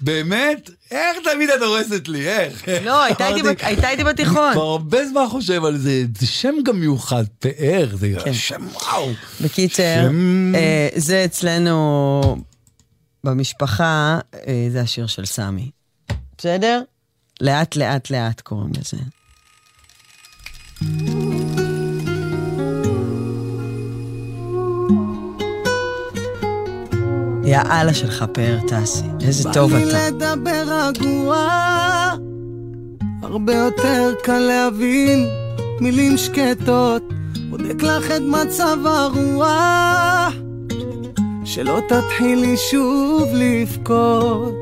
[0.00, 0.70] באמת?
[0.90, 2.68] איך תמיד את הורסת לי, איך?
[2.84, 4.52] לא, הייתה איתי בתיכון.
[4.52, 9.10] כבר הרבה זמן חושב על זה, זה שם גם מיוחד, פאר, זה שם וואו.
[9.40, 10.08] בקיצר,
[10.54, 12.36] אה, זה אצלנו
[13.24, 15.70] במשפחה, אה, זה השיר של סמי.
[16.38, 16.82] בסדר?
[17.40, 18.96] לאט לאט לאט קוראים לזה.
[27.48, 30.08] יא אללה שלך פאר טסי, איזה טוב בא לי אתה.
[30.10, 31.48] לדבר רגוע,
[33.22, 35.26] הרבה יותר קל להבין
[35.80, 37.02] מילים שקטות,
[37.50, 40.34] בודק לך את מצב הרוח,
[41.44, 44.54] שלא תתחילי שוב לבכות.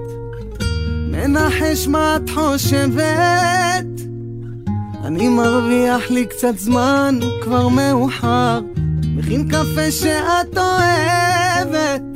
[1.10, 3.86] מנחש מה את חושבת,
[5.04, 8.60] אני מרוויח לי קצת זמן, כבר מאוחר,
[9.16, 12.15] מכין קפה שאת אוהבת.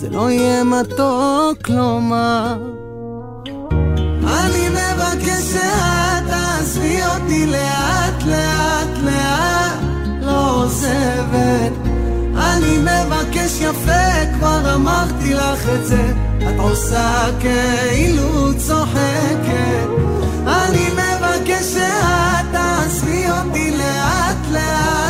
[0.00, 2.56] זה לא יהיה מתוק לומר.
[4.26, 9.78] אני מבקש שאת תעזבי אותי לאט לאט לאט,
[10.22, 11.72] לא עוזבת.
[12.36, 19.88] אני מבקש יפה, כבר אמרתי לך את זה, את עושה כאילו צוחקת.
[20.46, 25.07] אני מבקש שאת תעזבי אותי לאט לאט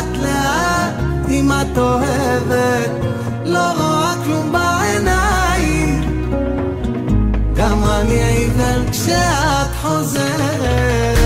[1.49, 2.91] אם את אוהבת,
[3.45, 6.01] לא רואה כלום בעיניים.
[7.53, 11.18] גם אני עיוור כשאת חוזרת.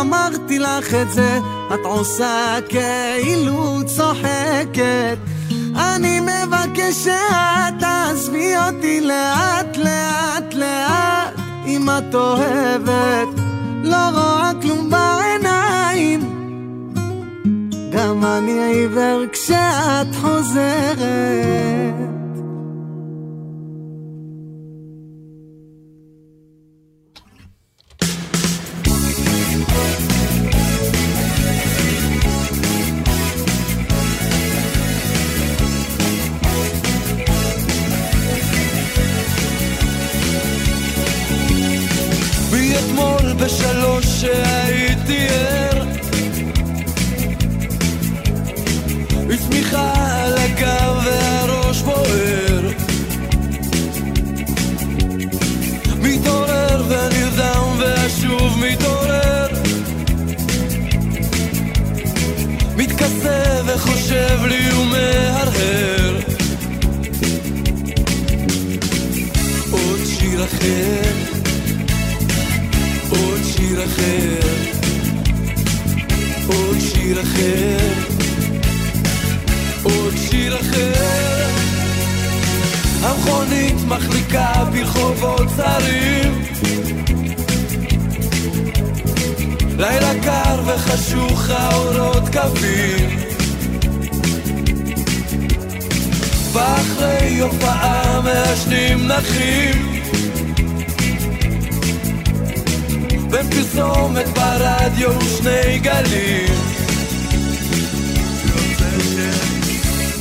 [0.00, 1.38] אמרתי לך את זה,
[1.74, 5.18] את עושה כאילו צוחקת.
[5.76, 10.10] אני מבקש שאת תעזבי אותי לאט לאט
[12.10, 13.28] את אוהבת,
[13.82, 16.20] לא רואה כלום בעיניים.
[17.92, 22.19] גם אני עיוור כשאת חוזרת.
[63.80, 66.20] וחושב לי ומהרהר.
[69.70, 71.12] עוד שיר אחר.
[73.08, 74.40] עוד שיר אחר.
[76.46, 77.78] עוד שיר אחר.
[79.82, 81.46] עוד שיר אחר.
[83.02, 86.42] המכונית מחליקה ברחובות צרים.
[89.78, 93.29] לילה קר וחשוך האורות קווים
[96.52, 100.02] ואחרי הופעה מעשנים נחים.
[103.30, 106.54] בין פרסומת ברדיו ושני גלים.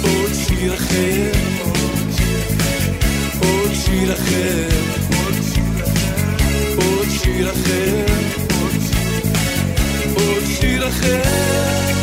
[0.02, 1.32] עוד שיר אחר
[3.40, 4.68] עוד שיר אחר
[6.76, 8.06] עוד שיר אחר
[10.16, 11.99] עוד שיר אחר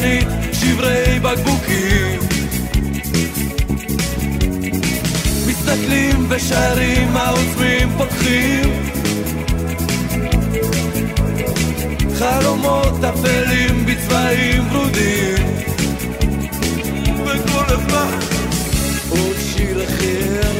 [0.00, 2.20] זמנית, שברי בקבוקים.
[5.46, 8.82] מסתכלים ושרים, העוצמים פותחים.
[12.18, 15.44] חלומות אפלים בצבעים ורודים.
[17.26, 18.18] וכל הזמן
[19.08, 20.52] עוד שיר אחר.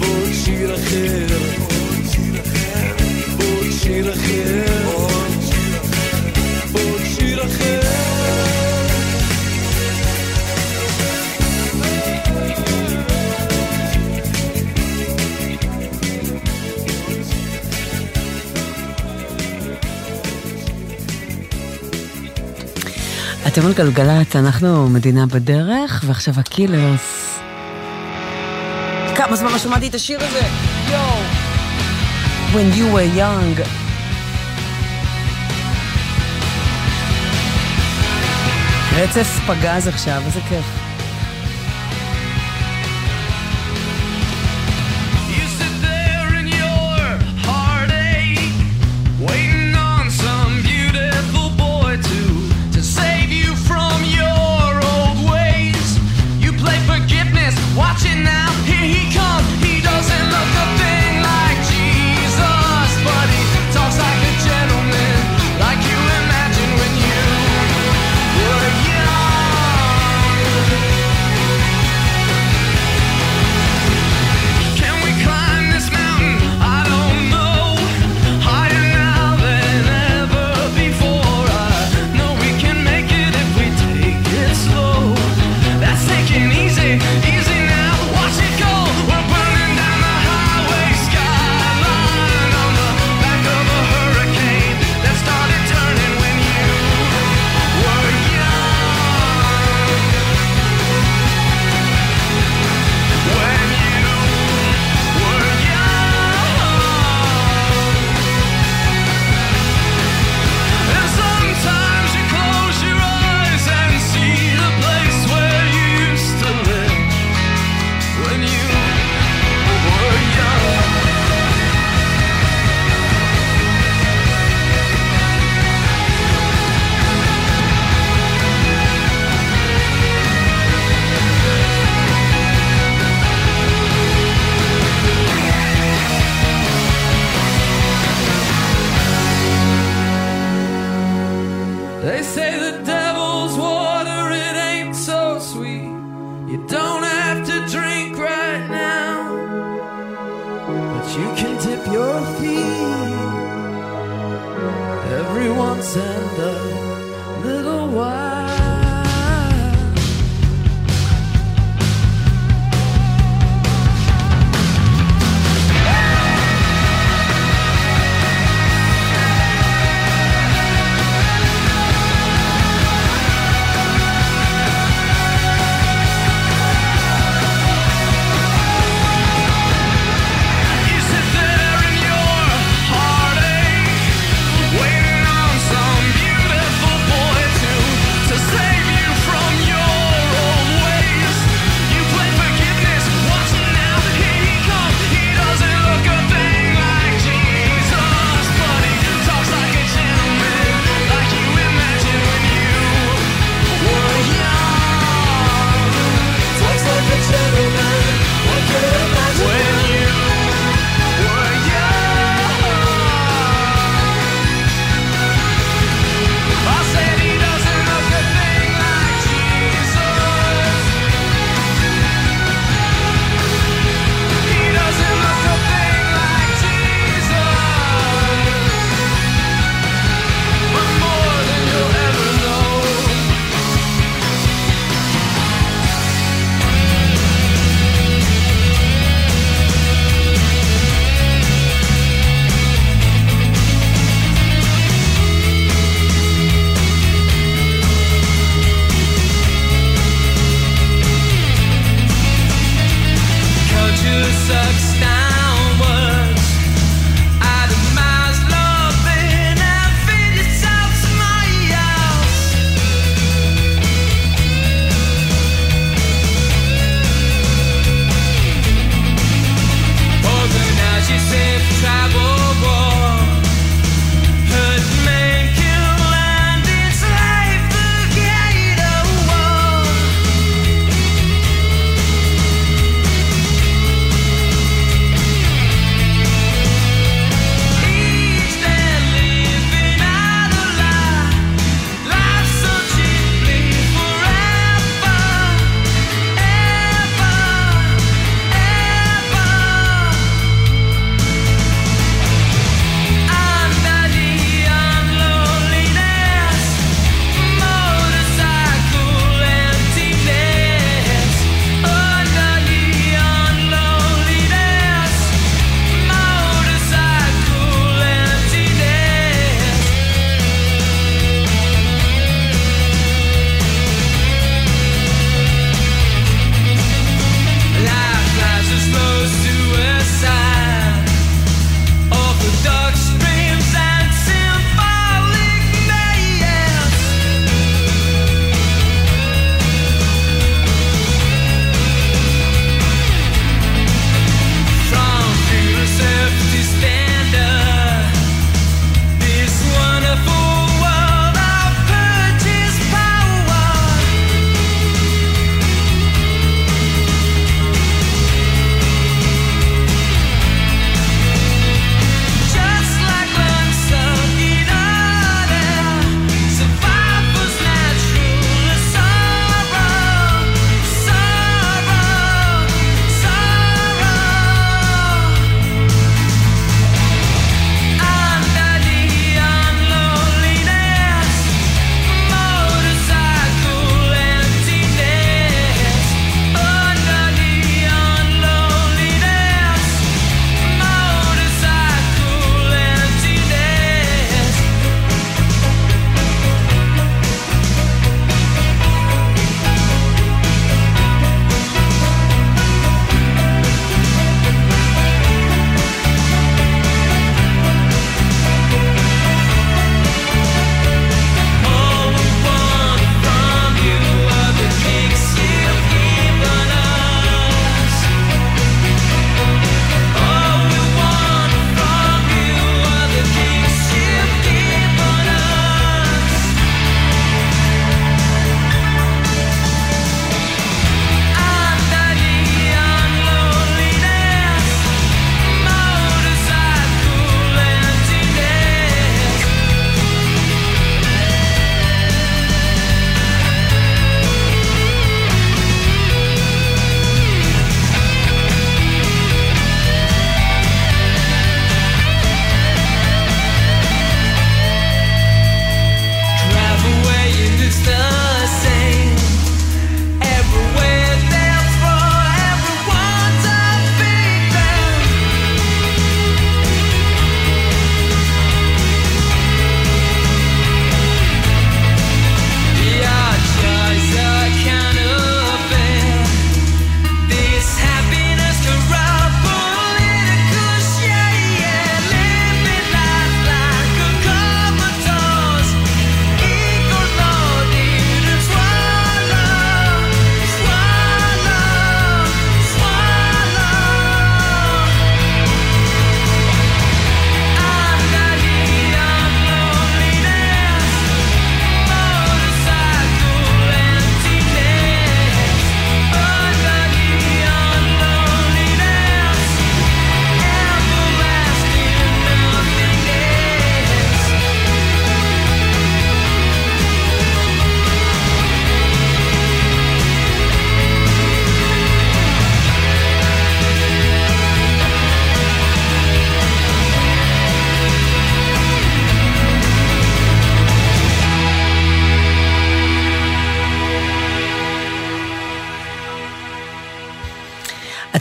[0.00, 1.26] עוד שיר אחר.
[3.38, 4.69] עוד שיר אחר
[23.52, 27.38] אתם על גלגלצ, אנחנו מדינה בדרך, ועכשיו הקילרס.
[29.16, 30.40] כמה זמן לא שמעתי את השיר הזה?
[30.90, 31.20] יואו.
[32.52, 33.68] When you were young.
[38.96, 40.79] רצף פגז עכשיו, איזה כיף.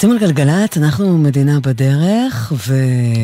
[0.09, 2.73] אתם על גלגלצ, אנחנו מדינה בדרך, ו...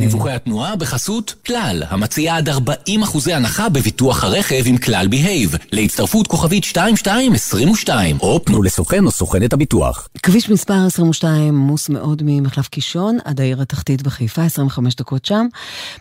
[0.01, 5.55] דיווחי התנועה בחסות כלל, המציעה עד 40 אחוזי הנחה בביטוח הרכב עם כלל בהייב.
[5.71, 10.07] להצטרפות כוכבית 2222, או פנו לסוכן או סוכנת הביטוח.
[10.23, 15.47] כביש מספר 22 עמוס מאוד ממחלף קישון עד העיר התחתית בחיפה, 25 דקות שם.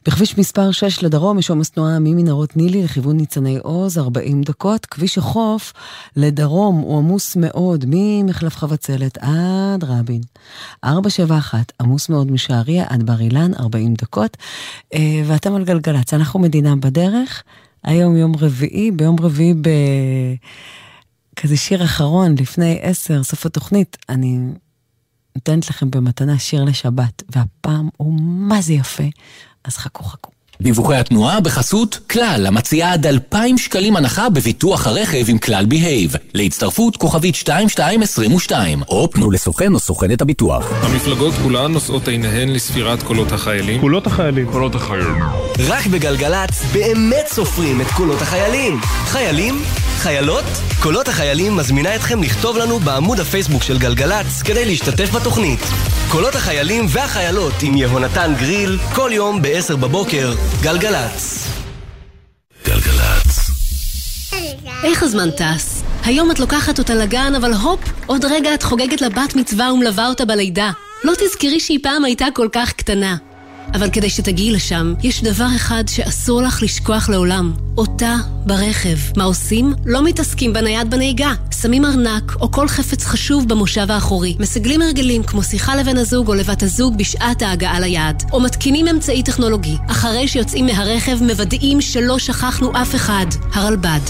[0.07, 4.87] בכביש מספר 6 לדרום יש עומס תנועה ממנהרות נילי לכיוון ניצני עוז, 40 דקות.
[4.87, 5.73] כביש החוף
[6.17, 10.21] לדרום הוא עמוס מאוד ממחלף חבצלת עד רבין.
[10.85, 14.36] 471 עמוס מאוד משעריה עד בר אילן, 40 דקות.
[14.94, 17.43] אה, ואתם על גלגלצ, אנחנו מדינה בדרך.
[17.85, 19.69] היום יום רביעי, ביום רביעי ב...
[21.36, 24.39] כזה שיר אחרון לפני עשר, סוף התוכנית, אני
[25.36, 29.05] נותנת לכם במתנה שיר לשבת, והפעם הוא מה זה יפה,
[29.65, 30.34] אז חכו חכו.
[30.60, 36.15] דיווחי התנועה בחסות כלל, המציעה עד 2,000 שקלים הנחה בביטוח הרכב עם כלל בהייב.
[36.34, 40.73] להצטרפות כוכבית 2222, או פנו לסוכן או סוכנת הביטוח.
[40.83, 43.81] המפלגות כולן נושאות עיניהן לספירת קולות החיילים.
[43.81, 44.52] קולות החיילים.
[44.52, 45.23] קולות החיילים.
[45.68, 48.81] רק בגלגלצ באמת סופרים את קולות החיילים.
[49.05, 49.62] חיילים?
[49.99, 50.45] חיילות?
[50.83, 55.61] קולות החיילים מזמינה אתכם לכתוב לנו בעמוד הפייסבוק של גלגלצ כדי להשתתף בתוכנית.
[56.09, 61.49] קולות החיילים והחיילות עם יהונתן גריל, כל יום ב-10 בבוקר, גלגלצ.
[62.67, 63.51] גלגלצ.
[64.85, 65.83] איך הזמן טס?
[66.05, 70.09] היום את לוקחת אותה לגן, אבל הופ, עוד רגע את חוגגת לה בת מצווה ומלווה
[70.09, 70.71] אותה בלידה.
[71.05, 73.17] לא תזכרי שהיא פעם הייתה כל כך קטנה.
[73.75, 77.52] אבל כדי שתגיעי לשם, יש דבר אחד שאסור לך לשכוח לעולם.
[77.78, 78.97] אותה ברכב.
[79.17, 79.75] מה עושים?
[79.86, 81.33] לא מתעסקים בנייד בנהיגה.
[81.60, 84.36] שמים ארנק או כל חפץ חשוב במושב האחורי.
[84.41, 88.23] מסגלים הרגלים כמו שיחה לבן הזוג או לבת הזוג בשעת ההגעה ליעד.
[88.33, 89.76] או מתקינים אמצעי טכנולוגי.
[89.91, 93.26] אחרי שיוצאים מהרכב מוודאים שלא שכחנו אף אחד.
[93.52, 94.01] הרלב"ד.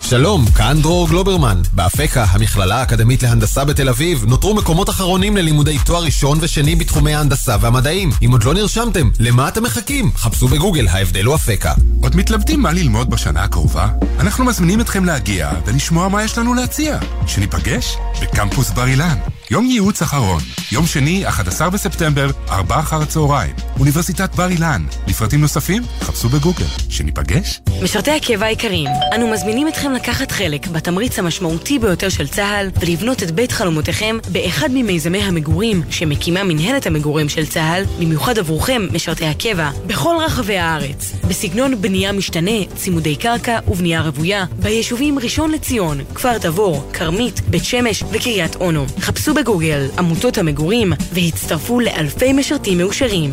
[0.00, 1.62] שלום, כאן דרור גלוברמן.
[1.72, 7.56] באפקה, המכללה האקדמית להנדסה בתל אביב, נותרו מקומות אחרונים ללימודי תואר ראשון ושני בתחומי ההנדסה
[7.60, 8.10] והמדעים.
[8.24, 10.10] אם עוד לא נרשמתם, למה אתם מחכים?
[10.16, 11.72] חפשו בגוגל, ההבדל הוא אפקה.
[12.02, 13.88] עוד מתלבטים מה ללמוד בשנה הקרובה?
[14.20, 16.98] אנחנו מזמינים אתכם להגיע ולשמוע מה יש לנו להציע.
[17.26, 19.18] שניפגש בקמפוס בר אילן.
[19.50, 23.54] יום ייעוץ אחרון, יום שני, 11 בספטמבר, 4 אחר הצהריים.
[23.78, 24.84] אוניברסיטת בר אילן.
[25.06, 26.64] לפרטים נוספים, חפשו בגוגל.
[26.88, 27.60] שניפגש?
[27.82, 33.30] משרתי הקבע היקרים, אנו מזמינים אתכם לקחת חלק בתמריץ המשמעותי ביותר של צה"ל ולבנות את
[33.30, 40.16] בית חלומותיכם באחד ממיזמי המגורים שמקימה מנהלת המגורים של צה"ל, במיוחד עבורכם, משרתי הקבע, בכל
[40.26, 41.12] רחבי הארץ.
[41.28, 48.02] בסגנון בנייה משתנה, צימודי קרקע ובנייה רוויה, ביישובים ראשון לציון, כפר תבור, כרמית, בית שמש
[48.12, 48.86] וקריית אונו.
[49.00, 53.30] חפשו בגוגל עמותות המגורים והצטרפו לאלפי משרתים מאושרים.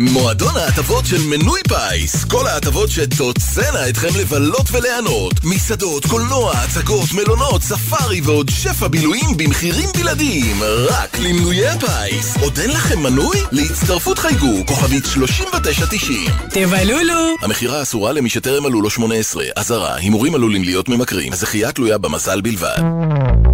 [0.00, 2.24] מועדון ההטבות של מנוי פיס.
[2.24, 5.34] כל ההטבות שתוצאנה אתכם לבלות וליהנות.
[5.44, 10.56] מסעדות, קולנוע, הצגות, מלונות, ספארי ועוד שפע בילויים במחירים בלעדיים.
[10.88, 12.36] רק למנויי הפיס.
[12.40, 13.36] עוד אין לכם מנוי?
[13.52, 14.66] להצטרפות חייגו.
[14.66, 17.34] כוכבית 3990 תבלולו!
[17.42, 21.32] המכירה אסורה למי שטרם מלאו לו 18 אזהרה, הימורים עלולים להיות ממכרים.
[21.32, 22.78] הזכייה תלויה במזל בלבד.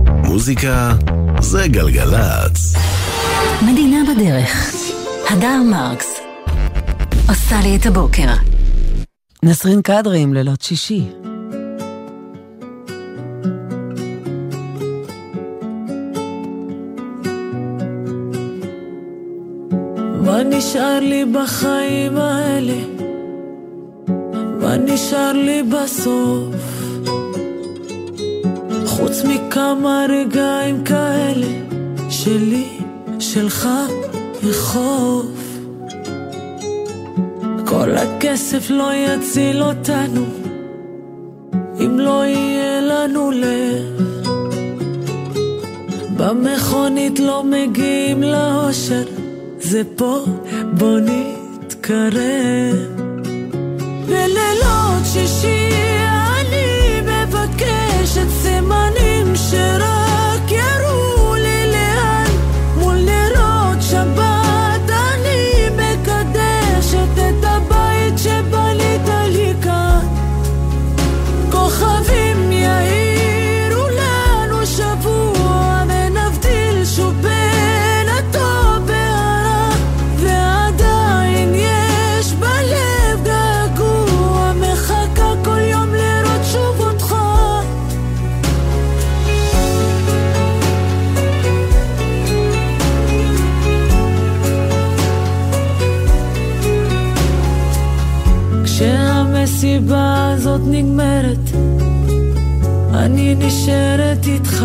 [0.07, 0.93] מוזיקה
[1.41, 2.75] זה גלגלצ.
[3.63, 4.73] מדינה בדרך.
[5.31, 6.26] הדר מרקס
[7.29, 8.33] עושה לי את הבוקר.
[9.43, 11.05] נסרין קדרי עם לילות שישי.
[20.25, 22.81] מה נשאר לי בחיים האלה?
[24.61, 26.55] מה נשאר לי בסוף?
[28.87, 31.47] חוץ מכמה רגעים כאלה
[32.11, 32.79] שלי,
[33.19, 33.69] שלך
[34.43, 35.36] וחוף.
[37.81, 40.25] כל הכסף לא יציל אותנו
[41.81, 44.03] אם לא יהיה לנו לב.
[46.17, 49.05] במכונית לא מגיעים לאושר,
[49.61, 50.25] זה פה,
[50.73, 52.77] בוא נתקרב.
[54.07, 55.69] בלילות שישי
[56.41, 59.96] אני מבקשת סימנים שרק
[103.67, 104.65] נשארת איתך.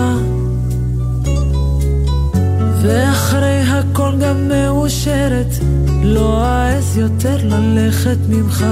[2.82, 5.56] ואחרי הכל גם מאושרת,
[6.04, 8.66] לא אעז יותר ללכת ממך.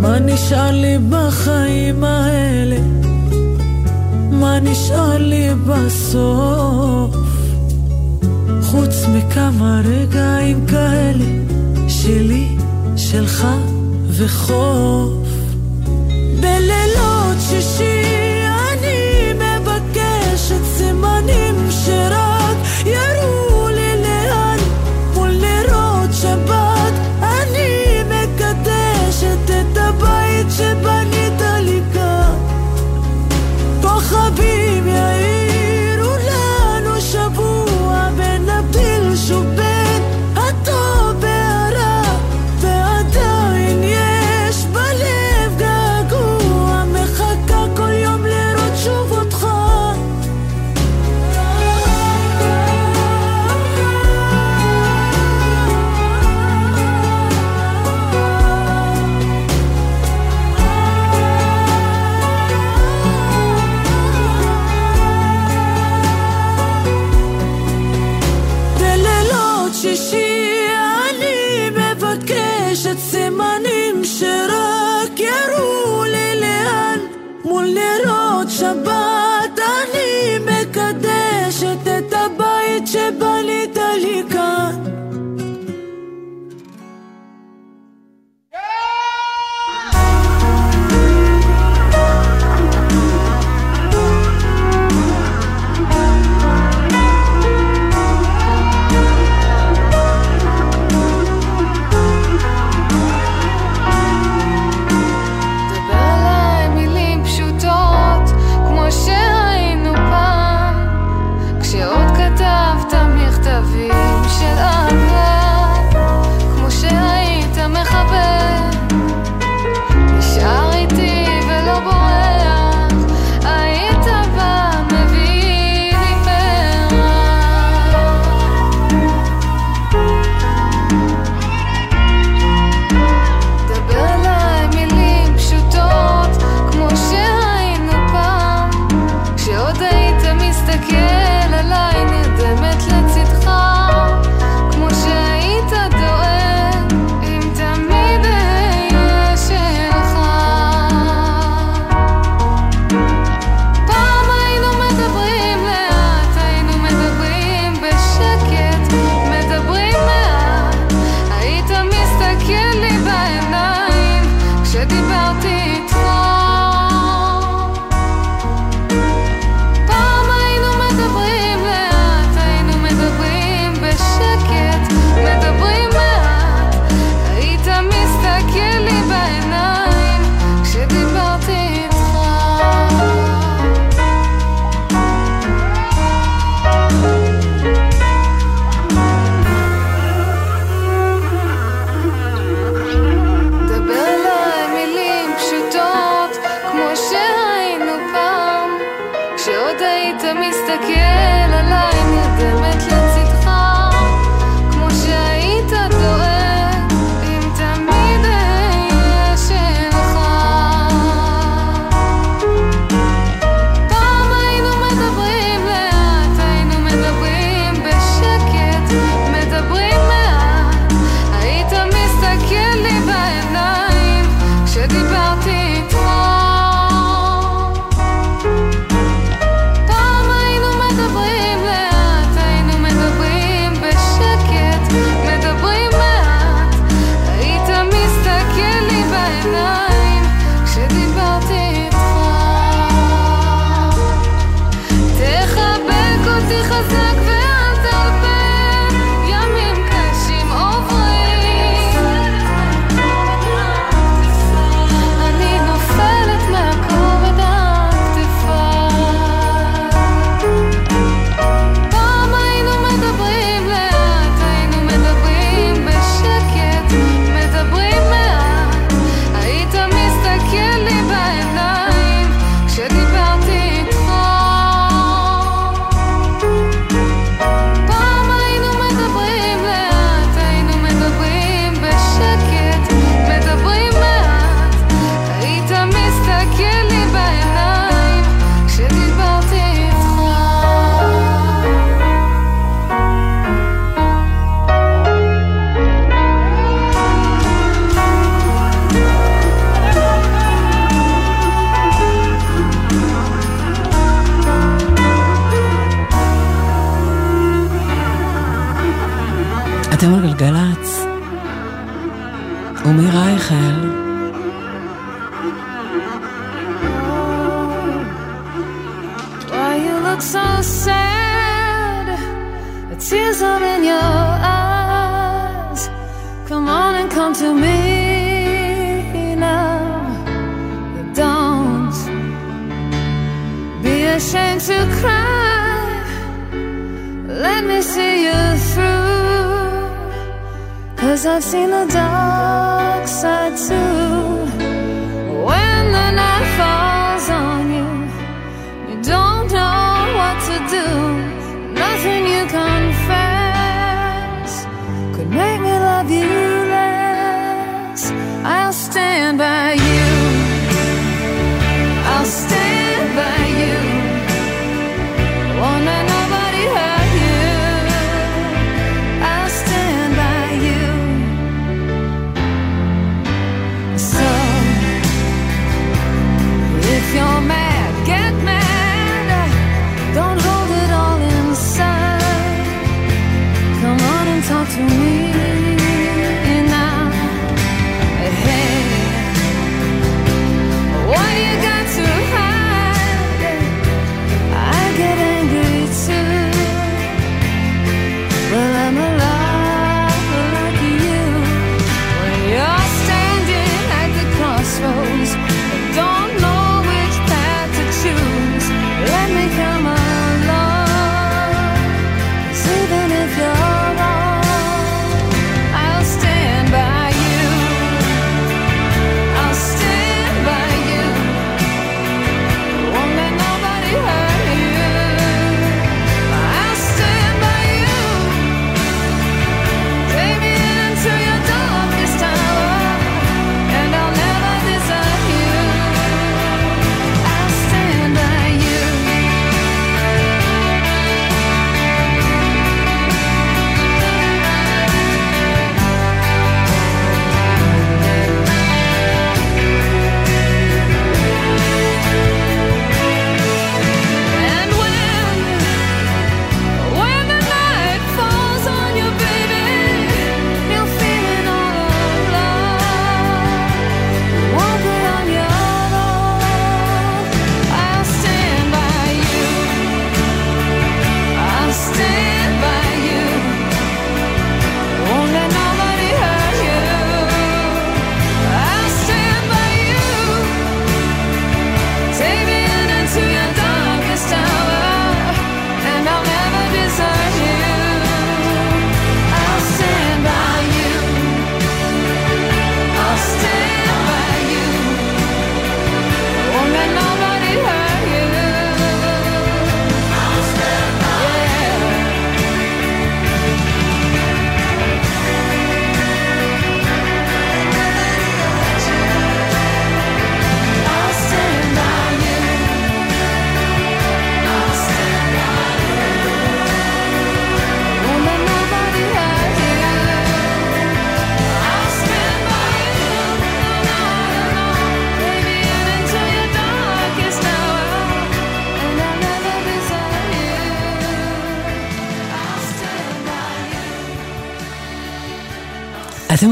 [0.00, 2.76] מה נשאר לי בחיים האלה?
[4.30, 7.16] מה נשאר לי בסוף?
[8.62, 11.24] חוץ מכמה רגעים כאלה,
[11.88, 12.48] שלי,
[12.96, 13.46] שלך
[14.08, 15.23] וחוף.
[17.54, 17.93] בלילות שישי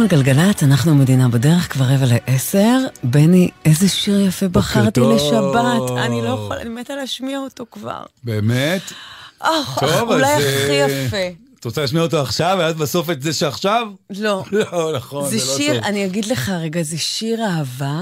[0.03, 2.79] על גלגלצ, אנחנו מדינה בדרך, כבר רבע לעשר.
[3.03, 5.13] בני, איזה שיר יפה בחרתי טוב.
[5.13, 5.99] לשבת.
[5.99, 8.03] אני לא יכולה, אני מתה להשמיע אותו כבר.
[8.25, 8.83] באמת?
[9.45, 11.17] אוח, טוב, אולי אז, הכי אה, יפה.
[11.61, 13.87] את רוצה להשמיע אותו עכשיו, ואז בסוף את זה שעכשיו?
[14.11, 14.45] לא.
[14.53, 15.85] לא, נכון, זה, זה לא שיר, טוב.
[15.85, 18.01] אני אגיד לך רגע, זה שיר אהבה,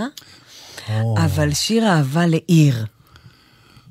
[1.16, 2.84] אבל שיר אהבה לעיר.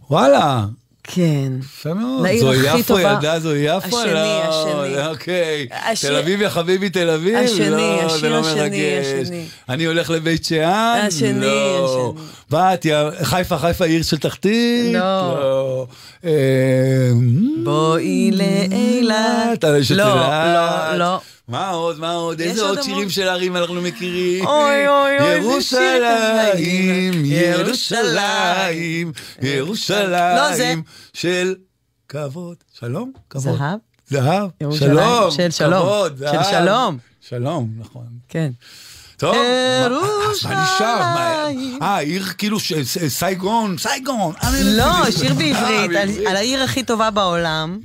[0.09, 0.65] וואלה.
[1.13, 1.51] כן.
[1.63, 2.23] יפה מאוד.
[2.23, 3.01] לעיר זו הכי יפו, טובה.
[3.01, 3.99] ילדה זו יפו?
[3.99, 5.07] השני, לא, השני.
[5.07, 5.67] אוקיי.
[5.71, 7.35] השיר- תל אביב יא חביבי תל אביב?
[7.37, 7.77] השני, לא,
[8.09, 9.05] זה השיר לא השני, מרגש.
[9.21, 9.45] השני.
[9.69, 11.01] אני הולך לבית שאן?
[11.07, 12.13] השני, לא.
[12.49, 14.93] בתיה, חיפה, חיפה עיר של תחתית?
[14.93, 15.85] לא.
[16.25, 16.31] אה,
[17.63, 19.17] בואי לאילת.
[19.53, 20.05] אתה יש את לא.
[20.05, 21.19] לא, לא.
[21.49, 22.41] מה עוד, מה עוד?
[22.41, 22.81] איזה עוד.
[22.81, 24.45] שירים של ערים אנחנו מכירים?
[24.47, 29.11] אוי, אוי, אוי, איזה שיר ירושלים, ירושלים.
[29.41, 31.55] ירושלים, לא, זה- ירושלים של
[32.09, 32.55] כבוד.
[32.79, 33.11] שלום?
[33.29, 33.57] כבוד.
[33.57, 33.79] זהב?
[34.07, 34.49] זהב.
[34.73, 35.31] שלום.
[35.31, 35.81] של שלום.
[35.83, 36.43] כבוד, של.
[36.51, 36.97] שלום.
[37.21, 38.05] שלום, נכון.
[38.29, 38.49] כן.
[39.17, 41.01] טוב, מה- נשאר?
[41.81, 42.57] אה, עיר כאילו
[43.07, 44.33] סייגון, סייגון.
[44.63, 46.27] לא, שיר אה, על- בעברית.
[46.27, 47.79] על העיר הכי טובה בעולם.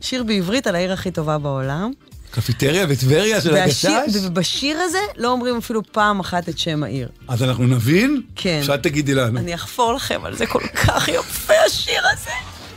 [0.00, 1.90] שיר בעברית על העיר הכי טובה בעולם.
[2.30, 4.16] קפיטריה בטבריה של והשיר- הגשש?
[4.24, 7.08] ובשיר הזה לא אומרים אפילו פעם אחת את שם העיר.
[7.28, 8.22] אז אנחנו נבין?
[8.36, 8.60] כן.
[8.66, 9.38] שאת תגידי לנו.
[9.38, 12.30] אני אחפור לכם על זה כל כך יפה השיר הזה.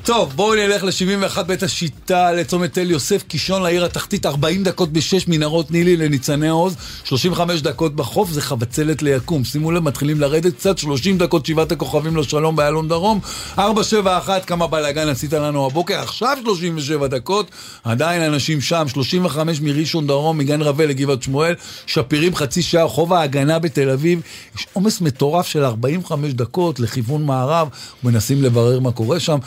[0.03, 5.27] טוב, בואו נלך ל-71 בית השיטה, לצומת תל יוסף, קישון לעיר התחתית, 40 דקות בשש
[5.27, 9.43] מנהרות נילי לניצני עוז, 35 דקות בחוף, זה חבצלת ליקום.
[9.43, 13.19] שימו לב, מתחילים לרדת קצת, 30 דקות שבעת הכוכבים לשלום באלון דרום,
[13.59, 17.51] 471, כמה בלאגן עשית לנו הבוקר, עכשיו 37 דקות,
[17.83, 21.53] עדיין אנשים שם, 35 מראשון דרום, מגן רבל לגבעת שמואל,
[21.87, 24.21] שפירים חצי שעה, רחוב ההגנה בתל אביב,
[24.55, 27.67] יש עומס מטורף של 45 דקות לכיוון מערב,
[28.03, 29.37] מנסים לברר מה קורה שם,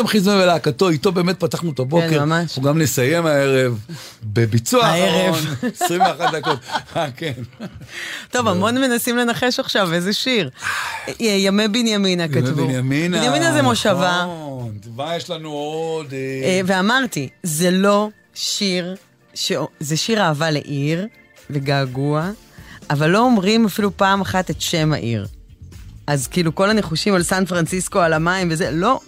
[0.00, 2.42] ואדם חיזמן ולהקתו, איתו באמת פתחנו את הבוקר, כן, ממש.
[2.42, 3.78] אנחנו גם נסיים הערב
[4.22, 5.34] בביצוע הערב.
[5.34, 6.58] האחרון, 21 דקות,
[6.96, 7.32] אה כן.
[8.30, 10.50] טוב, המון מנסים לנחש עכשיו איזה שיר.
[11.18, 12.66] ימי בנימינה ימי כתבו.
[12.66, 13.18] בנימינה.
[13.18, 14.24] בנימינה זה מושבה.
[14.24, 16.12] נכון, מה יש לנו עוד?
[16.12, 18.96] אה, אה, ואמרתי, זה לא שיר,
[19.80, 21.06] זה שיר אהבה לעיר
[21.50, 22.30] וגעגוע,
[22.90, 25.26] אבל לא אומרים אפילו פעם אחת את שם העיר.
[26.06, 29.00] אז כאילו כל הניחושים על סן פרנסיסקו, על המים וזה, לא.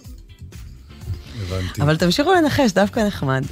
[1.47, 1.81] הבנתי.
[1.81, 3.43] אבל תמשיכו לנחש, דווקא נחמד.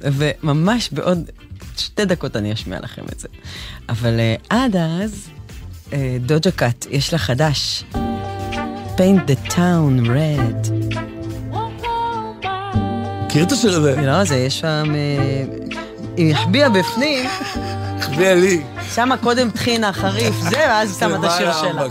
[0.00, 1.30] וממש בעוד
[1.76, 3.28] שתי דקות אני אשמיע לכם את זה.
[3.88, 5.28] אבל אה, עד אז,
[5.92, 7.84] אה, דוג'ה קאט, יש לה חדש.
[8.96, 10.72] Paint the town red.
[13.26, 14.00] מכיר את השיר הזה?
[14.02, 14.94] לא, זה יש שם...
[14.94, 15.44] אה,
[16.16, 17.28] היא החביאה בפנים.
[17.98, 18.62] החביאה לי.
[18.94, 21.86] שמה קודם טחינה חריף, זה, ואז שמה את השיר שלה.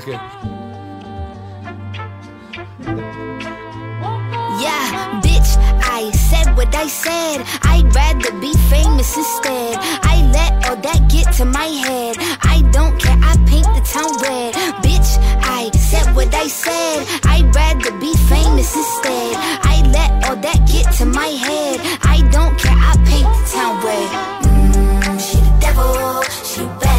[6.55, 7.45] What I said.
[7.63, 9.77] I'd rather be famous instead.
[10.03, 12.15] I let all that get to my head.
[12.41, 14.53] I don't care, I paint the town red.
[14.83, 17.07] Bitch, I said what I said.
[17.23, 19.35] I'd rather be famous instead.
[19.73, 21.79] I let all that get to my head.
[22.03, 24.09] I don't care, I paint the town red.
[24.43, 26.90] Mm, she the devil, she bad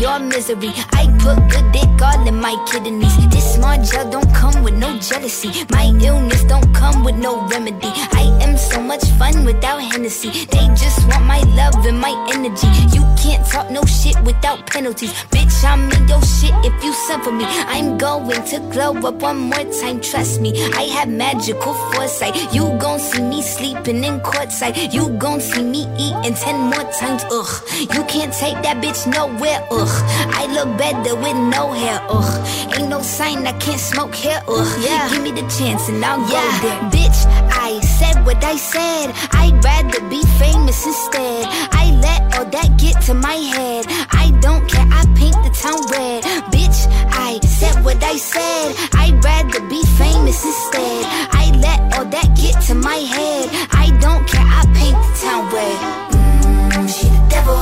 [0.00, 0.72] your misery.
[0.92, 3.14] I put good dick all in my kidneys.
[3.28, 5.50] This small gel don't come with no jealousy.
[5.70, 7.92] My illness don't come with no remedy.
[8.16, 8.39] I
[8.70, 10.30] so much fun without Hennessy.
[10.46, 12.68] They just want my love and my energy.
[12.96, 15.12] You can't talk no shit without penalties.
[15.32, 17.44] Bitch, I'm in your shit if you send for me.
[17.46, 20.50] I'm going to glow up one more time, trust me.
[20.74, 22.36] I have magical foresight.
[22.54, 24.92] You gon' see me sleeping in courtside.
[24.92, 27.52] You gon' see me eating ten more times, ugh.
[27.80, 29.94] You can't take that bitch nowhere, ugh.
[30.40, 32.78] I look better with no hair, ugh.
[32.78, 34.78] Ain't no sign I can't smoke hair, ugh.
[34.80, 35.08] Yeah.
[35.10, 36.80] Give me the chance and I'll go there.
[36.94, 37.20] Bitch,
[37.70, 39.06] I said what I said.
[39.42, 41.42] I'd rather be famous instead.
[41.82, 43.84] I let all that get to my head.
[44.24, 46.20] I don't care, I paint the town red.
[46.54, 46.78] Bitch,
[47.28, 48.68] I said what I said.
[49.02, 51.02] I'd rather be famous instead.
[51.42, 53.46] I let all that get to my head.
[53.84, 55.78] I don't care, I paint the town red.
[56.74, 57.60] Mm, she the devil,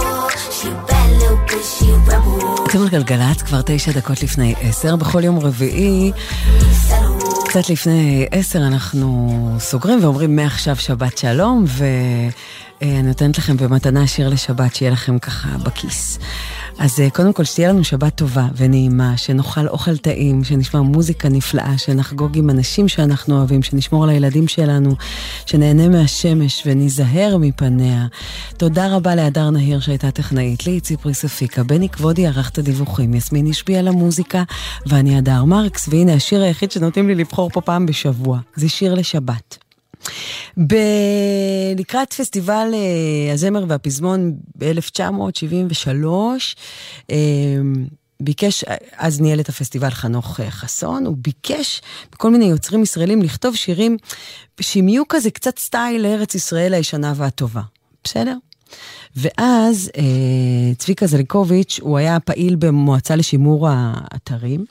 [0.57, 2.69] she a bad little bitch, she a rebel.
[2.71, 6.13] אתם על גלגלצ כבר תשע דקות לפני עשר, בכל יום רביעי,
[7.49, 14.75] קצת לפני עשר אנחנו סוגרים ואומרים מעכשיו שבת שלום, ואני נותנת לכם במתנה שיר לשבת,
[14.75, 16.19] שיהיה לכם ככה בכיס.
[16.79, 21.79] אז אה, קודם כל, שתהיה לנו שבת טובה ונעימה, שנאכל אוכל טעים, שנשמע מוזיקה נפלאה,
[21.79, 24.95] שנחגוג עם אנשים שאנחנו אוהבים, שנשמור על הילדים שלנו,
[25.47, 28.07] שנהנה מהשמש וניזהר מפניה.
[28.57, 33.47] תודה רבה להדר נהיר שהייתה טכנאית, לי ציפרי ספיקה, בני כבודי ערך את הדיווחים, יסמין
[33.47, 34.43] השפיעה על המוזיקה,
[34.87, 39.68] ואני הדר מרקס, והנה השיר היחיד שנותנים לי לבחור פה פעם בשבוע, זה שיר לשבת.
[40.67, 40.75] ב...
[41.77, 46.05] לקראת פסטיבל אה, הזמר והפזמון ב-1973,
[47.11, 47.17] אה,
[48.21, 48.65] ביקש,
[48.97, 51.83] אז ניהל את הפסטיבל חנוך אה, חסון, הוא ביקש
[52.15, 53.97] מכל מיני יוצרים ישראלים לכתוב שירים
[54.61, 57.63] שהם יהיו כזה קצת סטייל לארץ ישראל הישנה והטובה,
[58.05, 58.37] בסדר?
[59.17, 64.65] ואז אה, צביקה זליקוביץ', הוא היה פעיל במועצה לשימור האתרים.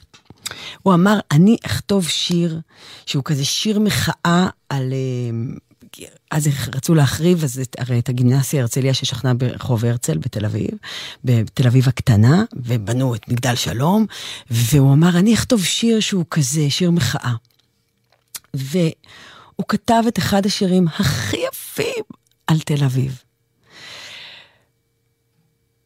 [0.84, 2.60] הוא אמר, אני אכתוב שיר
[3.06, 4.94] שהוא כזה שיר מחאה על...
[4.94, 5.58] אה,
[6.32, 10.70] אז רצו להחריב, אז את, הרי את הגימנסיה הרצליה ששכנה ברחוב הרצל בתל אביב,
[11.24, 14.06] בתל אביב הקטנה, ובנו את מגדל שלום,
[14.52, 17.34] והוא אמר, אני אכתוב שיר שהוא כזה, שיר מחאה.
[18.54, 22.04] והוא כתב את אחד השירים הכי יפים
[22.48, 23.22] על תל אביב.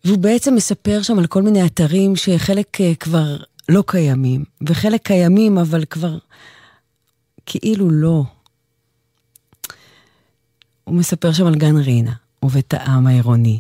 [0.04, 3.38] והוא בעצם מספר שם על כל מיני אתרים שחלק אה, כבר
[3.70, 6.18] לא קיימים, וחלק קיימים אבל כבר
[7.46, 8.24] כאילו לא.
[10.92, 12.14] הוא מספר שם על גן רינה,
[12.44, 13.60] ובית העם העירוני,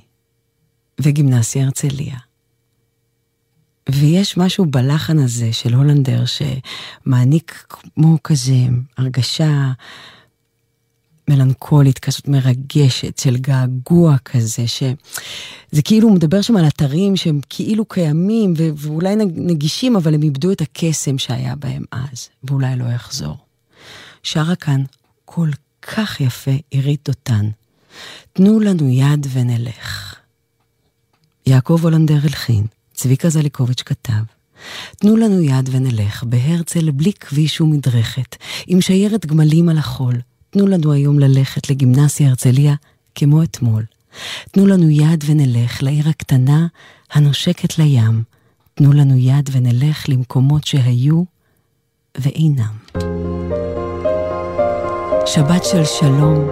[1.01, 2.18] וגימנסיה הרצליה.
[3.90, 8.53] ויש משהו בלחן הזה של הולנדר שמעניק כמו כזה
[8.98, 9.72] הרגשה
[11.30, 17.85] מלנכולית, כזאת מרגשת, של געגוע כזה, שזה כאילו הוא מדבר שם על אתרים שהם כאילו
[17.85, 22.85] קיימים ו- ואולי נג- נגישים, אבל הם איבדו את הקסם שהיה בהם אז, ואולי לא
[22.85, 23.38] יחזור.
[24.24, 24.84] שרה כאן
[25.26, 25.50] כל
[25.82, 27.50] כך יפה עירית דותן.
[28.34, 30.16] תנו לנו יד ונלך.
[31.45, 34.24] יעקב הולנדר הלחין, צביקה זליקוביץ' כתב.
[34.98, 38.35] תנו לנו יד ונלך, בהרצל בלי כביש ומדרכת,
[38.68, 40.16] עם שיירת גמלים על החול.
[40.50, 42.76] תנו לנו היום ללכת לגימנסיה הרצליה
[43.16, 43.85] כמו אתמול.
[44.51, 46.68] תנו לנו יד ונלך לעיר הקטנה
[47.11, 48.24] הנושקת לים.
[48.74, 51.24] תנו לנו יד ונלך למקומות שהיו
[52.18, 53.31] ואינם.
[55.25, 56.48] שבת של שלום.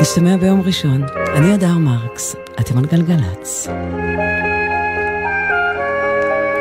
[0.00, 1.02] נשתמע ביום ראשון.
[1.36, 3.68] אני אדר מרקס, אתם על גלגלצ.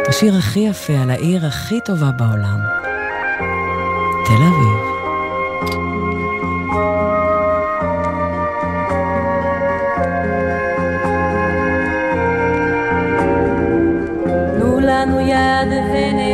[0.08, 2.60] השיר הכי יפה על העיר הכי טובה בעולם.
[4.26, 4.90] תל אביב.
[14.90, 16.29] לנו יד ונלך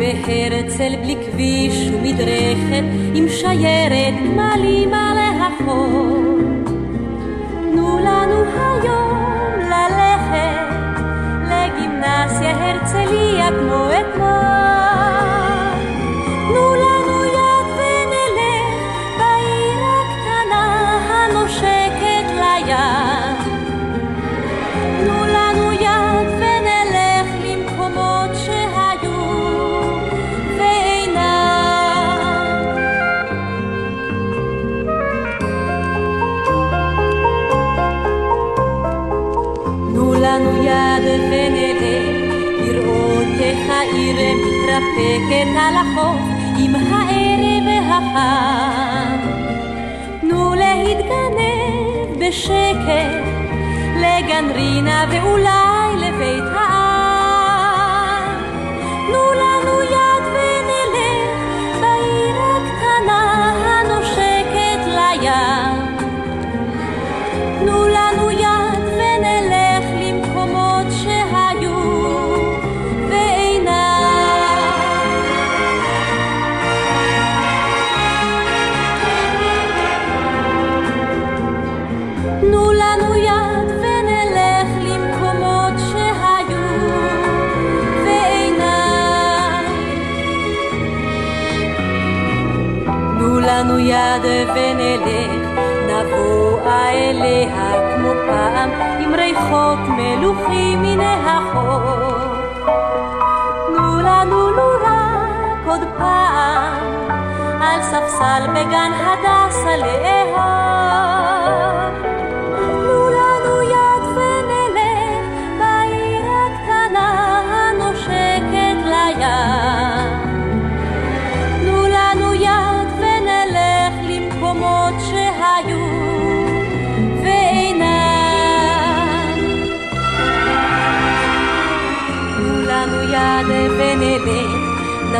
[0.00, 6.44] בהרצל בלי כביש ומדרכת עם שיירת גמלים על החול.
[7.72, 10.70] תנו לנו היום ללכת
[11.50, 14.79] לגימנסיה הרצליה כמו אתמול.
[44.80, 46.20] מתרפקת על החוף
[46.58, 49.18] עם הערב החם.
[50.20, 53.24] תנו להתגנב בשקט
[53.96, 58.40] לגן רינה ואולי לבית העם.
[59.06, 59.49] תנו לנו
[93.90, 95.48] יד ונלך,
[95.88, 98.70] נבואה אליה כמו פעם,
[99.00, 102.58] עם ריחות מלוכים מן החוף.
[103.66, 106.82] תנו לנו לו רק עוד פעם,
[107.60, 110.30] על ספסל בגן הדסה לאהוב.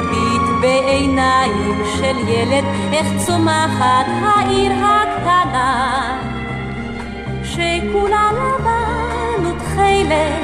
[0.00, 6.18] נביט בעיניים של ילד, איך צומחת העיר הקטנה.
[7.44, 10.42] שכולה לבן ותכלת,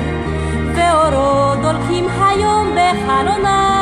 [0.75, 3.76] ואורות דולקים היום בחלונה.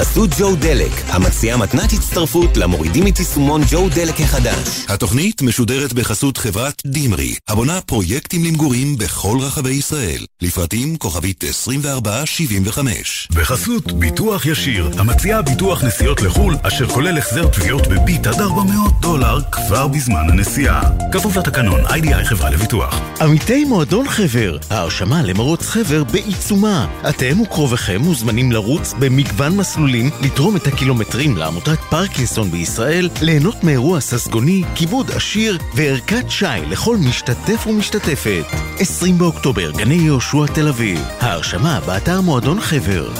[0.00, 0.09] Texas.
[0.20, 4.84] בחסות ג'ו דלק, המציעה מתנת הצטרפות למורידים את יישומון ג'ו דלק החדש.
[4.88, 10.24] התוכנית משודרת בחסות חברת דימרי, הבונה פרויקטים למגורים בכל רחבי ישראל.
[10.42, 13.28] לפרטים כוכבית 2475.
[13.34, 19.38] בחסות ביטוח ישיר, המציעה ביטוח נסיעות לחו"ל, אשר כולל החזר תביעות בביט עד 400 דולר
[19.52, 20.82] כבר בזמן הנסיעה.
[21.12, 23.00] כפוף לתקנון, איי-די-איי חברה לביטוח.
[23.20, 26.86] עמיתי מועדון חבר, ההרשמה למרוץ חבר בעיצומה.
[27.08, 34.62] אתם וקרוביכם מוזמנים לרוץ במגוון מסלולים, לתרום את הקילומטרים לעמותת פרקינסון בישראל, ליהנות מאירוע ססגוני,
[34.74, 38.44] כיבוד עשיר וערכת שי לכל משתתף ומשתתפת.
[38.78, 41.00] 20 באוקטובר, גני יהושע תל אביב.
[41.20, 43.14] ההרשמה באתר מועדון חבר.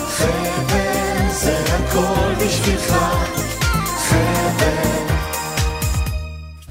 [1.30, 2.94] זה הכל בשבילך,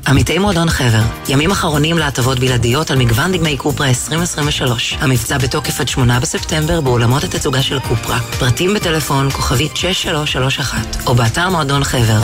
[0.09, 4.97] עמיתי מועדון חבר, ימים אחרונים להטבות בלעדיות על מגוון דגמי קופרה 2023.
[4.99, 8.19] המבצע בתוקף עד 8 בספטמבר באולמות התצוגה של קופרה.
[8.39, 12.19] פרטים בטלפון כוכבית 6331 או באתר מועדון חבר.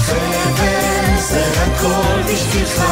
[1.20, 2.84] זה הכל בשבילך,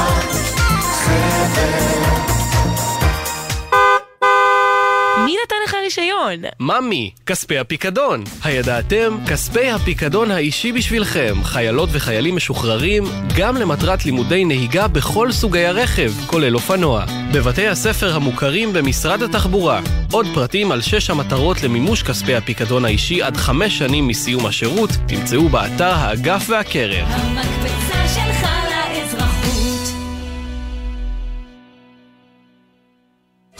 [5.17, 6.41] מי נתן לך רישיון?
[6.59, 8.23] ממי, כספי הפיקדון.
[8.43, 9.17] הידעתם?
[9.29, 11.33] כספי הפיקדון האישי בשבילכם.
[11.43, 13.03] חיילות וחיילים משוחררים,
[13.37, 17.05] גם למטרת לימודי נהיגה בכל סוגי הרכב, כולל אופנוע.
[17.33, 19.81] בבתי הספר המוכרים במשרד התחבורה.
[20.11, 25.49] עוד פרטים על שש המטרות למימוש כספי הפיקדון האישי עד חמש שנים מסיום השירות, תמצאו
[25.49, 27.05] באתר האגף והקרן.
[27.05, 28.62] המקפצה שלך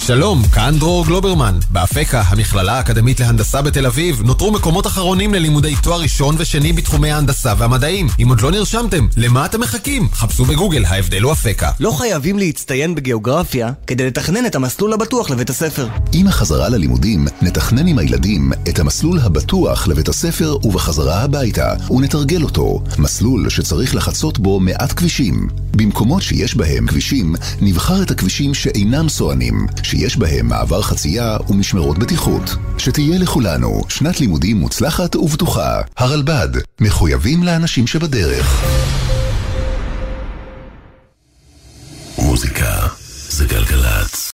[0.07, 1.59] שלום, כאן דרור גלוברמן.
[1.69, 7.53] באפקה, המכללה האקדמית להנדסה בתל אביב, נותרו מקומות אחרונים ללימודי תואר ראשון ושני בתחומי ההנדסה
[7.57, 8.07] והמדעים.
[8.19, 10.07] אם עוד לא נרשמתם, למה אתם מחכים?
[10.13, 11.71] חפשו בגוגל, ההבדל הוא אפקה.
[11.79, 15.87] לא חייבים להצטיין בגיאוגרפיה כדי לתכנן את המסלול הבטוח לבית הספר.
[16.13, 22.83] עם החזרה ללימודים, נתכנן עם הילדים את המסלול הבטוח לבית הספר ובחזרה הביתה, ונתרגל אותו.
[22.97, 25.62] מסלול שצריך לחצות בו מעט כבישים.
[25.75, 32.55] במקומות שיש בהם כבישים, נבחר את הכבישים שאינם סואנים, שיש בהם מעבר חצייה ומשמרות בטיחות.
[32.77, 35.81] שתהיה לכולנו שנת לימודים מוצלחת ובטוחה.
[35.97, 36.49] הרלב"ד,
[36.81, 38.63] מחויבים לאנשים שבדרך.
[42.17, 42.87] מוזיקה
[43.29, 44.13] זה גלגלצ.